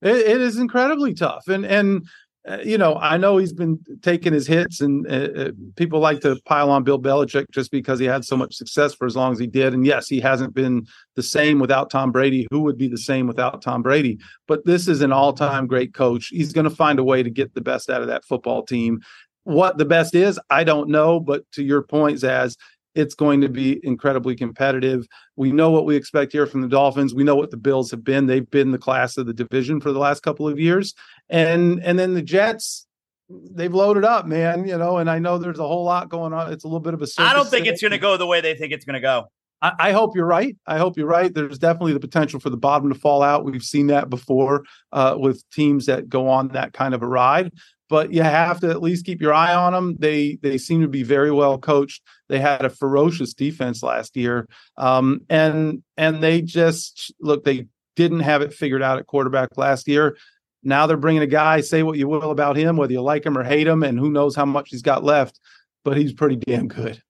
It, 0.00 0.16
it 0.16 0.40
is 0.40 0.58
incredibly 0.58 1.12
tough, 1.12 1.48
and 1.48 1.66
and 1.66 2.06
uh, 2.48 2.58
you 2.64 2.78
know 2.78 2.96
I 2.96 3.16
know 3.16 3.36
he's 3.36 3.52
been 3.52 3.78
taking 4.02 4.32
his 4.32 4.46
hits, 4.46 4.80
and 4.80 5.06
uh, 5.06 5.40
uh, 5.40 5.50
people 5.76 6.00
like 6.00 6.20
to 6.20 6.40
pile 6.46 6.70
on 6.70 6.84
Bill 6.84 6.98
Belichick 6.98 7.46
just 7.52 7.70
because 7.70 7.98
he 7.98 8.06
had 8.06 8.24
so 8.24 8.36
much 8.36 8.54
success 8.54 8.94
for 8.94 9.06
as 9.06 9.16
long 9.16 9.32
as 9.32 9.38
he 9.38 9.46
did. 9.46 9.74
And 9.74 9.84
yes, 9.84 10.08
he 10.08 10.20
hasn't 10.20 10.54
been 10.54 10.86
the 11.16 11.22
same 11.22 11.58
without 11.58 11.90
Tom 11.90 12.12
Brady. 12.12 12.46
Who 12.50 12.60
would 12.60 12.78
be 12.78 12.88
the 12.88 12.98
same 12.98 13.26
without 13.26 13.62
Tom 13.62 13.82
Brady? 13.82 14.18
But 14.46 14.64
this 14.64 14.88
is 14.88 15.02
an 15.02 15.12
all-time 15.12 15.66
great 15.66 15.94
coach. 15.94 16.28
He's 16.28 16.52
going 16.52 16.68
to 16.68 16.74
find 16.74 16.98
a 16.98 17.04
way 17.04 17.22
to 17.22 17.30
get 17.30 17.54
the 17.54 17.60
best 17.60 17.90
out 17.90 18.02
of 18.02 18.08
that 18.08 18.24
football 18.24 18.64
team. 18.64 19.00
What 19.44 19.78
the 19.78 19.84
best 19.84 20.14
is, 20.14 20.38
I 20.50 20.64
don't 20.64 20.90
know. 20.90 21.20
But 21.20 21.50
to 21.52 21.62
your 21.62 21.82
point, 21.82 22.18
Zaz, 22.18 22.56
it's 22.98 23.14
going 23.14 23.40
to 23.40 23.48
be 23.48 23.80
incredibly 23.84 24.34
competitive. 24.34 25.06
We 25.36 25.52
know 25.52 25.70
what 25.70 25.84
we 25.84 25.94
expect 25.94 26.32
here 26.32 26.46
from 26.46 26.62
the 26.62 26.68
Dolphins. 26.68 27.14
We 27.14 27.22
know 27.22 27.36
what 27.36 27.52
the 27.52 27.56
Bills 27.56 27.92
have 27.92 28.02
been. 28.02 28.26
They've 28.26 28.50
been 28.50 28.72
the 28.72 28.78
class 28.78 29.16
of 29.16 29.26
the 29.26 29.32
division 29.32 29.80
for 29.80 29.92
the 29.92 30.00
last 30.00 30.24
couple 30.24 30.48
of 30.48 30.58
years. 30.58 30.94
And 31.28 31.80
and 31.84 31.96
then 31.96 32.14
the 32.14 32.22
Jets, 32.22 32.88
they've 33.30 33.72
loaded 33.72 34.04
up, 34.04 34.26
man, 34.26 34.66
you 34.66 34.76
know, 34.76 34.98
and 34.98 35.08
I 35.08 35.20
know 35.20 35.38
there's 35.38 35.60
a 35.60 35.66
whole 35.66 35.84
lot 35.84 36.08
going 36.08 36.32
on. 36.32 36.52
It's 36.52 36.64
a 36.64 36.66
little 36.66 36.80
bit 36.80 36.94
of 36.94 37.00
a 37.00 37.06
I 37.18 37.34
don't 37.34 37.48
think 37.48 37.66
it's 37.66 37.80
going 37.80 37.92
to 37.92 37.98
go 37.98 38.16
the 38.16 38.26
way 38.26 38.40
they 38.40 38.56
think 38.56 38.72
it's 38.72 38.84
going 38.84 38.94
to 38.94 39.00
go. 39.00 39.28
I, 39.62 39.72
I 39.78 39.92
hope 39.92 40.16
you're 40.16 40.26
right. 40.26 40.56
I 40.66 40.78
hope 40.78 40.96
you're 40.96 41.06
right. 41.06 41.32
There's 41.32 41.58
definitely 41.58 41.92
the 41.92 42.00
potential 42.00 42.40
for 42.40 42.50
the 42.50 42.56
bottom 42.56 42.92
to 42.92 42.98
fall 42.98 43.22
out. 43.22 43.44
We've 43.44 43.62
seen 43.62 43.88
that 43.88 44.10
before 44.10 44.64
uh, 44.92 45.14
with 45.16 45.48
teams 45.50 45.86
that 45.86 46.08
go 46.08 46.28
on 46.28 46.48
that 46.48 46.72
kind 46.72 46.94
of 46.94 47.02
a 47.02 47.06
ride. 47.06 47.52
But 47.88 48.12
you 48.12 48.22
have 48.22 48.60
to 48.60 48.70
at 48.70 48.82
least 48.82 49.06
keep 49.06 49.20
your 49.20 49.32
eye 49.32 49.54
on 49.54 49.72
them. 49.72 49.96
They 49.98 50.38
they 50.42 50.58
seem 50.58 50.82
to 50.82 50.88
be 50.88 51.02
very 51.02 51.30
well 51.30 51.58
coached. 51.58 52.02
They 52.28 52.38
had 52.38 52.64
a 52.64 52.70
ferocious 52.70 53.32
defense 53.32 53.82
last 53.82 54.16
year, 54.16 54.46
um, 54.76 55.22
and 55.30 55.82
and 55.96 56.22
they 56.22 56.42
just 56.42 57.14
look. 57.20 57.44
They 57.44 57.66
didn't 57.96 58.20
have 58.20 58.42
it 58.42 58.52
figured 58.52 58.82
out 58.82 58.98
at 58.98 59.06
quarterback 59.06 59.56
last 59.56 59.88
year. 59.88 60.16
Now 60.62 60.86
they're 60.86 60.96
bringing 60.96 61.22
a 61.22 61.26
guy. 61.26 61.62
Say 61.62 61.82
what 61.82 61.98
you 61.98 62.08
will 62.08 62.30
about 62.30 62.56
him, 62.56 62.76
whether 62.76 62.92
you 62.92 63.00
like 63.00 63.24
him 63.24 63.38
or 63.38 63.42
hate 63.44 63.66
him, 63.66 63.82
and 63.82 63.98
who 63.98 64.10
knows 64.10 64.36
how 64.36 64.44
much 64.44 64.68
he's 64.70 64.82
got 64.82 65.02
left. 65.02 65.40
but 65.84 65.96
he's 65.96 66.12
pretty 66.12 66.36
damn 66.36 66.68
good. 66.68 67.02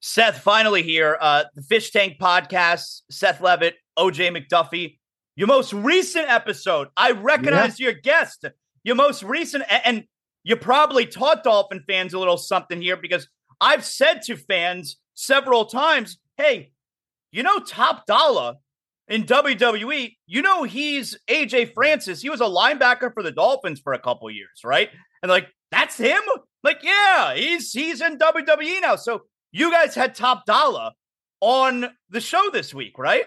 Seth, 0.00 0.38
finally 0.38 0.82
here, 0.82 1.18
uh, 1.20 1.44
the 1.54 1.62
Fish 1.62 1.90
Tank 1.90 2.18
podcast, 2.18 3.02
Seth 3.10 3.40
Levit, 3.40 3.74
OJ 3.98 4.34
McDuffie. 4.36 4.98
Your 5.36 5.48
most 5.48 5.72
recent 5.72 6.28
episode, 6.28 6.88
I 6.96 7.12
recognize 7.12 7.78
yeah. 7.78 7.88
your 7.88 7.94
guest. 7.94 8.46
Your 8.88 8.96
most 8.96 9.22
recent, 9.22 9.64
and, 9.84 10.04
you 10.44 10.56
probably 10.56 11.04
taught 11.04 11.44
Dolphin 11.44 11.84
fans 11.86 12.14
a 12.14 12.18
little 12.18 12.38
something 12.38 12.80
here 12.80 12.96
because 12.96 13.28
I've 13.60 13.84
said 13.84 14.22
to 14.22 14.36
fans 14.36 14.96
several 15.12 15.66
times, 15.66 16.16
hey, 16.38 16.72
you 17.30 17.42
know, 17.42 17.58
Top 17.58 18.06
Dollar 18.06 18.54
in 19.08 19.24
WWE, 19.24 20.16
you 20.26 20.40
know, 20.40 20.62
he's 20.62 21.18
AJ 21.28 21.74
Francis. 21.74 22.22
He 22.22 22.30
was 22.30 22.40
a 22.40 22.44
linebacker 22.44 23.12
for 23.12 23.22
the 23.22 23.30
Dolphins 23.30 23.78
for 23.78 23.92
a 23.92 23.98
couple 23.98 24.30
years, 24.30 24.62
right? 24.64 24.88
And 25.22 25.28
like, 25.28 25.48
that's 25.70 25.98
him? 25.98 26.22
Like, 26.64 26.78
yeah, 26.82 27.34
he's 27.34 27.70
he's 27.70 28.00
in 28.00 28.16
WWE 28.16 28.80
now. 28.80 28.96
So 28.96 29.24
you 29.52 29.70
guys 29.70 29.94
had 29.94 30.14
Top 30.14 30.46
Dollar 30.46 30.92
on 31.42 31.90
the 32.08 32.22
show 32.22 32.48
this 32.54 32.72
week, 32.72 32.98
right? 32.98 33.26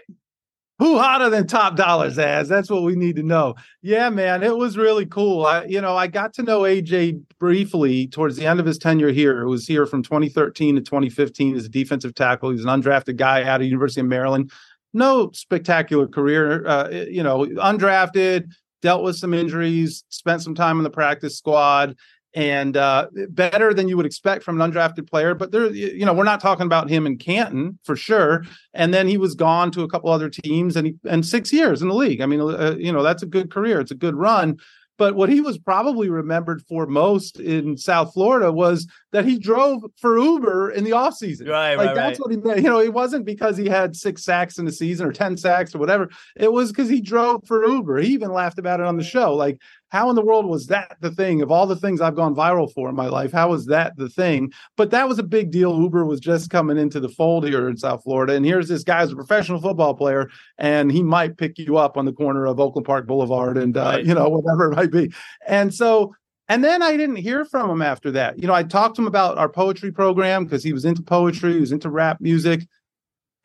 Who 0.82 0.97
hotter 0.97 1.29
than 1.29 1.45
top 1.45 1.75
dollars 1.75 2.17
as? 2.17 2.49
That's 2.49 2.67
what 2.67 2.82
we 2.82 2.95
need 2.95 3.15
to 3.17 3.21
know. 3.21 3.53
Yeah, 3.84 4.09
man, 4.09 4.41
it 4.41 4.57
was 4.57 4.79
really 4.79 5.05
cool. 5.05 5.45
I, 5.45 5.65
you 5.65 5.79
know, 5.79 5.95
I 5.95 6.07
got 6.07 6.34
to 6.34 6.41
know 6.41 6.61
AJ 6.61 7.21
briefly 7.39 8.07
towards 8.07 8.36
the 8.36 8.47
end 8.47 8.59
of 8.59 8.65
his 8.65 8.79
tenure 8.79 9.11
here. 9.11 9.41
he 9.41 9.45
was 9.45 9.67
here 9.67 9.86
from 9.86 10.01
2013 10.01 10.77
to 10.77 10.82
2015 10.82 11.55
as 11.55 11.65
a 11.65 11.69
defensive 11.69 12.15
tackle. 12.15 12.49
He's 12.49 12.65
an 12.65 12.82
undrafted 12.82 13.17
guy 13.17 13.43
out 13.43 13.61
of 13.61 13.67
University 13.67 14.01
of 14.01 14.07
Maryland. 14.07 14.51
No 14.91 15.29
spectacular 15.34 16.07
career, 16.07 16.65
uh, 16.65 16.89
you 16.89 17.21
know, 17.21 17.45
undrafted, 17.45 18.45
dealt 18.82 19.03
with 19.03 19.17
some 19.17 19.36
injuries, 19.36 20.03
spent 20.09 20.41
some 20.41 20.55
time 20.55 20.79
in 20.79 20.84
the 20.84 20.89
practice 20.89 21.38
squad, 21.38 21.95
and 22.34 22.77
uh, 22.77 23.07
better 23.29 23.73
than 23.73 23.88
you 23.88 23.97
would 23.97 24.05
expect 24.05 24.43
from 24.43 24.59
an 24.59 24.71
undrafted 24.71 25.09
player. 25.09 25.36
But 25.36 25.51
there, 25.51 25.71
you 25.71 26.05
know, 26.05 26.13
we're 26.13 26.23
not 26.23 26.39
talking 26.39 26.65
about 26.65 26.89
him 26.89 27.05
in 27.05 27.17
Canton 27.17 27.77
for 27.84 27.95
sure. 27.95 28.43
And 28.73 28.93
then 28.93 29.07
he 29.07 29.17
was 29.17 29.36
gone 29.36 29.71
to 29.71 29.84
a 29.84 29.89
couple 29.89 30.09
other 30.09 30.29
teams, 30.29 30.75
and 30.75 30.88
he 30.88 30.95
and 31.05 31.25
six 31.25 31.51
years 31.51 31.82
in 31.82 31.88
the 31.88 31.95
league. 31.95 32.21
I 32.21 32.25
mean, 32.25 32.41
uh, 32.41 32.75
you 32.77 32.91
know, 32.91 33.03
that's 33.03 33.23
a 33.23 33.27
good 33.27 33.51
career. 33.51 33.79
It's 33.79 33.91
a 33.91 33.95
good 33.95 34.15
run. 34.15 34.57
But 35.01 35.15
what 35.15 35.29
he 35.29 35.41
was 35.41 35.57
probably 35.57 36.09
remembered 36.09 36.61
for 36.69 36.86
most 36.86 37.39
in 37.39 37.75
South 37.75 38.13
Florida 38.13 38.51
was 38.51 38.86
that 39.11 39.25
he 39.25 39.39
drove 39.39 39.82
for 39.97 40.19
Uber 40.19 40.69
in 40.69 40.84
the 40.84 40.91
offseason. 40.91 41.49
Right, 41.49 41.73
like 41.73 41.88
right, 41.88 41.95
that's 41.95 42.19
right. 42.19 42.27
what 42.27 42.32
he 42.32 42.38
meant. 42.38 42.61
You 42.61 42.69
know, 42.69 42.79
it 42.79 42.93
wasn't 42.93 43.25
because 43.25 43.57
he 43.57 43.65
had 43.65 43.95
six 43.95 44.23
sacks 44.23 44.59
in 44.59 44.65
the 44.65 44.71
season 44.71 45.07
or 45.07 45.11
10 45.11 45.38
sacks 45.38 45.73
or 45.73 45.79
whatever. 45.79 46.09
It 46.36 46.53
was 46.53 46.71
because 46.71 46.88
he 46.88 47.01
drove 47.01 47.41
for 47.47 47.65
Uber. 47.65 47.97
He 47.97 48.09
even 48.09 48.32
laughed 48.32 48.59
about 48.59 48.79
it 48.79 48.86
on 48.86 48.97
the 48.97 49.03
show. 49.03 49.34
Like, 49.34 49.59
how 49.92 50.10
in 50.10 50.16
the 50.16 50.24
world 50.24 50.46
was 50.46 50.68
that 50.68 50.96
the 51.02 51.12
thing 51.12 51.42
of 51.42 51.52
all 51.52 51.68
the 51.68 51.76
things 51.76 52.00
I've 52.00 52.16
gone 52.16 52.34
viral 52.34 52.72
for 52.74 52.88
in 52.88 52.96
my 52.96 53.08
life? 53.08 53.34
How 53.34 53.50
was 53.50 53.66
that 53.66 53.98
the 53.98 54.08
thing? 54.08 54.52
But 54.78 54.89
that 54.92 55.08
was 55.10 55.20
a 55.20 55.24
big 55.24 55.52
deal. 55.52 55.78
Uber 55.82 56.06
was 56.06 56.22
just 56.22 56.50
coming 56.50 56.78
into 56.78 57.02
the 57.02 57.10
fold 57.10 57.46
here 57.46 57.68
in 57.68 57.76
South 57.76 58.04
Florida. 58.04 58.34
And 58.34 58.46
here's 58.46 58.70
this 58.70 58.84
guy's 58.86 59.12
a 59.12 59.16
professional 59.16 59.60
football 59.60 59.94
player, 59.94 60.30
and 60.58 60.89
he 60.92 61.04
might 61.04 61.38
pick 61.38 61.60
you 61.60 61.78
up 61.78 61.98
on 61.98 62.06
the 62.06 62.14
corner 62.14 62.46
of 62.46 62.60
Oakland 62.60 62.86
Park 62.86 63.06
Boulevard 63.06 63.58
and, 63.58 63.76
uh, 63.76 63.82
Right. 63.82 64.06
you 64.06 64.14
know, 64.14 64.30
whatever 64.30 64.72
it 64.72 64.76
might 64.78 64.92
be. 64.92 65.12
And 65.46 65.74
so, 65.74 66.16
and 66.48 66.64
then 66.64 66.82
I 66.82 66.96
didn't 66.96 67.18
hear 67.18 67.44
from 67.44 67.70
him 67.70 67.82
after 67.82 68.12
that. 68.12 68.39
You 68.39 68.48
know, 68.48 68.54
I 68.54 68.64
talked 68.64 68.96
to 68.96 69.02
him 69.02 69.08
about 69.08 69.38
our 69.38 69.50
poetry 69.50 69.92
program 69.92 70.46
because 70.46 70.64
he 70.64 70.72
was 70.74 70.86
into 70.86 71.02
poetry, 71.02 71.54
he 71.54 71.60
was 71.60 71.74
into 71.74 71.89
rap 71.89 72.22
music. 72.22 72.62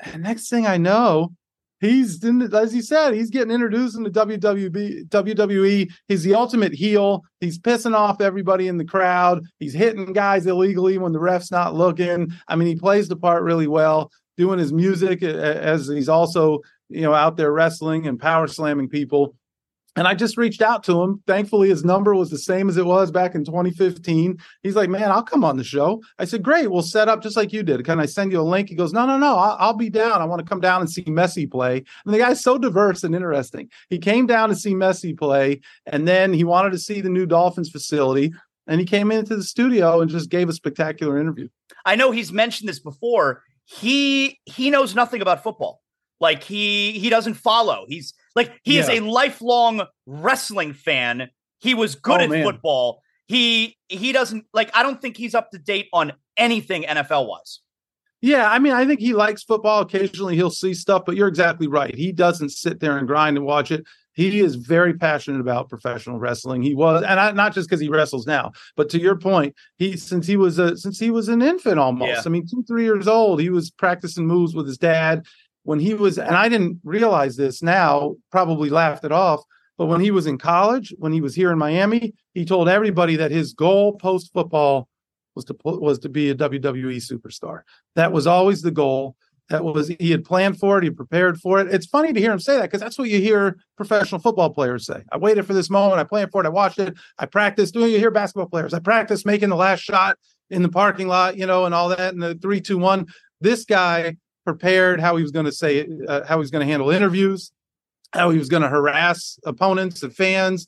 And 0.01 0.23
next 0.23 0.49
thing 0.49 0.67
I 0.67 0.77
know, 0.77 1.33
he's 1.81 2.25
as 2.25 2.73
he 2.73 2.81
said, 2.81 3.15
he's 3.15 3.31
getting 3.31 3.53
introduced 3.53 3.97
into 3.97 4.11
WWB, 4.11 5.09
WWE. 5.09 5.91
He's 6.09 6.23
the 6.23 6.35
ultimate 6.35 6.73
heel. 6.73 7.23
He's 7.41 7.59
pissing 7.59 7.95
off 7.95 8.21
everybody 8.21 8.69
in 8.69 8.79
the 8.79 8.85
crowd. 8.85 9.43
He's 9.59 9.75
hitting 9.75 10.13
guys 10.13 10.47
illegally 10.47 10.99
when 10.99 11.13
the 11.13 11.21
ref's 11.21 11.51
not 11.51 11.75
looking. 11.75 12.33
I 12.49 12.57
mean, 12.57 12.69
he 12.69 12.77
plays 12.77 13.09
the 13.09 13.17
part 13.17 13.43
really 13.43 13.67
well, 13.67 14.11
doing 14.37 14.59
his 14.59 14.73
music 14.73 15.23
as 15.23 15.89
he's 15.89 16.09
also, 16.09 16.61
you 16.89 17.03
know, 17.03 17.15
out 17.15 17.37
there 17.37 17.53
wrestling 17.53 18.07
and 18.07 18.19
power 18.19 18.47
slamming 18.47 18.89
people. 18.89 19.35
And 19.97 20.07
I 20.07 20.15
just 20.15 20.37
reached 20.37 20.61
out 20.61 20.85
to 20.85 21.03
him. 21.03 21.23
Thankfully, 21.27 21.71
his 21.71 21.85
number 21.85 22.15
was 22.15 22.31
the 22.31 22.39
same 22.39 22.69
as 22.69 22.77
it 22.77 22.85
was 22.85 23.11
back 23.11 23.35
in 23.35 23.45
2015. 23.45 24.39
He's 24.63 24.77
like, 24.77 24.91
"Man, 24.91 25.11
I'll 25.11 25.23
come 25.23 25.43
on 25.43 25.57
the 25.57 25.65
show." 25.65 26.03
I 26.19 26.27
said, 26.27 26.43
"Great, 26.43 26.71
we'll 26.71 26.83
set 26.83 27.09
up 27.09 27.23
just 27.23 27.37
like 27.37 27.53
you 27.53 27.63
did. 27.63 27.85
Can 27.85 27.99
I 27.99 28.07
send 28.07 28.31
you 28.31 28.41
a 28.41 28.43
link?" 28.43 28.69
He 28.69 28.75
goes, 28.75 28.93
"No, 28.93 29.07
no, 29.07 29.17
no. 29.17 29.37
I'll, 29.37 29.57
I'll 29.59 29.77
be 29.77 29.89
down. 29.89 30.21
I 30.21 30.27
want 30.27 30.41
to 30.41 30.49
come 30.49 30.61
down 30.61 30.83
and 30.83 30.91
see 30.91 31.05
Messi 31.05 31.51
play." 31.51 31.83
And 32.05 32.15
the 32.15 32.19
guy's 32.19 32.43
so 32.43 32.59
diverse 32.59 33.05
and 33.05 33.15
interesting. 33.15 33.71
He 33.89 33.99
came 33.99 34.27
down 34.27 34.51
to 34.51 34.55
see 34.55 34.75
Messi 34.75 35.17
play, 35.17 35.61
and 35.87 36.07
then 36.07 36.35
he 36.35 36.45
wanted 36.45 36.73
to 36.73 36.79
see 36.79 37.01
the 37.01 37.09
new 37.09 37.25
Dolphins 37.25 37.71
facility, 37.71 38.33
and 38.67 38.81
he 38.81 38.87
came 38.87 39.11
into 39.11 39.35
the 39.35 39.45
studio 39.45 40.01
and 40.01 40.11
just 40.11 40.29
gave 40.29 40.49
a 40.51 40.53
spectacular 40.53 41.19
interview. 41.19 41.49
I 41.87 41.97
know 41.97 42.11
he's 42.11 42.33
mentioned 42.33 42.69
this 42.69 42.81
before. 42.81 43.43
He 43.65 44.41
he 44.45 44.71
knows 44.71 44.95
nothing 44.95 45.23
about 45.23 45.43
football. 45.43 45.83
Like 46.21 46.43
he 46.43 46.93
he 46.93 47.09
doesn't 47.09 47.35
follow. 47.35 47.87
He's 47.89 48.15
like 48.37 48.53
he 48.63 48.79
is 48.79 48.89
a 48.89 49.01
lifelong 49.01 49.83
wrestling 50.07 50.73
fan. 50.75 51.31
He 51.59 51.75
was 51.75 51.95
good 51.97 52.21
Oh, 52.21 52.25
at 52.25 52.31
man. 52.31 52.45
football. 52.45 53.01
He 53.27 53.77
he 53.89 54.13
doesn't 54.13 54.45
like 54.55 54.71
I 54.75 54.85
don't 54.85 55.03
think 55.03 55.17
he's 55.17 55.35
up 55.35 55.51
to 55.51 55.59
date 55.59 55.89
on 55.93 56.13
anything 56.37 56.85
NFL 56.85 57.27
wise. 57.29 57.61
Yeah, 58.23 58.49
I 58.51 58.59
mean, 58.59 58.73
I 58.73 58.87
think 58.87 59.01
he 59.01 59.13
likes 59.13 59.43
football. 59.43 59.81
Occasionally 59.83 60.37
he'll 60.37 60.51
see 60.51 60.75
stuff, 60.75 61.03
but 61.05 61.17
you're 61.17 61.29
exactly 61.29 61.67
right. 61.67 61.95
He 61.95 62.13
doesn't 62.13 62.51
sit 62.51 62.81
there 62.81 62.97
and 62.99 63.07
grind 63.07 63.37
and 63.37 63.45
watch 63.45 63.71
it. 63.71 63.85
He 64.15 64.41
is 64.41 64.55
very 64.55 64.95
passionate 64.95 65.41
about 65.43 65.69
professional 65.69 66.19
wrestling. 66.19 66.63
He 66.63 66.75
was, 66.75 67.05
and 67.07 67.21
I, 67.21 67.33
not 67.33 67.53
just 67.53 67.69
because 67.69 67.83
he 67.83 67.91
wrestles 67.91 68.27
now, 68.27 68.53
but 68.75 68.89
to 68.91 68.99
your 68.99 69.17
point, 69.17 69.55
he 69.77 69.97
since 69.99 70.27
he 70.27 70.39
was 70.39 70.59
a 70.59 70.75
since 70.79 70.99
he 70.99 71.11
was 71.11 71.29
an 71.29 71.43
infant 71.43 71.79
almost. 71.79 72.11
Yeah. 72.11 72.23
I 72.25 72.29
mean, 72.31 72.47
two 72.47 72.65
three 72.67 72.85
years 72.85 73.07
old, 73.07 73.41
he 73.41 73.51
was 73.51 73.71
practicing 73.71 74.27
moves 74.27 74.55
with 74.55 74.67
his 74.67 74.79
dad 74.79 75.27
when 75.67 75.81
he 75.81 75.95
was, 75.95 76.17
and 76.17 76.37
I 76.37 76.49
didn't 76.49 76.81
realize 76.85 77.37
this 77.37 77.61
now. 77.61 78.15
Probably 78.31 78.71
laughed 78.71 79.05
it 79.05 79.13
off, 79.13 79.43
but 79.77 79.87
when 79.87 80.01
he 80.01 80.13
was 80.13 80.27
in 80.27 80.39
college, 80.39 80.95
when 80.99 81.13
he 81.13 81.21
was 81.21 81.35
here 81.35 81.51
in 81.51 81.59
Miami, 81.59 82.15
he 82.35 82.45
told 82.45 82.69
everybody 82.69 83.17
that 83.17 83.33
his 83.33 83.53
goal 83.53 83.95
post 83.95 84.33
football 84.33 84.89
was 85.35 85.45
to 85.47 85.57
was 85.65 85.99
to 86.01 86.09
be 86.09 86.31
a 86.31 86.35
WWE 86.35 86.97
superstar. 86.97 87.63
That 87.97 88.13
was 88.13 88.27
always 88.27 88.63
the 88.63 88.71
goal. 88.71 89.17
That 89.49 89.65
was 89.65 89.89
he 89.89 90.11
had 90.13 90.25
planned 90.25 90.59
for 90.59 90.79
it. 90.79 90.85
He 90.85 90.91
prepared 90.91 91.41
for 91.41 91.61
it. 91.61 91.73
It's 91.73 91.87
funny 91.87 92.13
to 92.13 92.21
hear 92.21 92.33
him 92.33 92.41
say 92.41 92.57
that 92.57 92.63
because 92.63 92.81
that's 92.81 92.97
what 92.97 93.09
you 93.09 93.21
hear 93.21 93.59
professional 93.77 94.21
football 94.21 94.51
players 94.51 94.87
say. 94.87 95.03
I 95.11 95.19
waited 95.19 95.47
for 95.47 95.55
this 95.55 95.69
moment. 95.69 96.01
I 96.01 96.05
planned 96.05 96.31
for 96.31 96.43
it. 96.43 96.47
I 96.47 96.51
watched 96.51 96.79
it. 96.79 96.95
I 97.19 97.27
practiced. 97.27 97.75
Doing 97.75 97.91
you 97.91 97.99
hear 97.99 98.13
basketball 98.13 98.49
players? 98.49 98.73
I 98.73 98.79
practiced 98.79 99.27
making 99.27 99.49
the 99.49 99.57
last 99.57 99.81
shot 99.81 100.17
in 100.49 100.63
the 100.63 100.69
parking 100.69 101.09
lot, 101.09 101.37
you 101.37 101.47
know, 101.47 101.65
and 101.65 101.75
all 101.75 101.89
that. 101.89 102.15
And 102.15 102.23
the 102.23 102.37
three, 102.37 102.61
two, 102.61 102.79
one. 102.79 103.07
This 103.41 103.65
guy 103.65 104.17
prepared 104.47 105.01
how 105.01 105.17
he 105.17 105.23
was 105.23 105.33
going 105.33 105.45
to 105.45 105.53
say 105.53 105.87
uh, 106.09 106.25
how 106.25 106.37
he 106.37 106.39
was 106.39 106.51
going 106.51 106.67
to 106.67 106.71
handle 106.71 106.91
interviews, 106.91 107.53
how 108.13 108.31
he 108.31 108.39
was 108.39 108.49
going 108.49 108.63
to 108.63 108.69
harass 108.69 109.39
opponents 109.45 110.03
and 110.03 110.15
fans. 110.15 110.67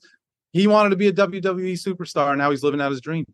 He 0.52 0.66
wanted 0.66 0.90
to 0.90 0.96
be 0.96 1.06
a 1.06 1.12
WWE 1.12 1.74
superstar, 1.74 2.30
and 2.30 2.38
now 2.38 2.50
he's 2.50 2.62
living 2.62 2.80
out 2.80 2.90
his 2.90 3.00
dream. 3.00 3.24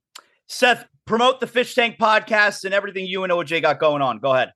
Seth, 0.46 0.84
promote 1.06 1.40
the 1.40 1.46
Fish 1.46 1.74
Tank 1.74 1.96
podcast 1.98 2.64
and 2.64 2.74
everything 2.74 3.06
you 3.06 3.24
and 3.24 3.32
OJ 3.32 3.62
got 3.62 3.80
going 3.80 4.02
on. 4.02 4.18
Go 4.18 4.34
ahead. 4.34 4.52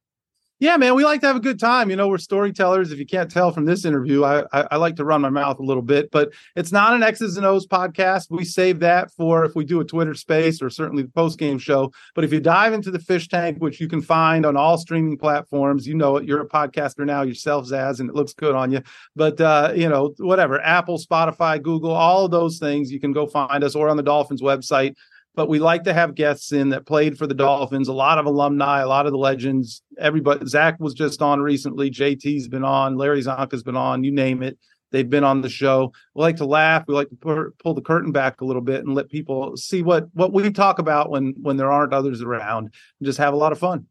Yeah, 0.61 0.77
man, 0.77 0.97
we 0.97 1.05
like 1.05 1.21
to 1.21 1.29
have 1.29 1.37
a 1.37 1.41
good 1.41 1.61
time. 1.61 1.89
You 1.89 1.95
know, 1.95 2.09
we're 2.09 2.19
storytellers. 2.19 2.91
If 2.91 2.99
you 2.99 3.07
can't 3.07 3.31
tell 3.31 3.53
from 3.53 3.65
this 3.65 3.85
interview, 3.85 4.25
I, 4.25 4.43
I 4.53 4.67
I 4.73 4.77
like 4.77 4.97
to 4.97 5.05
run 5.05 5.21
my 5.21 5.29
mouth 5.29 5.61
a 5.61 5.63
little 5.63 5.85
bit, 5.85 6.11
but 6.11 6.33
it's 6.57 6.73
not 6.73 6.95
an 6.95 7.03
X's 7.05 7.37
and 7.37 7.47
O's 7.47 7.65
podcast. 7.65 8.27
We 8.29 8.45
save 8.45 8.81
that 8.81 9.13
for 9.13 9.45
if 9.45 9.55
we 9.55 9.65
do 9.65 9.79
a 9.79 9.85
Twitter 9.85 10.15
space 10.15 10.61
or 10.61 10.69
certainly 10.69 11.05
the 11.05 11.11
post 11.11 11.39
game 11.39 11.59
show. 11.59 11.93
But 12.17 12.25
if 12.25 12.33
you 12.33 12.41
dive 12.41 12.73
into 12.73 12.91
the 12.91 12.99
fish 12.99 13.29
tank, 13.29 13.59
which 13.59 13.81
you 13.81 13.87
can 13.87 14.03
find 14.03 14.45
on 14.45 14.57
all 14.57 14.79
streaming 14.79 15.17
platforms, 15.17 15.87
you 15.87 15.95
know 15.95 16.17
it. 16.17 16.25
You're 16.25 16.41
a 16.41 16.49
podcaster 16.49 17.07
now 17.07 17.23
yourself, 17.23 17.67
Zaz, 17.67 18.01
and 18.01 18.09
it 18.09 18.17
looks 18.17 18.33
good 18.33 18.57
on 18.57 18.73
you. 18.73 18.83
But 19.15 19.41
uh, 19.41 19.75
you 19.77 19.89
know, 19.89 20.13
whatever, 20.19 20.61
Apple, 20.61 20.99
Spotify, 20.99 21.63
Google, 21.63 21.93
all 21.93 22.25
of 22.25 22.33
those 22.33 22.59
things, 22.59 22.91
you 22.91 22.99
can 22.99 23.13
go 23.13 23.29
find 23.29 23.63
us 23.63 23.77
or 23.77 23.89
on 23.89 23.97
the 23.97 24.03
Dolphins 24.03 24.43
website 24.43 24.97
but 25.39 25.49
we 25.49 25.61
like 25.61 25.85
to 25.85 25.95
have 25.95 26.17
guests 26.17 26.51
in 26.51 26.71
that 26.71 26.85
played 26.85 27.17
for 27.17 27.25
the 27.25 27.33
Dolphins. 27.33 27.87
A 27.87 27.93
lot 27.93 28.19
of 28.19 28.27
alumni, 28.27 28.81
a 28.81 28.89
lot 28.89 29.07
of 29.07 29.13
the 29.13 29.19
legends. 29.19 29.83
Everybody, 29.97 30.45
Zach 30.47 30.81
was 30.81 30.95
just 30.95 31.23
on 31.23 31.41
recently. 31.41 31.93
JT's 31.93 32.49
been 32.49 32.65
on. 32.65 32.97
Larry 32.97 33.23
Csonka's 33.23 33.63
been 33.63 33.77
on. 33.77 34.03
You 34.03 34.11
name 34.11 34.43
it, 34.43 34.59
they've 34.91 35.09
been 35.09 35.23
on 35.23 35.41
the 35.41 35.49
show. 35.49 35.93
We 36.17 36.23
like 36.23 36.39
to 36.39 36.45
laugh. 36.45 36.87
We 36.89 36.95
like 36.95 37.11
to 37.11 37.15
pu- 37.15 37.53
pull 37.63 37.75
the 37.75 37.83
curtain 37.83 38.11
back 38.11 38.41
a 38.41 38.45
little 38.45 38.61
bit 38.61 38.85
and 38.85 38.97
let 38.97 39.11
people 39.11 39.57
see 39.57 39.81
what 39.81 40.09
what 40.13 40.33
we 40.33 40.51
talk 40.51 40.81
about 40.81 41.09
when 41.09 41.37
when 41.41 41.57
there 41.57 41.71
aren't 41.71 41.93
others 41.93 42.21
around. 42.21 42.75
And 42.99 43.07
just 43.07 43.19
have 43.19 43.33
a 43.33 43.37
lot 43.37 43.53
of 43.53 43.61
fun. 43.61 43.87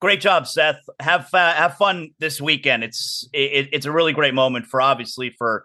Great 0.00 0.20
job, 0.20 0.46
Seth. 0.46 0.78
Have 1.00 1.28
uh, 1.34 1.54
have 1.54 1.76
fun 1.76 2.10
this 2.20 2.40
weekend. 2.40 2.84
It's 2.84 3.28
it, 3.32 3.70
it's 3.72 3.86
a 3.86 3.90
really 3.90 4.12
great 4.12 4.32
moment 4.32 4.66
for 4.66 4.80
obviously 4.80 5.30
for 5.30 5.64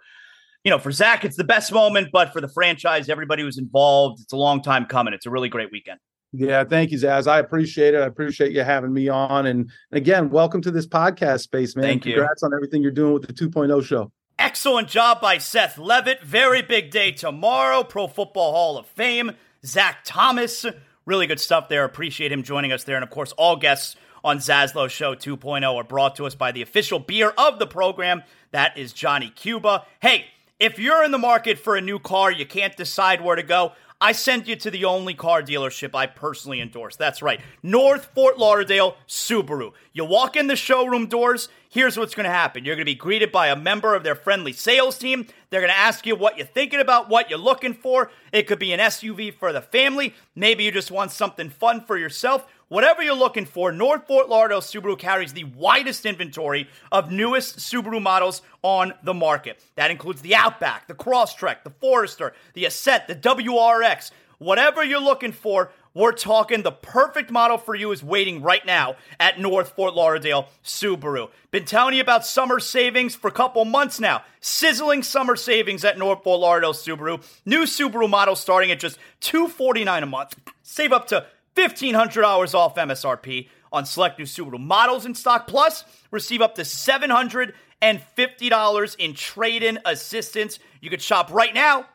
you 0.64 0.72
know 0.72 0.80
for 0.80 0.91
Zach. 0.91 1.26
It's 1.26 1.38
the 1.38 1.43
best 1.43 1.72
moment, 1.72 2.10
but 2.12 2.34
for 2.34 2.41
the 2.41 2.47
franchise, 2.47 3.10
everybody 3.10 3.43
was 3.43 3.57
involved, 3.57 4.22
it's 4.22 4.34
a 4.34 4.38
long 4.38 4.62
time 4.62 4.86
coming. 4.86 5.14
It's 5.14 5.26
a 5.26 5.30
really 5.30 5.49
great 5.49 5.72
weekend. 5.72 5.99
Yeah, 6.32 6.64
thank 6.64 6.91
you, 6.91 6.97
Zaz. 6.97 7.28
I 7.28 7.39
appreciate 7.39 7.95
it. 7.95 8.01
I 8.01 8.05
appreciate 8.05 8.51
you 8.51 8.62
having 8.64 8.93
me 8.93 9.10
on. 9.10 9.47
And 9.47 9.72
again, 9.91 10.30
welcome 10.30 10.62
to 10.62 10.70
this 10.70 10.86
podcast 10.86 11.41
space, 11.41 11.76
man. 11.76 11.86
Thank 11.86 12.05
you. 12.05 12.14
Congrats 12.14 12.43
on 12.43 12.53
everything 12.53 12.84
you're 12.84 12.91
doing 12.91 13.14
with 13.14 13.26
the 13.26 13.34
2.0 13.34 13.84
show. 13.84 14.12
Excellent 14.38 14.88
job 14.88 15.20
by 15.20 15.39
Seth 15.39 15.78
Levit. 15.78 16.22
Very 16.22 16.62
big 16.62 16.91
day 16.91 17.12
tomorrow. 17.12 17.84
Pro 17.84 18.07
Football 18.07 18.51
Hall 18.51 18.78
of 18.78 18.86
Fame. 18.86 19.32
Zach 19.66 19.99
Thomas 20.05 20.66
Really 21.10 21.26
good 21.26 21.39
stuff 21.39 21.70
there. 21.70 21.86
Appreciate 21.86 22.32
him 22.32 22.43
joining 22.43 22.72
us 22.72 22.84
there. 22.84 22.95
And 22.95 23.03
of 23.03 23.10
course, 23.10 23.32
all 23.32 23.55
guests 23.55 23.95
on 24.24 24.38
Zaslow 24.38 24.88
Show 24.88 25.16
2.0 25.16 25.76
are 25.76 25.84
brought 25.84 26.16
to 26.18 26.28
us 26.28 26.36
by 26.36 26.51
the 26.51 26.62
official 26.62 26.99
beer 26.99 27.34
of 27.36 27.57
the 27.57 27.66
program. 27.66 28.22
That 28.51 28.78
is 28.78 28.93
Johnny 28.93 29.32
Cuba. 29.32 29.88
Hey, 30.01 30.26
if 30.60 30.78
you're 30.78 31.03
in 31.03 31.12
the 31.12 31.18
market 31.18 31.57
for 31.57 31.76
a 31.76 31.82
new 31.82 31.99
car, 31.99 32.32
you 32.32 32.45
can't 32.45 32.76
decide 32.76 33.22
where 33.22 33.36
to 33.36 33.43
go. 33.43 33.72
I 34.01 34.14
send 34.14 34.47
you 34.47 34.55
to 34.57 34.72
the 34.72 34.86
only 34.86 35.14
car 35.14 35.41
dealership 35.41 35.93
I 35.93 36.05
personally 36.05 36.62
endorse. 36.62 36.95
That's 36.95 37.22
right, 37.22 37.41
North 37.62 38.05
Fort 38.16 38.38
Lauderdale 38.38 38.95
Subaru. 39.07 39.74
You 39.91 40.05
walk 40.05 40.38
in 40.38 40.47
the 40.47 40.55
showroom 40.55 41.07
doors, 41.07 41.49
here's 41.70 41.97
what's 41.97 42.16
going 42.16 42.26
to 42.26 42.30
happen. 42.30 42.64
You're 42.64 42.76
going 42.76 42.86
to 42.86 42.91
be 42.91 42.95
greeted 42.95 43.32
by 43.32 43.47
a 43.47 43.57
member 43.57 43.95
of 43.95 44.03
their 44.03 44.16
friendly 44.16 44.53
sales 44.53 44.97
team. 44.97 45.28
They're 45.49 45.60
going 45.60 45.72
to 45.72 45.78
ask 45.78 46.05
you 46.05 46.16
what 46.16 46.38
you're 46.38 46.47
thinking 46.47 46.80
about, 46.80 47.10
what 47.10 47.30
you're 47.30 47.39
looking 47.39 47.74
for. 47.74 48.10
It 48.32 48.47
could 48.47 48.60
be 48.60 48.72
an 48.72 48.80
SUV 48.80 49.34
for 49.34 49.51
the 49.51 49.62
family. 49.62 50.14
Maybe 50.34 50.64
you 50.64 50.72
just 50.72 50.91
want 50.91 51.12
something 51.12 51.49
fun 51.49 51.82
for 51.82 51.97
yourself. 51.97 52.47
Whatever 52.70 53.01
you're 53.01 53.15
looking 53.15 53.45
for, 53.45 53.72
North 53.72 54.05
Fort 54.05 54.30
Lauderdale 54.30 54.61
Subaru 54.61 54.97
carries 54.97 55.34
the 55.34 55.43
widest 55.43 56.05
inventory 56.05 56.70
of 56.91 57.11
newest 57.11 57.57
Subaru 57.57 57.99
models 57.99 58.43
on 58.61 58.93
the 59.01 59.13
market. 59.13 59.59
That 59.74 59.89
includes 59.89 60.22
the 60.22 60.36
Outback, 60.36 60.88
the 60.88 60.93
Crosstrek, 60.93 61.63
the 61.63 61.72
Forester, 61.72 62.34
the 62.53 62.65
Ascent, 62.65 63.07
the 63.07 63.15
WRX. 63.15 64.11
Whatever 64.38 64.84
you're 64.84 65.01
looking 65.01 65.32
for, 65.32 65.72
we're 65.95 66.11
talking 66.11 66.61
the 66.61 66.72
perfect 66.72 67.32
model 67.32 67.57
for 67.57 67.74
you 67.74 67.91
is 67.91 68.03
waiting 68.03 68.43
right 68.43 68.63
now 68.63 68.97
at 69.20 69.39
North 69.39 69.70
Fort 69.70 69.95
Lauderdale 69.95 70.47
Subaru. 70.63 71.32
Been 71.49 71.65
telling 71.65 71.95
you 71.95 72.01
about 72.01 72.24
summer 72.24 72.59
savings 72.59 73.15
for 73.15 73.30
a 73.30 73.32
couple 73.32 73.65
months 73.65 73.99
now. 73.99 74.22
Sizzling 74.41 75.01
summer 75.01 75.36
savings 75.36 75.84
at 75.84 75.97
North 75.97 76.24
Fort 76.24 76.39
Lauderdale 76.39 76.74
Subaru. 76.74 77.24
New 77.45 77.63
Subaru 77.63 78.07
models 78.07 78.39
starting 78.39 78.70
at 78.70 78.80
just 78.80 78.99
249 79.22 80.03
a 80.03 80.05
month. 80.05 80.36
Save 80.61 80.93
up 80.93 81.07
to 81.07 81.26
$1,500 81.60 82.53
off 82.53 82.76
MSRP 82.76 83.47
on 83.72 83.86
select 83.86 84.20
new 84.20 84.26
Subaru 84.26 84.60
models 84.60 85.05
in 85.05 85.16
stock. 85.16 85.47
Plus, 85.47 85.86
receive 86.12 86.41
up 86.41 86.55
to 86.55 86.64
$750 86.64 88.95
in 88.97 89.14
trade 89.14 89.64
in 89.64 89.80
assistance. 89.86 90.60
You 90.82 90.89
can 90.89 90.99
shop 90.99 91.32
right 91.32 91.53
now. 91.53 91.86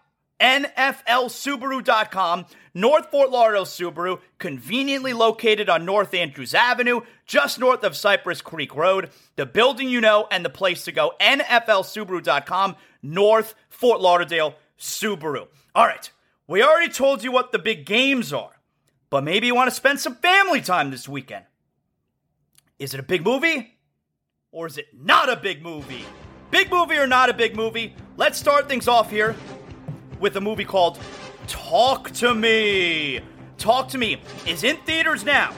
NFLSubaru.com, 0.40 2.46
North 2.74 3.10
Fort 3.10 3.30
Lauderdale 3.30 3.64
Subaru, 3.64 4.20
conveniently 4.38 5.12
located 5.12 5.68
on 5.68 5.84
North 5.84 6.12
Andrews 6.12 6.54
Avenue, 6.54 7.02
just 7.24 7.60
north 7.60 7.84
of 7.84 7.96
Cypress 7.96 8.42
Creek 8.42 8.74
Road. 8.74 9.10
The 9.36 9.46
building 9.46 9.88
you 9.88 10.00
know 10.00 10.26
and 10.30 10.44
the 10.44 10.50
place 10.50 10.84
to 10.84 10.92
go, 10.92 11.12
NFLSubaru.com, 11.20 12.76
North 13.02 13.54
Fort 13.70 14.00
Lauderdale 14.00 14.56
Subaru. 14.78 15.46
All 15.74 15.86
right, 15.86 16.10
we 16.48 16.62
already 16.62 16.92
told 16.92 17.22
you 17.22 17.30
what 17.30 17.52
the 17.52 17.58
big 17.60 17.86
games 17.86 18.32
are 18.32 18.53
but 19.14 19.22
maybe 19.22 19.46
you 19.46 19.54
want 19.54 19.70
to 19.70 19.76
spend 19.76 20.00
some 20.00 20.16
family 20.16 20.60
time 20.60 20.90
this 20.90 21.08
weekend. 21.08 21.44
Is 22.80 22.94
it 22.94 22.98
a 22.98 23.02
big 23.04 23.24
movie? 23.24 23.78
Or 24.50 24.66
is 24.66 24.76
it 24.76 24.86
not 24.92 25.28
a 25.28 25.36
big 25.36 25.62
movie? 25.62 26.04
Big 26.50 26.68
movie 26.68 26.96
or 26.96 27.06
not 27.06 27.30
a 27.30 27.32
big 27.32 27.54
movie? 27.54 27.94
Let's 28.16 28.38
start 28.38 28.68
things 28.68 28.88
off 28.88 29.12
here 29.12 29.36
with 30.18 30.34
a 30.34 30.40
movie 30.40 30.64
called 30.64 30.98
Talk 31.46 32.10
to 32.14 32.34
Me. 32.34 33.20
Talk 33.56 33.88
to 33.90 33.98
Me 33.98 34.20
is 34.48 34.64
in 34.64 34.78
theaters 34.78 35.24
now. 35.24 35.54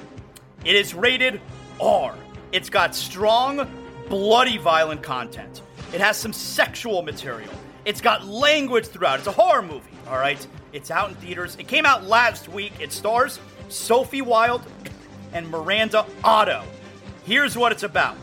It 0.66 0.76
is 0.76 0.92
rated 0.92 1.40
R. 1.80 2.14
It's 2.52 2.68
got 2.68 2.94
strong, 2.94 3.66
bloody, 4.10 4.58
violent 4.58 5.02
content. 5.02 5.62
It 5.94 6.02
has 6.02 6.18
some 6.18 6.34
sexual 6.34 7.00
material. 7.00 7.54
It's 7.86 8.02
got 8.02 8.26
language 8.26 8.88
throughout. 8.88 9.20
It's 9.20 9.28
a 9.28 9.32
horror 9.32 9.62
movie, 9.62 9.96
all 10.08 10.18
right? 10.18 10.46
It's 10.76 10.90
out 10.90 11.08
in 11.08 11.14
theaters. 11.14 11.56
It 11.58 11.68
came 11.68 11.86
out 11.86 12.04
last 12.04 12.50
week. 12.50 12.74
It 12.78 12.92
stars 12.92 13.40
Sophie 13.70 14.20
Wilde 14.20 14.62
and 15.32 15.48
Miranda 15.48 16.04
Otto. 16.22 16.62
Here's 17.24 17.56
what 17.56 17.72
it's 17.72 17.82
about. 17.82 18.14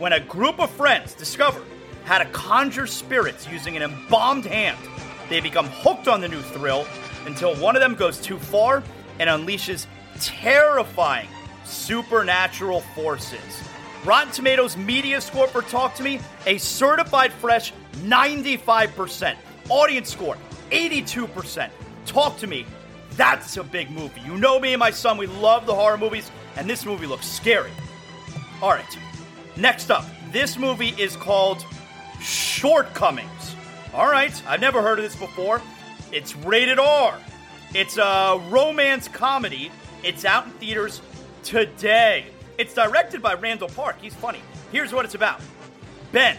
When 0.00 0.12
a 0.12 0.18
group 0.18 0.58
of 0.58 0.70
friends 0.70 1.14
discover 1.14 1.62
how 2.06 2.18
to 2.18 2.24
conjure 2.24 2.88
spirits 2.88 3.46
using 3.48 3.76
an 3.76 3.84
embalmed 3.84 4.44
hand, 4.44 4.76
they 5.28 5.38
become 5.38 5.66
hooked 5.68 6.08
on 6.08 6.20
the 6.20 6.26
new 6.26 6.40
thrill 6.40 6.84
until 7.26 7.54
one 7.54 7.76
of 7.76 7.80
them 7.80 7.94
goes 7.94 8.20
too 8.20 8.38
far 8.40 8.82
and 9.20 9.30
unleashes 9.30 9.86
terrifying 10.18 11.28
supernatural 11.64 12.80
forces. 12.80 13.62
Rotten 14.04 14.32
Tomatoes 14.32 14.76
media 14.76 15.20
score 15.20 15.46
for 15.46 15.62
Talk 15.62 15.94
to 15.94 16.02
Me, 16.02 16.18
a 16.44 16.58
certified 16.58 17.32
fresh 17.32 17.72
95%. 17.98 19.36
Audience 19.68 20.10
score, 20.10 20.36
82%. 20.72 21.70
Talk 22.06 22.38
to 22.38 22.46
me. 22.46 22.66
That's 23.12 23.56
a 23.56 23.64
big 23.64 23.90
movie. 23.90 24.20
You 24.22 24.36
know 24.36 24.58
me 24.58 24.72
and 24.72 24.80
my 24.80 24.90
son, 24.90 25.18
we 25.18 25.26
love 25.26 25.66
the 25.66 25.74
horror 25.74 25.98
movies, 25.98 26.30
and 26.56 26.68
this 26.68 26.84
movie 26.84 27.06
looks 27.06 27.26
scary. 27.26 27.70
All 28.62 28.70
right, 28.70 28.98
next 29.56 29.90
up, 29.90 30.04
this 30.32 30.58
movie 30.58 30.94
is 30.98 31.16
called 31.16 31.64
Shortcomings. 32.20 33.56
All 33.94 34.10
right, 34.10 34.32
I've 34.46 34.60
never 34.60 34.82
heard 34.82 34.98
of 34.98 35.04
this 35.04 35.16
before. 35.16 35.60
It's 36.12 36.36
rated 36.36 36.78
R. 36.78 37.18
It's 37.74 37.98
a 37.98 38.40
romance 38.48 39.08
comedy. 39.08 39.70
It's 40.02 40.24
out 40.24 40.46
in 40.46 40.52
theaters 40.52 41.00
today. 41.42 42.26
It's 42.58 42.74
directed 42.74 43.22
by 43.22 43.34
Randall 43.34 43.68
Park. 43.68 43.96
He's 44.00 44.14
funny. 44.14 44.40
Here's 44.72 44.92
what 44.92 45.04
it's 45.04 45.14
about 45.14 45.40
Ben, 46.12 46.36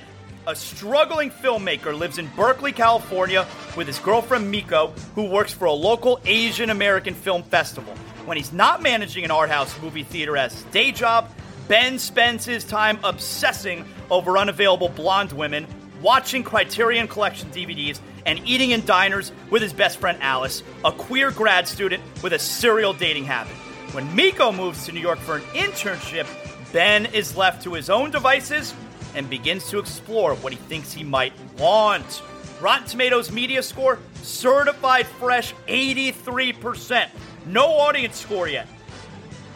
a 0.48 0.56
struggling 0.56 1.30
filmmaker, 1.30 1.98
lives 1.98 2.18
in 2.18 2.28
Berkeley, 2.36 2.72
California 2.72 3.48
with 3.76 3.88
his 3.88 4.00
girlfriend 4.00 4.50
Miko, 4.50 4.88
who 5.16 5.26
works 5.26 5.54
for 5.54 5.66
a 5.66 5.72
local 5.72 6.20
Asian 6.26 6.70
American 6.70 7.14
film 7.14 7.44
festival. 7.44 7.94
When 8.26 8.38
he's 8.38 8.54
not 8.54 8.82
managing 8.82 9.24
an 9.24 9.32
art 9.32 9.50
house 9.50 9.80
movie 9.82 10.04
theater 10.04 10.38
as 10.38 10.54
his 10.54 10.64
day 10.66 10.92
job, 10.92 11.30
Ben 11.68 12.00
spends 12.00 12.46
his 12.46 12.64
time 12.64 13.00
obsessing 13.04 13.86
over 14.10 14.38
unavailable 14.38 14.89
blonde 14.89 15.32
women, 15.32 15.68
watching 16.02 16.44
Criterion 16.44 17.08
Collection 17.08 17.50
DVDs, 17.52 18.00
and 18.26 18.39
eating 18.46 18.72
in 18.72 18.86
diners 18.86 19.32
with 19.50 19.62
his 19.62 19.74
best 19.74 20.00
friend 20.00 20.18
Alice, 20.22 20.64
a 20.84 20.92
queer 20.92 21.32
grad 21.32 21.68
student 21.68 22.04
with 22.22 22.34
a 22.34 22.39
serial 22.39 22.94
dating 22.94 23.26
habit. 23.26 23.54
When 23.94 24.16
Miko 24.16 24.52
moves 24.52 24.86
to 24.86 24.92
New 24.92 25.00
York 25.00 25.20
for 25.20 25.38
an 25.38 25.42
internship, 25.54 26.28
Ben 26.72 27.06
is 27.08 27.36
left 27.36 27.64
to 27.64 27.74
his 27.74 27.89
own 27.89 28.12
devices 28.12 28.74
and 29.16 29.30
begins 29.30 29.70
to 29.70 29.80
explore 29.80 30.36
what 30.36 30.53
he 30.53 30.59
thinks 30.59 30.91
he 30.93 31.03
might 31.03 31.34
want. 31.57 32.22
Rotten 32.59 32.88
Tomatoes 32.88 33.32
media 33.32 33.64
score 33.64 33.99
certified 34.22 35.07
fresh 35.07 35.53
83%. 35.68 37.09
No 37.47 37.66
audience 37.66 38.18
score 38.18 38.47
yet. 38.47 38.68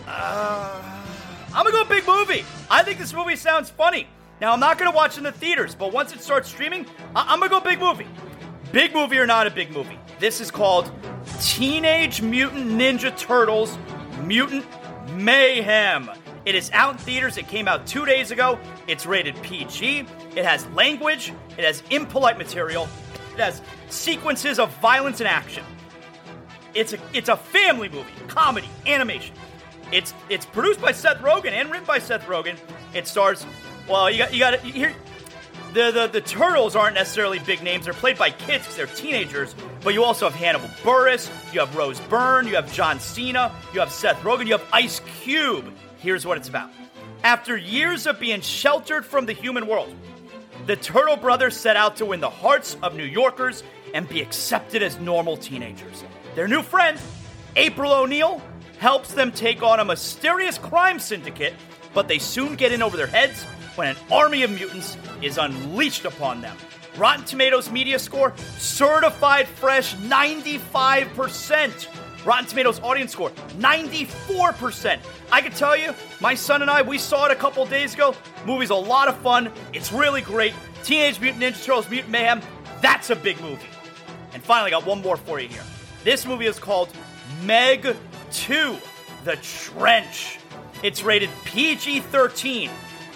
Uh, 0.07 0.81
I'm 1.53 1.65
gonna 1.65 1.71
go 1.71 1.83
big 1.85 2.05
movie. 2.07 2.43
I 2.69 2.83
think 2.83 2.99
this 2.99 3.13
movie 3.13 3.35
sounds 3.35 3.69
funny. 3.69 4.07
Now 4.41 4.53
I'm 4.53 4.59
not 4.59 4.77
gonna 4.77 4.91
watch 4.91 5.17
in 5.17 5.23
the 5.23 5.31
theaters, 5.31 5.75
but 5.75 5.93
once 5.93 6.13
it 6.13 6.21
starts 6.21 6.49
streaming, 6.49 6.85
I- 7.15 7.25
I'm 7.33 7.39
gonna 7.39 7.49
go 7.49 7.59
big 7.59 7.79
movie. 7.79 8.07
Big 8.71 8.93
movie 8.93 9.17
or 9.17 9.25
not 9.25 9.47
a 9.47 9.51
big 9.51 9.71
movie? 9.71 9.99
This 10.19 10.41
is 10.41 10.51
called 10.51 10.91
Teenage 11.41 12.21
Mutant 12.21 12.67
Ninja 12.71 13.15
Turtles 13.17 13.77
Mutant 14.23 14.65
Mayhem. 15.13 16.09
It 16.45 16.55
is 16.55 16.69
out 16.71 16.93
in 16.93 16.97
theaters. 16.99 17.37
It 17.37 17.47
came 17.47 17.67
out 17.67 17.87
two 17.87 18.05
days 18.05 18.31
ago. 18.31 18.59
It's 18.87 19.05
rated 19.05 19.41
PG. 19.41 20.05
It 20.35 20.45
has 20.45 20.65
language. 20.67 21.33
It 21.57 21.63
has 21.63 21.81
impolite 21.89 22.37
material. 22.37 22.87
It 23.33 23.39
has 23.39 23.61
sequences 23.89 24.59
of 24.59 24.75
violence 24.77 25.19
and 25.19 25.27
action. 25.27 25.63
It's 26.73 26.93
a 26.93 26.99
it's 27.13 27.29
a 27.29 27.37
family 27.37 27.89
movie, 27.89 28.11
comedy, 28.27 28.69
animation. 28.85 29.33
It's 29.91 30.13
it's 30.29 30.45
produced 30.45 30.81
by 30.81 30.91
Seth 30.91 31.17
Rogen 31.17 31.51
and 31.51 31.71
written 31.71 31.85
by 31.85 31.99
Seth 31.99 32.25
Rogen. 32.25 32.57
It 32.93 33.07
stars 33.07 33.45
well, 33.87 34.09
you 34.11 34.17
got 34.17 34.33
you 34.33 34.39
got 34.39 34.59
here. 34.59 34.93
The, 35.73 35.91
the, 35.91 36.07
the 36.07 36.21
turtles 36.21 36.73
aren't 36.77 36.95
necessarily 36.95 37.39
big 37.39 37.61
names. 37.61 37.83
They're 37.83 37.93
played 37.93 38.17
by 38.17 38.29
kids 38.29 38.63
because 38.63 38.77
they're 38.77 38.87
teenagers. 38.87 39.53
But 39.83 39.93
you 39.93 40.05
also 40.05 40.29
have 40.29 40.39
Hannibal 40.39 40.69
Buress, 40.83 41.29
you 41.53 41.59
have 41.59 41.75
Rose 41.75 41.99
Byrne, 41.99 42.47
you 42.47 42.55
have 42.55 42.71
John 42.71 42.97
Cena, 43.01 43.53
you 43.73 43.81
have 43.81 43.91
Seth 43.91 44.21
Rogen, 44.21 44.45
you 44.47 44.53
have 44.53 44.65
Ice 44.71 45.01
Cube. 45.21 45.73
Here's 46.05 46.23
what 46.23 46.37
it's 46.37 46.49
about. 46.49 46.69
After 47.23 47.57
years 47.57 48.05
of 48.05 48.19
being 48.19 48.41
sheltered 48.41 49.07
from 49.07 49.25
the 49.25 49.33
human 49.33 49.65
world, 49.65 49.91
the 50.67 50.75
Turtle 50.75 51.17
Brothers 51.17 51.57
set 51.57 51.75
out 51.77 51.95
to 51.95 52.05
win 52.05 52.19
the 52.19 52.29
hearts 52.29 52.77
of 52.83 52.95
New 52.95 53.05
Yorkers 53.05 53.63
and 53.91 54.07
be 54.07 54.21
accepted 54.21 54.83
as 54.83 54.99
normal 54.99 55.35
teenagers. 55.35 56.03
Their 56.35 56.47
new 56.47 56.61
friend, 56.61 56.99
April 57.55 57.91
O'Neil, 57.91 58.39
helps 58.77 59.15
them 59.15 59.31
take 59.31 59.63
on 59.63 59.79
a 59.79 59.85
mysterious 59.85 60.59
crime 60.59 60.99
syndicate, 60.99 61.55
but 61.95 62.07
they 62.07 62.19
soon 62.19 62.55
get 62.55 62.71
in 62.71 62.83
over 62.83 62.97
their 62.97 63.07
heads 63.07 63.41
when 63.73 63.87
an 63.87 63.97
army 64.11 64.43
of 64.43 64.51
mutants 64.51 64.97
is 65.23 65.39
unleashed 65.39 66.05
upon 66.05 66.39
them. 66.39 66.55
Rotten 66.97 67.25
Tomatoes 67.25 67.71
media 67.71 67.97
score 67.97 68.31
certified 68.59 69.47
fresh 69.47 69.95
95%. 69.95 71.87
Rotten 72.25 72.47
Tomatoes 72.47 72.79
audience 72.81 73.11
score 73.11 73.29
94%. 73.29 74.99
I 75.31 75.41
can 75.41 75.51
tell 75.51 75.77
you, 75.77 75.93
my 76.19 76.33
son 76.33 76.63
and 76.63 76.71
I, 76.71 76.81
we 76.81 76.97
saw 76.97 77.27
it 77.27 77.31
a 77.31 77.35
couple 77.35 77.63
days 77.65 77.93
ago. 77.93 78.15
Movie's 78.45 78.71
a 78.71 78.75
lot 78.75 79.07
of 79.07 79.15
fun. 79.17 79.51
It's 79.73 79.93
really 79.93 80.21
great. 80.21 80.53
Teenage 80.83 81.19
Mutant 81.21 81.43
Ninja 81.43 81.63
Turtles 81.63 81.89
Mutant 81.89 82.11
Mayhem, 82.11 82.41
that's 82.81 83.11
a 83.11 83.15
big 83.15 83.39
movie. 83.41 83.67
And 84.33 84.43
finally, 84.43 84.73
I 84.73 84.79
got 84.79 84.85
one 84.85 85.01
more 85.01 85.17
for 85.17 85.39
you 85.39 85.47
here. 85.47 85.63
This 86.03 86.25
movie 86.25 86.45
is 86.47 86.59
called 86.59 86.89
Meg 87.43 87.95
2, 88.31 88.77
The 89.23 89.35
Trench. 89.37 90.39
It's 90.83 91.03
rated 91.03 91.29
PG 91.45 92.01
13. 92.01 92.69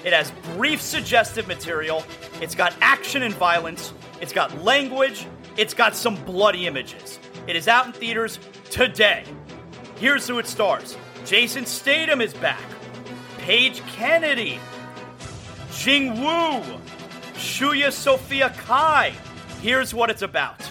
It 0.06 0.14
has 0.14 0.32
brief, 0.56 0.82
suggestive 0.82 1.48
material. 1.48 2.04
It's 2.42 2.56
got 2.56 2.74
action 2.80 3.24
and 3.24 3.34
violence. 3.34 3.92
It's 4.22 4.34
got 4.34 4.64
language. 4.64 5.26
It's 5.58 5.74
got 5.74 5.96
some 5.96 6.16
bloody 6.26 6.68
images. 6.68 7.20
It 7.48 7.56
is 7.56 7.68
out 7.68 7.88
in 7.88 7.92
theaters 7.92 8.40
today. 8.70 9.24
Here's 9.98 10.28
who 10.28 10.40
it 10.40 10.48
stars 10.48 10.98
Jason 11.26 11.66
Statham 11.66 12.22
is 12.22 12.34
back. 12.34 12.62
Paige 13.40 13.82
Kennedy. 13.88 14.60
Jing 15.72 16.22
Wu. 16.22 16.62
Shuya 17.34 17.92
Sophia 17.92 18.54
Cai. 18.58 19.14
Here's 19.62 19.94
what 19.94 20.10
it's 20.10 20.22
about. 20.22 20.62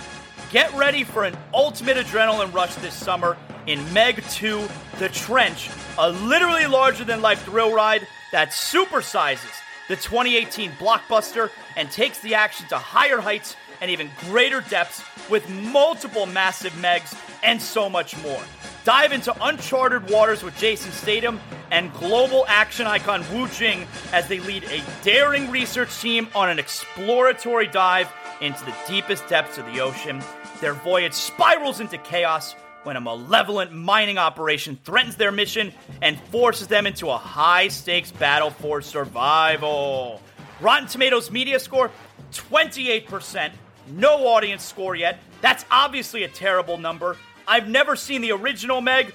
Get 0.50 0.72
ready 0.74 1.04
for 1.04 1.24
an 1.24 1.36
ultimate 1.52 1.96
adrenaline 1.96 2.52
rush 2.54 2.74
this 2.76 2.94
summer 2.94 3.36
in 3.66 3.92
Meg 3.92 4.22
2 4.30 4.66
The 4.98 5.10
Trench, 5.10 5.70
a 5.98 6.10
literally 6.10 6.66
larger 6.66 7.04
than 7.04 7.20
life 7.20 7.44
thrill 7.44 7.74
ride 7.74 8.06
that 8.32 8.50
supersizes 8.50 9.52
the 9.88 9.96
2018 9.96 10.70
blockbuster 10.72 11.50
and 11.76 11.90
takes 11.90 12.20
the 12.20 12.34
action 12.34 12.66
to 12.68 12.78
higher 12.78 13.20
heights 13.20 13.56
and 13.80 13.90
even 13.90 14.10
greater 14.20 14.60
depths 14.60 15.02
with 15.28 15.48
multiple 15.48 16.26
massive 16.26 16.72
Megs 16.74 17.16
and 17.42 17.60
so 17.60 17.88
much 17.88 18.20
more. 18.22 18.40
Dive 18.84 19.12
into 19.12 19.34
uncharted 19.44 20.10
waters 20.10 20.42
with 20.42 20.56
Jason 20.58 20.92
Statham 20.92 21.40
and 21.70 21.92
global 21.94 22.44
action 22.48 22.86
icon 22.86 23.24
Wu 23.32 23.48
Jing 23.48 23.86
as 24.12 24.28
they 24.28 24.40
lead 24.40 24.64
a 24.64 24.82
daring 25.02 25.50
research 25.50 26.00
team 26.00 26.28
on 26.34 26.48
an 26.48 26.58
exploratory 26.58 27.66
dive 27.66 28.10
into 28.40 28.64
the 28.64 28.74
deepest 28.86 29.28
depths 29.28 29.58
of 29.58 29.66
the 29.66 29.80
ocean. 29.80 30.22
Their 30.60 30.74
voyage 30.74 31.14
spirals 31.14 31.80
into 31.80 31.98
chaos 31.98 32.54
when 32.84 32.96
a 32.96 33.00
malevolent 33.00 33.72
mining 33.72 34.18
operation 34.18 34.78
threatens 34.84 35.16
their 35.16 35.32
mission 35.32 35.72
and 36.00 36.18
forces 36.30 36.68
them 36.68 36.86
into 36.86 37.10
a 37.10 37.18
high 37.18 37.68
stakes 37.68 38.10
battle 38.10 38.50
for 38.50 38.80
survival. 38.80 40.22
Rotten 40.60 40.88
Tomatoes 40.88 41.30
media 41.30 41.60
score 41.60 41.90
28%. 42.32 43.52
No 43.90 44.26
audience 44.26 44.64
score 44.64 44.94
yet. 44.94 45.18
That's 45.40 45.64
obviously 45.70 46.24
a 46.24 46.28
terrible 46.28 46.78
number. 46.78 47.16
I've 47.46 47.68
never 47.68 47.96
seen 47.96 48.20
the 48.20 48.32
original 48.32 48.80
Meg. 48.80 49.14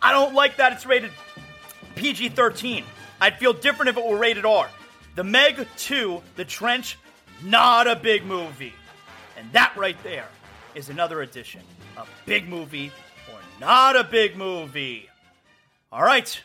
I 0.00 0.12
don't 0.12 0.34
like 0.34 0.56
that 0.56 0.72
it's 0.72 0.86
rated 0.86 1.10
PG 1.96 2.30
13. 2.30 2.84
I'd 3.20 3.38
feel 3.38 3.52
different 3.52 3.90
if 3.90 3.96
it 3.96 4.06
were 4.06 4.16
rated 4.16 4.44
R. 4.44 4.68
The 5.16 5.24
Meg 5.24 5.66
2, 5.76 6.22
The 6.36 6.44
Trench, 6.44 6.96
not 7.42 7.86
a 7.88 7.96
big 7.96 8.24
movie. 8.24 8.74
And 9.36 9.50
that 9.52 9.76
right 9.76 10.00
there 10.02 10.28
is 10.74 10.88
another 10.88 11.22
edition 11.22 11.60
a 11.96 12.04
big 12.26 12.48
movie 12.48 12.92
or 13.28 13.38
not 13.60 13.96
a 13.96 14.04
big 14.04 14.36
movie. 14.36 15.08
All 15.90 16.02
right, 16.02 16.40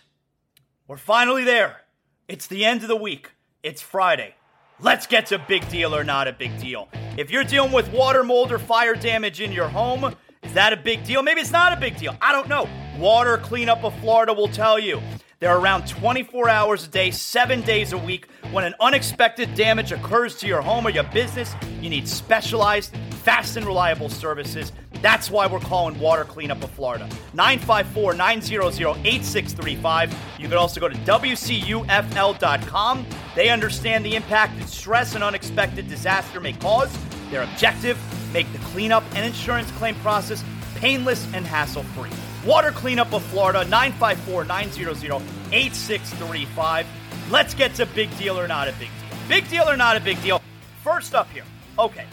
we're 0.88 0.98
finally 0.98 1.44
there. 1.44 1.82
It's 2.28 2.48
the 2.48 2.66
end 2.66 2.82
of 2.82 2.88
the 2.88 2.96
week. 2.96 3.32
It's 3.62 3.82
Friday. 3.82 4.34
Let's 4.80 5.06
get 5.06 5.28
to 5.28 5.40
big 5.40 5.68
deal 5.70 5.96
or 5.96 6.04
not 6.04 6.28
a 6.28 6.34
big 6.34 6.60
deal. 6.60 6.90
If 7.16 7.30
you're 7.30 7.44
dealing 7.44 7.72
with 7.72 7.92
water, 7.94 8.24
mold, 8.24 8.52
or 8.52 8.60
fire 8.60 8.96
damage 8.96 9.40
in 9.40 9.52
your 9.52 9.68
home, 9.68 10.16
is 10.42 10.54
that 10.54 10.74
a 10.74 10.78
big 10.78 11.04
deal? 11.04 11.22
Maybe 11.22 11.42
it's 11.42 11.52
not 11.52 11.74
a 11.74 11.80
big 11.80 11.96
deal. 11.98 12.16
I 12.22 12.32
don't 12.32 12.50
know. 12.50 12.68
Water 12.98 13.38
Cleanup 13.38 13.84
of 13.84 13.98
Florida 14.00 14.34
will 14.34 14.48
tell 14.48 14.80
you. 14.80 15.02
They're 15.40 15.58
around 15.58 15.88
24 15.88 16.50
hours 16.50 16.86
a 16.86 16.88
day, 16.88 17.12
seven 17.12 17.62
days 17.62 17.94
a 17.94 17.98
week. 17.98 18.28
When 18.52 18.64
an 18.64 18.74
unexpected 18.80 19.54
damage 19.56 19.92
occurs 19.92 20.38
to 20.38 20.48
your 20.48 20.62
home 20.62 20.88
or 20.88 20.90
your 20.90 21.04
business, 21.04 21.54
you 21.82 21.90
need 21.90 22.08
specialized, 22.08 22.96
fast, 23.24 23.58
and 23.58 23.66
reliable 23.66 24.10
services. 24.10 24.72
That's 25.04 25.30
why 25.30 25.46
we're 25.48 25.60
calling 25.60 26.00
Water 26.00 26.24
Cleanup 26.24 26.64
of 26.64 26.72
Florida. 26.72 27.10
954 27.34 28.14
900 28.14 29.06
8635. 29.06 30.16
You 30.40 30.48
can 30.48 30.58
also 30.58 30.80
go 30.80 30.88
to 30.88 30.96
WCUFL.com. 30.96 33.06
They 33.36 33.50
understand 33.50 34.06
the 34.06 34.16
impact 34.16 34.58
that 34.60 34.70
stress 34.70 35.14
and 35.14 35.22
unexpected 35.22 35.90
disaster 35.90 36.40
may 36.40 36.54
cause. 36.54 36.98
Their 37.32 37.44
objective 37.44 38.00
make 38.32 38.50
the 38.54 38.60
cleanup 38.60 39.04
and 39.14 39.26
insurance 39.26 39.70
claim 39.72 39.96
process 39.96 40.42
painless 40.76 41.28
and 41.34 41.46
hassle 41.46 41.84
free. 41.84 42.10
Water 42.46 42.72
Cleanup 42.72 43.14
of 43.14 43.24
Florida, 43.24 43.66
954 43.66 44.46
900 44.46 45.22
8635. 45.52 46.88
Let's 47.30 47.54
get 47.54 47.76
to 47.76 47.86
big 47.88 48.18
deal 48.18 48.40
or 48.40 48.48
not 48.48 48.70
a 48.70 48.72
big 48.74 48.88
deal. 48.88 49.18
Big 49.28 49.50
deal 49.50 49.70
or 49.70 49.76
not 49.76 49.98
a 49.98 50.00
big 50.00 50.22
deal. 50.22 50.42
First 50.82 51.14
up 51.14 51.30
here. 51.32 51.44
Okay, 51.78 52.06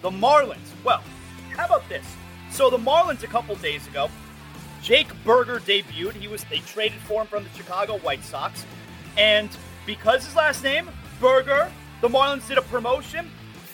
the 0.00 0.10
Marlins. 0.10 0.70
Well, 0.84 1.02
how 1.56 1.66
about 1.66 1.88
this? 1.88 2.06
So 2.56 2.70
the 2.70 2.78
Marlins 2.78 3.22
a 3.22 3.26
couple 3.26 3.54
days 3.56 3.86
ago, 3.86 4.08
Jake 4.82 5.08
Burger 5.24 5.58
debuted. 5.58 6.14
He 6.14 6.26
was 6.26 6.42
they 6.44 6.60
traded 6.60 6.98
for 7.00 7.20
him 7.20 7.26
from 7.26 7.44
the 7.44 7.50
Chicago 7.50 7.98
White 7.98 8.24
Sox, 8.24 8.64
and 9.18 9.50
because 9.84 10.24
his 10.24 10.34
last 10.34 10.64
name 10.64 10.88
Burger, 11.20 11.70
the 12.00 12.08
Marlins 12.08 12.48
did 12.48 12.56
a 12.56 12.62
promotion, 12.62 13.30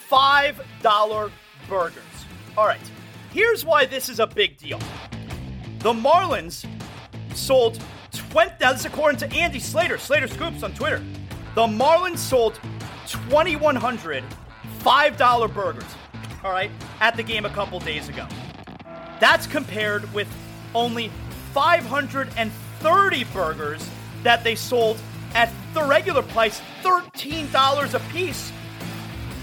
five 0.08 0.60
dollar 0.82 1.30
burgers. 1.68 2.02
All 2.58 2.66
right, 2.66 2.80
here's 3.32 3.64
why 3.64 3.86
this 3.86 4.08
is 4.08 4.18
a 4.18 4.26
big 4.26 4.58
deal. 4.58 4.80
The 5.78 5.92
Marlins 5.92 6.66
sold 7.36 7.78
20. 8.10 8.50
Now 8.60 8.72
this 8.72 8.80
is 8.80 8.86
according 8.86 9.20
to 9.20 9.32
Andy 9.32 9.60
Slater, 9.60 9.96
Slater 9.96 10.26
Scoops 10.26 10.64
on 10.64 10.74
Twitter. 10.74 11.04
The 11.54 11.68
Marlins 11.68 12.18
sold 12.18 12.58
2,100 13.06 14.24
five 14.80 15.16
dollar 15.16 15.46
burgers. 15.46 15.84
All 16.42 16.50
right, 16.50 16.72
at 16.98 17.14
the 17.14 17.22
game 17.22 17.44
a 17.44 17.50
couple 17.50 17.78
days 17.78 18.08
ago. 18.08 18.26
That's 19.20 19.46
compared 19.46 20.12
with 20.12 20.28
only 20.74 21.10
530 21.52 23.24
burgers 23.24 23.90
that 24.22 24.44
they 24.44 24.54
sold 24.54 24.98
at 25.34 25.52
the 25.74 25.82
regular 25.82 26.22
price, 26.22 26.60
$13 26.82 27.94
a 27.94 28.00
piece. 28.12 28.52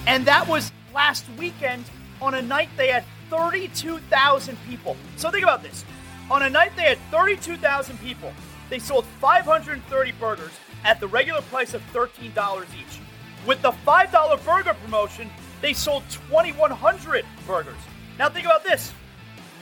And 0.08 0.26
that 0.26 0.48
was 0.48 0.72
last 0.94 1.26
weekend 1.38 1.86
on 2.22 2.34
a 2.34 2.42
night 2.42 2.70
they 2.78 2.90
had 2.90 3.04
32,000 3.30 4.58
people. 4.68 4.98
So 5.18 5.30
think 5.32 5.44
about 5.44 5.64
this. 5.64 5.86
On 6.32 6.44
a 6.44 6.50
night 6.50 6.72
they 6.76 6.84
had 6.84 6.98
32,000 7.12 8.00
people, 8.00 8.34
they 8.70 8.80
sold 8.80 9.06
530 9.20 10.12
burgers 10.14 10.52
at 10.84 11.00
the 11.00 11.08
regular 11.08 11.42
price 11.44 11.74
of 11.74 11.82
$13 11.94 12.66
each. 12.80 13.00
With 13.46 13.62
the 13.62 13.72
$5 13.72 14.46
burger 14.46 14.74
promotion, 14.74 15.30
they 15.62 15.74
sold 15.74 16.04
2,100 16.10 17.26
burgers. 17.48 17.78
Now 18.18 18.30
think 18.30 18.46
about 18.46 18.64
this. 18.64 18.94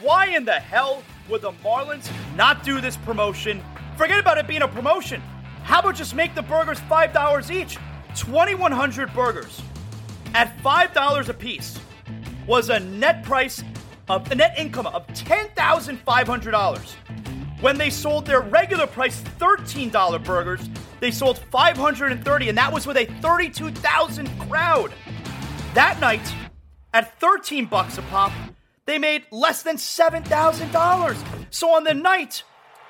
Why 0.01 0.27
in 0.27 0.45
the 0.45 0.59
hell 0.59 1.01
would 1.27 1.41
the 1.41 1.53
Marlins 1.63 2.11
not 2.35 2.63
do 2.63 2.79
this 2.79 2.95
promotion? 2.97 3.63
Forget 3.97 4.19
about 4.19 4.37
it 4.37 4.47
being 4.47 4.61
a 4.61 4.67
promotion. 4.67 5.21
How 5.63 5.79
about 5.79 5.95
just 5.95 6.13
make 6.13 6.35
the 6.35 6.43
burgers 6.43 6.79
$5 6.81 7.49
each? 7.49 7.77
2,100 8.15 9.11
burgers 9.13 9.59
at 10.35 10.55
$5 10.59 11.29
a 11.29 11.33
piece 11.33 11.79
was 12.45 12.69
a 12.69 12.79
net 12.79 13.23
price 13.23 13.63
of 14.07 14.31
a 14.31 14.35
net 14.35 14.53
income 14.57 14.85
of 14.85 15.07
$10,500. 15.07 16.95
When 17.59 17.77
they 17.77 17.89
sold 17.89 18.27
their 18.27 18.41
regular 18.41 18.85
price 18.85 19.19
$13 19.39 20.23
burgers, 20.23 20.69
they 20.99 21.09
sold 21.09 21.39
530 21.51 22.49
and 22.49 22.57
that 22.57 22.71
was 22.71 22.85
with 22.85 22.97
a 22.97 23.05
32,000 23.21 24.29
crowd. 24.41 24.93
That 25.73 25.99
night, 25.99 26.31
at 26.93 27.19
13 27.19 27.65
bucks 27.65 27.97
a 27.97 28.03
pop, 28.03 28.31
they 28.87 28.97
made 28.97 29.25
less 29.31 29.61
than 29.61 29.75
$7,000. 29.75 31.45
So 31.51 31.75
on 31.75 31.83
the 31.83 31.93
night 31.93 32.43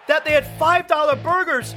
that 0.08 0.24
they 0.24 0.32
had 0.32 0.46
$5 0.58 1.24
burgers, 1.24 1.76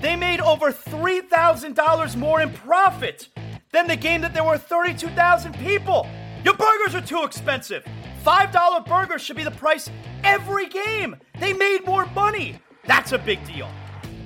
they 0.00 0.14
made 0.14 0.40
over 0.40 0.70
$3,000 0.70 2.16
more 2.16 2.40
in 2.40 2.52
profit 2.52 3.28
than 3.72 3.88
the 3.88 3.96
game 3.96 4.20
that 4.20 4.34
there 4.34 4.44
were 4.44 4.58
32,000 4.58 5.54
people. 5.54 6.06
Your 6.44 6.54
burgers 6.54 6.94
are 6.94 7.00
too 7.00 7.24
expensive. 7.24 7.84
$5 8.24 8.86
burgers 8.86 9.22
should 9.22 9.36
be 9.36 9.44
the 9.44 9.50
price 9.50 9.90
every 10.22 10.68
game. 10.68 11.16
They 11.40 11.52
made 11.52 11.86
more 11.86 12.06
money. 12.06 12.58
That's 12.86 13.12
a 13.12 13.18
big 13.18 13.44
deal. 13.46 13.68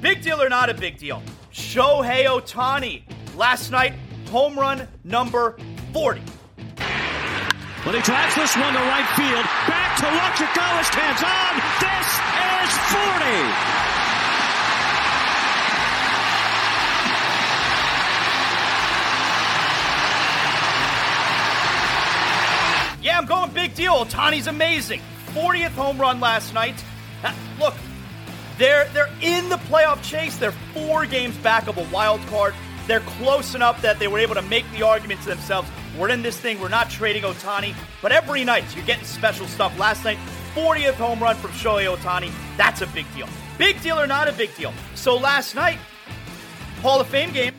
Big 0.00 0.22
deal 0.22 0.42
or 0.42 0.48
not 0.48 0.68
a 0.68 0.74
big 0.74 0.98
deal? 0.98 1.22
Shohei 1.52 2.26
Ohtani, 2.26 3.02
last 3.36 3.70
night, 3.70 3.94
home 4.28 4.58
run 4.58 4.88
number 5.04 5.56
40. 5.92 6.20
Well, 7.86 7.94
he 7.94 8.02
drives 8.02 8.34
this 8.34 8.56
one 8.56 8.72
to 8.74 8.80
right 8.80 9.06
field. 9.14 9.44
Back 9.68 9.96
to 9.98 10.06
Electrico. 10.06 10.82
Stands 10.82 11.22
on. 11.22 11.54
This 11.78 12.18
is 12.66 12.74
40. 12.90 13.06
Yeah, 23.04 23.18
I'm 23.18 23.26
going 23.26 23.52
big 23.52 23.76
deal. 23.76 23.92
Ohtani's 23.94 24.48
amazing. 24.48 25.00
40th 25.28 25.70
home 25.70 26.00
run 26.00 26.18
last 26.18 26.52
night. 26.54 26.84
Look, 27.60 27.74
they're 28.58 28.88
they're 28.88 29.14
in 29.22 29.48
the 29.48 29.58
playoff 29.58 30.02
chase. 30.02 30.36
They're 30.38 30.50
four 30.74 31.06
games 31.06 31.36
back 31.36 31.68
of 31.68 31.78
a 31.78 31.84
wild 31.94 32.20
card. 32.22 32.52
They're 32.88 32.98
close 32.98 33.54
enough 33.54 33.80
that 33.82 34.00
they 34.00 34.08
were 34.08 34.18
able 34.18 34.34
to 34.34 34.42
make 34.42 34.68
the 34.72 34.82
argument 34.82 35.20
to 35.20 35.28
themselves. 35.28 35.68
We're 35.98 36.10
in 36.10 36.22
this 36.22 36.38
thing. 36.38 36.60
We're 36.60 36.68
not 36.68 36.90
trading 36.90 37.22
Ohtani, 37.22 37.74
But 38.02 38.12
every 38.12 38.44
night 38.44 38.64
you're 38.76 38.84
getting 38.84 39.04
special 39.04 39.46
stuff. 39.46 39.78
Last 39.78 40.04
night, 40.04 40.18
40th 40.54 40.94
home 40.94 41.20
run 41.20 41.36
from 41.36 41.50
Shohei 41.52 41.94
Ohtani. 41.94 42.30
That's 42.56 42.82
a 42.82 42.86
big 42.88 43.06
deal. 43.14 43.28
Big 43.56 43.80
deal 43.80 43.98
or 43.98 44.06
not 44.06 44.28
a 44.28 44.32
big 44.32 44.54
deal? 44.56 44.72
So 44.94 45.16
last 45.16 45.54
night, 45.54 45.78
Hall 46.82 47.00
of 47.00 47.06
Fame 47.06 47.32
game, 47.32 47.54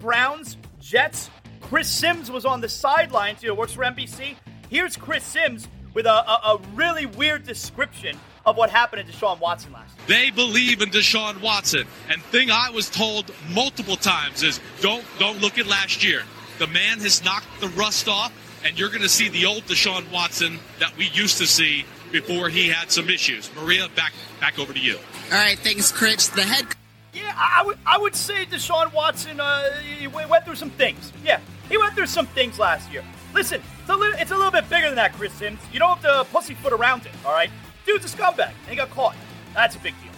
Browns, 0.00 0.56
Jets. 0.80 1.30
Chris 1.60 1.88
Sims 1.88 2.30
was 2.30 2.44
on 2.44 2.60
the 2.60 2.68
sidelines, 2.68 3.42
you 3.42 3.48
know, 3.48 3.54
works 3.54 3.72
for 3.72 3.82
NBC. 3.82 4.36
Here's 4.68 4.96
Chris 4.96 5.24
Sims 5.24 5.68
with 5.94 6.06
a, 6.06 6.30
a, 6.30 6.54
a 6.54 6.60
really 6.74 7.06
weird 7.06 7.44
description 7.44 8.16
of 8.44 8.56
what 8.56 8.70
happened 8.70 9.06
to 9.06 9.12
Deshaun 9.12 9.40
Watson 9.40 9.72
last. 9.72 9.96
They 10.06 10.30
believe 10.30 10.82
in 10.82 10.90
Deshaun 10.90 11.40
Watson. 11.40 11.86
And 12.08 12.22
thing 12.24 12.50
I 12.50 12.70
was 12.70 12.90
told 12.90 13.32
multiple 13.50 13.96
times 13.96 14.42
is 14.42 14.60
don't 14.80 15.04
don't 15.18 15.40
look 15.40 15.58
at 15.58 15.66
last 15.66 16.04
year. 16.04 16.22
The 16.58 16.66
man 16.66 17.00
has 17.00 17.24
knocked 17.24 17.60
the 17.60 17.68
rust 17.68 18.08
off, 18.08 18.32
and 18.64 18.78
you're 18.78 18.88
going 18.88 19.02
to 19.02 19.08
see 19.08 19.28
the 19.28 19.46
old 19.46 19.64
Deshaun 19.64 20.10
Watson 20.12 20.58
that 20.78 20.96
we 20.96 21.08
used 21.08 21.38
to 21.38 21.46
see 21.46 21.84
before 22.10 22.48
he 22.48 22.68
had 22.68 22.90
some 22.90 23.08
issues. 23.08 23.50
Maria, 23.56 23.88
back 23.96 24.12
back 24.40 24.58
over 24.58 24.72
to 24.72 24.80
you. 24.80 24.98
All 25.32 25.38
right, 25.38 25.58
thanks, 25.58 25.90
Chris. 25.90 26.28
The 26.28 26.42
head. 26.42 26.66
Yeah, 27.14 27.34
I 27.36 27.62
would 27.64 27.78
I 27.84 27.98
would 27.98 28.14
say 28.14 28.46
Deshaun 28.46 28.92
Watson 28.92 29.40
uh, 29.40 29.70
he 29.98 30.06
went 30.06 30.44
through 30.44 30.56
some 30.56 30.70
things. 30.70 31.12
Yeah, 31.24 31.40
he 31.68 31.76
went 31.76 31.94
through 31.94 32.06
some 32.06 32.26
things 32.26 32.58
last 32.58 32.92
year. 32.92 33.02
Listen, 33.34 33.62
it's 33.80 33.88
a, 33.88 33.96
little, 33.96 34.18
it's 34.20 34.30
a 34.30 34.36
little 34.36 34.50
bit 34.50 34.68
bigger 34.68 34.86
than 34.86 34.96
that, 34.96 35.14
Chris 35.14 35.32
Sims. 35.32 35.58
You 35.72 35.78
don't 35.78 35.98
have 35.98 36.26
to 36.26 36.30
pussyfoot 36.30 36.72
around 36.72 37.06
it, 37.06 37.12
all 37.24 37.32
right? 37.32 37.50
Dude's 37.86 38.04
a 38.04 38.16
scumbag, 38.16 38.48
and 38.48 38.68
he 38.68 38.76
got 38.76 38.90
caught. 38.90 39.16
That's 39.54 39.74
a 39.74 39.78
big 39.78 39.94
deal. 40.02 40.12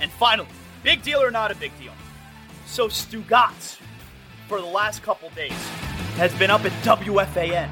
And 0.00 0.10
finally, 0.12 0.48
big 0.82 1.02
deal 1.02 1.22
or 1.22 1.30
not 1.30 1.50
a 1.50 1.54
big 1.54 1.76
deal? 1.78 1.92
So 2.66 2.88
Stugotz, 2.88 3.78
for 4.48 4.60
the 4.62 4.66
last 4.66 5.02
couple 5.02 5.28
days, 5.30 5.52
has 6.16 6.34
been 6.36 6.50
up 6.50 6.64
at 6.64 6.72
WFAN, 6.82 7.70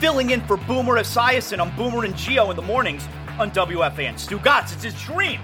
filling 0.00 0.30
in 0.30 0.40
for 0.42 0.56
Boomer 0.56 0.96
Esiason 0.96 1.60
on 1.60 1.74
Boomer 1.76 2.04
and 2.04 2.16
Geo 2.16 2.50
in 2.50 2.56
the 2.56 2.62
mornings 2.62 3.06
on 3.38 3.52
WFAN. 3.52 4.14
Stugotz, 4.14 4.72
it's 4.72 4.82
his 4.82 5.02
dream 5.04 5.40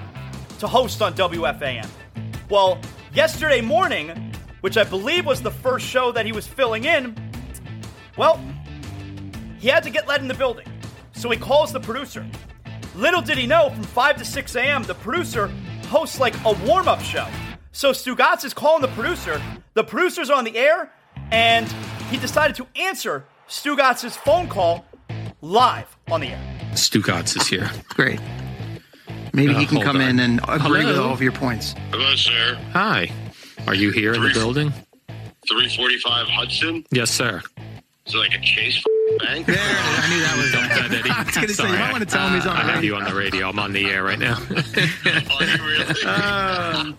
to 0.59 0.66
host 0.66 1.01
on 1.01 1.14
WFAN. 1.14 1.89
Well, 2.51 2.80
yesterday 3.14 3.61
morning, 3.61 4.35
which 4.61 4.76
I 4.76 4.83
believe 4.83 5.24
was 5.24 5.41
the 5.41 5.53
first 5.53 5.87
show 5.87 6.11
that 6.11 6.26
he 6.26 6.33
was 6.33 6.49
filling 6.49 6.85
in, 6.85 7.14
well, 8.18 8.41
he 9.61 9.68
had 9.68 9.85
to 9.85 9.91
get 9.91 10.09
let 10.09 10.20
in 10.20 10.26
the 10.26 10.35
building. 10.35 10.66
So 11.12 11.30
he 11.30 11.39
calls 11.39 11.72
the 11.72 11.80
producer. 11.80 12.26
Little 12.97 13.22
did 13.22 13.39
he 13.39 13.47
know, 13.47 13.70
from 13.70 13.85
5 13.85 14.16
to 14.16 14.24
6 14.24 14.57
a.m., 14.57 14.83
the 14.83 14.95
producer 14.95 15.47
hosts 15.87 16.18
like 16.18 16.35
a 16.45 16.53
warm 16.66 16.89
up 16.89 17.01
show. 17.01 17.28
So 17.72 17.92
Stugotz 17.92 18.44
is 18.44 18.52
calling 18.52 18.82
the 18.82 18.88
producer. 18.88 19.40
The 19.74 19.82
producer's 19.82 20.30
on 20.30 20.44
the 20.44 20.56
air, 20.56 20.92
and 21.30 21.66
he 22.10 22.18
decided 22.18 22.54
to 22.56 22.66
answer 22.76 23.24
Stugotz's 23.48 24.14
phone 24.14 24.48
call 24.48 24.84
live 25.40 25.96
on 26.10 26.20
the 26.20 26.28
air. 26.28 26.40
Stugotz 26.72 27.34
is 27.36 27.48
here. 27.48 27.70
Great. 27.88 28.20
Maybe 29.32 29.54
uh, 29.54 29.58
he 29.58 29.66
can 29.66 29.80
come 29.80 29.96
on. 29.96 30.02
in 30.02 30.20
and 30.20 30.40
agree 30.46 30.82
Hello. 30.82 30.86
with 30.86 30.98
all 30.98 31.12
of 31.14 31.22
your 31.22 31.32
points. 31.32 31.74
Hello, 31.90 32.14
sir. 32.14 32.58
Hi. 32.72 33.10
Are 33.66 33.74
you 33.74 33.90
here 33.90 34.14
Three, 34.14 34.26
in 34.26 34.32
the 34.34 34.38
building? 34.38 34.70
345 35.48 36.26
Hudson? 36.28 36.84
Yes, 36.90 37.10
sir. 37.10 37.40
Is 38.06 38.14
it 38.14 38.18
like 38.18 38.34
a 38.34 38.40
Chase 38.40 38.82
bank? 39.18 39.46
There 39.46 39.56
I 39.58 40.08
knew 40.10 40.20
that 40.20 40.34
was 40.36 40.52
that, 40.52 40.92
Eddie. 40.92 41.10
I 41.14 41.22
was 41.24 41.34
going 41.34 41.48
to 41.48 41.54
say, 41.54 41.66
you 41.70 41.78
might 41.78 41.92
want 41.92 42.02
to 42.02 42.08
tell 42.08 42.28
him 42.28 42.34
he's 42.34 42.46
on 42.46 42.56
the 42.56 42.62
I 42.62 42.66
radio. 42.66 42.74
have 42.74 42.84
you 42.84 42.94
on 42.96 43.04
the 43.04 43.14
radio. 43.14 43.48
I'm 43.48 43.58
on 43.58 43.72
the 43.72 43.90
air 43.90 44.02
right 44.02 44.18
now. 44.18 44.36
uh, 46.06 46.92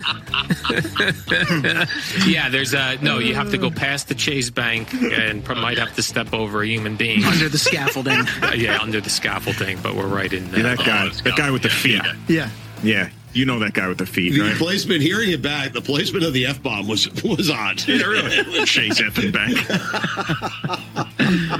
yeah, 2.27 2.49
there's 2.49 2.73
a, 2.73 2.97
no, 3.01 3.19
you 3.19 3.35
have 3.35 3.51
to 3.51 3.57
go 3.57 3.69
past 3.71 4.07
the 4.07 4.15
Chase 4.15 4.49
Bank 4.49 4.93
and 4.93 5.47
might 5.47 5.77
have 5.77 5.95
to 5.95 6.03
step 6.03 6.33
over 6.33 6.63
a 6.63 6.67
human 6.67 6.95
being. 6.95 7.23
Under 7.23 7.49
the 7.49 7.57
scaffolding. 7.57 8.25
yeah, 8.55 8.79
under 8.81 9.01
the 9.01 9.09
scaffolding, 9.09 9.79
but 9.81 9.95
we're 9.95 10.07
right 10.07 10.31
in 10.31 10.51
there. 10.51 10.61
Yeah, 10.61 10.75
that 10.75 10.85
guy, 10.85 11.05
oh, 11.05 11.09
that 11.09 11.35
guy 11.35 11.51
with 11.51 11.63
the 11.63 11.69
feet. 11.69 12.01
Yeah. 12.27 12.49
Yeah. 12.81 13.09
You 13.33 13.45
know 13.45 13.57
that 13.59 13.73
guy 13.73 13.87
with 13.87 13.97
the 13.97 14.05
feet, 14.05 14.33
the 14.33 14.41
right? 14.41 14.55
placement, 14.55 15.01
hearing 15.01 15.31
it 15.31 15.41
back, 15.41 15.73
the 15.73 15.81
placement 15.81 16.23
of 16.23 16.33
the 16.33 16.45
f 16.45 16.61
bomb 16.61 16.87
was 16.87 17.09
was 17.23 17.49
odd. 17.49 17.81
Yeah, 17.87 18.03
really. 18.03 18.65
Chase 18.65 19.01
effing 19.01 19.31
bank. 19.33 19.57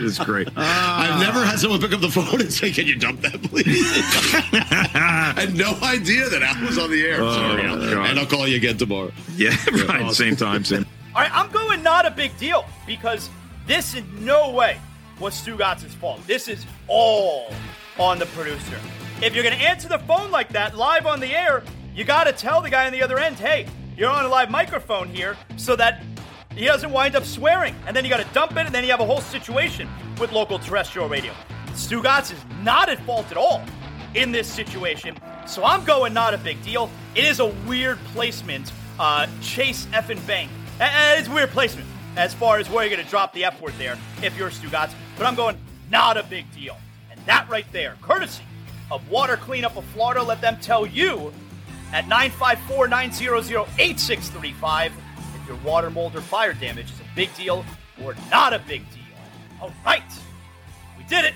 it's 0.02 0.20
great. 0.20 0.48
Uh, 0.50 0.52
I've 0.58 1.20
never 1.20 1.44
had 1.44 1.58
someone 1.60 1.80
pick 1.82 1.94
up 1.94 2.02
the 2.02 2.10
phone 2.12 2.42
and 2.42 2.54
say, 2.54 2.72
"Can 2.72 2.86
you 2.86 2.96
dump 2.96 3.22
that, 3.22 3.42
please?" 3.42 3.82
I 4.54 5.34
had 5.36 5.56
no 5.56 5.74
idea 5.82 6.30
that 6.30 6.42
Al 6.44 6.66
was 6.66 6.78
on 6.78 6.92
the 6.92 7.02
air. 7.04 7.18
Oh, 7.20 7.34
Sorry, 7.34 7.64
Al. 7.64 7.82
and 8.06 8.20
I'll 8.20 8.26
call 8.26 8.48
you 8.48 8.58
again 8.58 8.78
tomorrow. 8.78 9.12
Yeah, 9.36 9.50
right. 9.72 10.02
Awesome. 10.04 10.14
Same 10.14 10.36
time, 10.36 10.64
same. 10.64 10.86
All 11.16 11.22
right, 11.22 11.32
I'm 11.36 11.52
going 11.52 11.82
not 11.84 12.06
a 12.06 12.12
big 12.12 12.38
deal 12.38 12.66
because 12.86 13.30
this 13.68 13.96
in 13.96 14.06
no 14.26 14.52
way 14.52 14.80
was 15.20 15.34
Stu 15.34 15.56
Stugotz's 15.56 15.94
fault. 15.96 16.26
This 16.28 16.48
is 16.48 16.66
all 16.88 17.52
on 18.00 18.20
the 18.20 18.26
producer. 18.28 18.80
If 19.24 19.34
you're 19.34 19.44
going 19.46 19.58
to 19.58 19.64
answer 19.64 19.88
the 19.88 20.00
phone 20.00 20.32
like 20.32 20.50
that 20.50 20.76
live 20.76 21.06
on 21.06 21.22
the 21.22 21.34
air, 21.34 21.64
you 21.96 22.04
got 22.04 22.26
to 22.26 22.34
tell 22.34 22.62
the 22.62 22.70
guy 22.70 22.88
on 22.88 22.92
the 22.92 23.02
other 23.02 23.18
end, 23.18 23.38
hey, 23.38 23.68
you're 23.96 24.10
on 24.10 24.26
a 24.26 24.28
live 24.28 24.52
microphone 24.52 25.08
here 25.08 25.38
so 25.56 25.78
that 25.78 26.04
he 26.54 26.66
doesn't 26.66 26.92
wind 26.92 27.16
up 27.16 27.24
swearing. 27.24 27.74
And 27.88 27.96
then 27.96 28.04
you 28.04 28.10
got 28.10 28.20
to 28.20 28.34
dump 28.34 28.52
it, 28.52 28.66
and 28.66 28.76
then 28.76 28.84
you 28.84 28.92
have 28.92 29.00
a 29.00 29.06
whole 29.06 29.22
situation 29.22 29.88
with 30.20 30.34
local 30.34 30.60
terrestrial 30.60 31.08
radio. 31.08 31.32
Stugotz 31.68 32.34
is 32.34 32.40
not 32.64 32.90
at 32.90 33.00
fault 33.06 33.32
at 33.32 33.38
all 33.38 33.64
in 34.14 34.34
this 34.34 34.46
situation. 34.46 35.18
So 35.48 35.64
I'm 35.64 35.86
going 35.86 36.14
not 36.14 36.34
a 36.34 36.38
big 36.38 36.62
deal. 36.62 36.90
It 37.16 37.24
is 37.24 37.40
a 37.40 37.46
weird 37.46 38.00
placement. 38.08 38.74
Uh, 39.00 39.28
Chase 39.42 39.86
effing 39.94 40.28
Bank. 40.28 40.52
It's 40.82 41.30
weird 41.30 41.52
placement 41.52 41.88
as 42.18 42.34
far 42.34 42.58
as 42.58 42.70
where 42.70 42.84
you're 42.84 42.94
going 42.94 43.06
to 43.06 43.10
drop 43.10 43.32
the 43.32 43.46
F 43.46 43.62
word 43.62 43.74
there 43.78 43.98
if 44.22 44.38
you're 44.38 44.50
Stugotz. 44.50 44.94
But 45.18 45.28
I'm 45.28 45.36
going 45.36 45.58
not 45.90 46.18
a 46.18 46.24
big 46.24 46.54
deal. 46.54 46.76
And 47.10 47.26
that 47.26 47.48
right 47.50 47.66
there, 47.72 47.96
courtesy 48.02 48.44
of 48.92 49.10
Water 49.10 49.38
Cleanup 49.38 49.76
of 49.78 49.86
Florida. 49.86 50.22
Let 50.24 50.42
them 50.42 50.58
tell 50.62 50.86
you 50.86 51.34
at 51.92 52.08
954 52.08 52.88
900 52.88 53.38
8635 53.80 54.94
if 55.36 55.48
your 55.48 55.58
water, 55.58 55.90
mold, 55.90 56.16
or 56.16 56.22
fire 56.22 56.54
damage 56.54 56.92
is 56.92 57.00
a 57.00 57.16
big 57.16 57.34
deal 57.36 57.66
or 58.04 58.16
not 58.32 58.54
a 58.54 58.60
big 58.60 58.90
deal. 58.92 59.00
All 59.62 59.72
right, 59.86 60.04
we 60.98 61.04
did 61.06 61.26
it. 61.26 61.34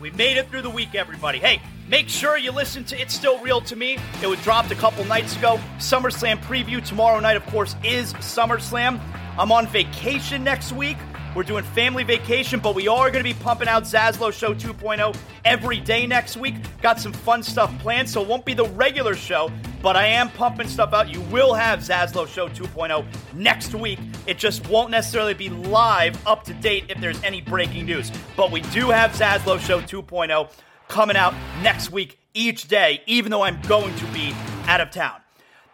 We 0.00 0.10
made 0.12 0.38
it 0.38 0.48
through 0.48 0.62
the 0.62 0.70
week, 0.70 0.94
everybody. 0.94 1.38
Hey, 1.38 1.60
make 1.86 2.08
sure 2.08 2.38
you 2.38 2.52
listen 2.52 2.84
to 2.84 2.98
It's 2.98 3.12
Still 3.12 3.38
Real 3.40 3.60
to 3.62 3.76
Me. 3.76 3.98
It 4.22 4.26
was 4.26 4.40
dropped 4.42 4.70
a 4.70 4.74
couple 4.74 5.04
nights 5.04 5.36
ago. 5.36 5.60
SummerSlam 5.78 6.38
preview 6.38 6.84
tomorrow 6.84 7.20
night, 7.20 7.36
of 7.36 7.44
course, 7.46 7.76
is 7.84 8.14
SummerSlam. 8.14 8.98
I'm 9.38 9.52
on 9.52 9.66
vacation 9.66 10.42
next 10.42 10.72
week. 10.72 10.96
We're 11.34 11.44
doing 11.44 11.62
family 11.62 12.02
vacation, 12.02 12.58
but 12.58 12.74
we 12.74 12.88
are 12.88 13.08
going 13.10 13.24
to 13.24 13.34
be 13.34 13.38
pumping 13.38 13.68
out 13.68 13.84
Zaslow 13.84 14.32
Show 14.32 14.52
2.0 14.52 15.16
every 15.44 15.78
day 15.78 16.04
next 16.04 16.36
week. 16.36 16.56
Got 16.82 16.98
some 16.98 17.12
fun 17.12 17.44
stuff 17.44 17.72
planned, 17.78 18.10
so 18.10 18.20
it 18.20 18.26
won't 18.26 18.44
be 18.44 18.52
the 18.52 18.66
regular 18.66 19.14
show, 19.14 19.48
but 19.80 19.94
I 19.94 20.06
am 20.06 20.30
pumping 20.30 20.66
stuff 20.66 20.92
out. 20.92 21.08
You 21.08 21.20
will 21.22 21.54
have 21.54 21.78
Zaslow 21.80 22.26
Show 22.26 22.48
2.0 22.48 23.06
next 23.32 23.76
week. 23.76 24.00
It 24.26 24.38
just 24.38 24.68
won't 24.68 24.90
necessarily 24.90 25.34
be 25.34 25.50
live, 25.50 26.18
up 26.26 26.42
to 26.44 26.54
date, 26.54 26.86
if 26.88 27.00
there's 27.00 27.22
any 27.22 27.40
breaking 27.40 27.86
news. 27.86 28.10
But 28.36 28.50
we 28.50 28.62
do 28.62 28.90
have 28.90 29.12
Zaslow 29.12 29.60
Show 29.60 29.80
2.0 29.80 30.50
coming 30.88 31.16
out 31.16 31.34
next 31.62 31.92
week 31.92 32.18
each 32.34 32.66
day, 32.66 33.02
even 33.06 33.30
though 33.30 33.42
I'm 33.42 33.60
going 33.62 33.94
to 33.94 34.06
be 34.06 34.34
out 34.66 34.80
of 34.80 34.90
town. 34.90 35.20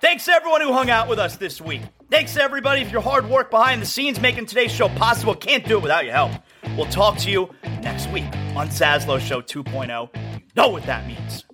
Thanks 0.02 0.28
everyone 0.28 0.60
who 0.60 0.74
hung 0.74 0.90
out 0.90 1.08
with 1.08 1.18
us 1.18 1.36
this 1.38 1.62
week. 1.62 1.80
Thanks 2.08 2.34
to 2.34 2.42
everybody 2.42 2.84
for 2.84 2.90
your 2.90 3.00
hard 3.00 3.28
work 3.28 3.50
behind 3.50 3.82
the 3.82 3.86
scenes 3.86 4.20
making 4.20 4.46
today's 4.46 4.70
show 4.70 4.88
possible. 4.90 5.34
Can't 5.34 5.64
do 5.64 5.78
it 5.78 5.82
without 5.82 6.04
your 6.04 6.14
help. 6.14 6.30
We'll 6.76 6.86
talk 6.86 7.18
to 7.18 7.30
you 7.30 7.50
next 7.82 8.08
week 8.10 8.26
on 8.54 8.68
Zaslow 8.68 9.18
Show 9.18 9.42
2.0. 9.42 10.14
You 10.14 10.40
know 10.54 10.68
what 10.68 10.84
that 10.84 11.04
means. 11.08 11.44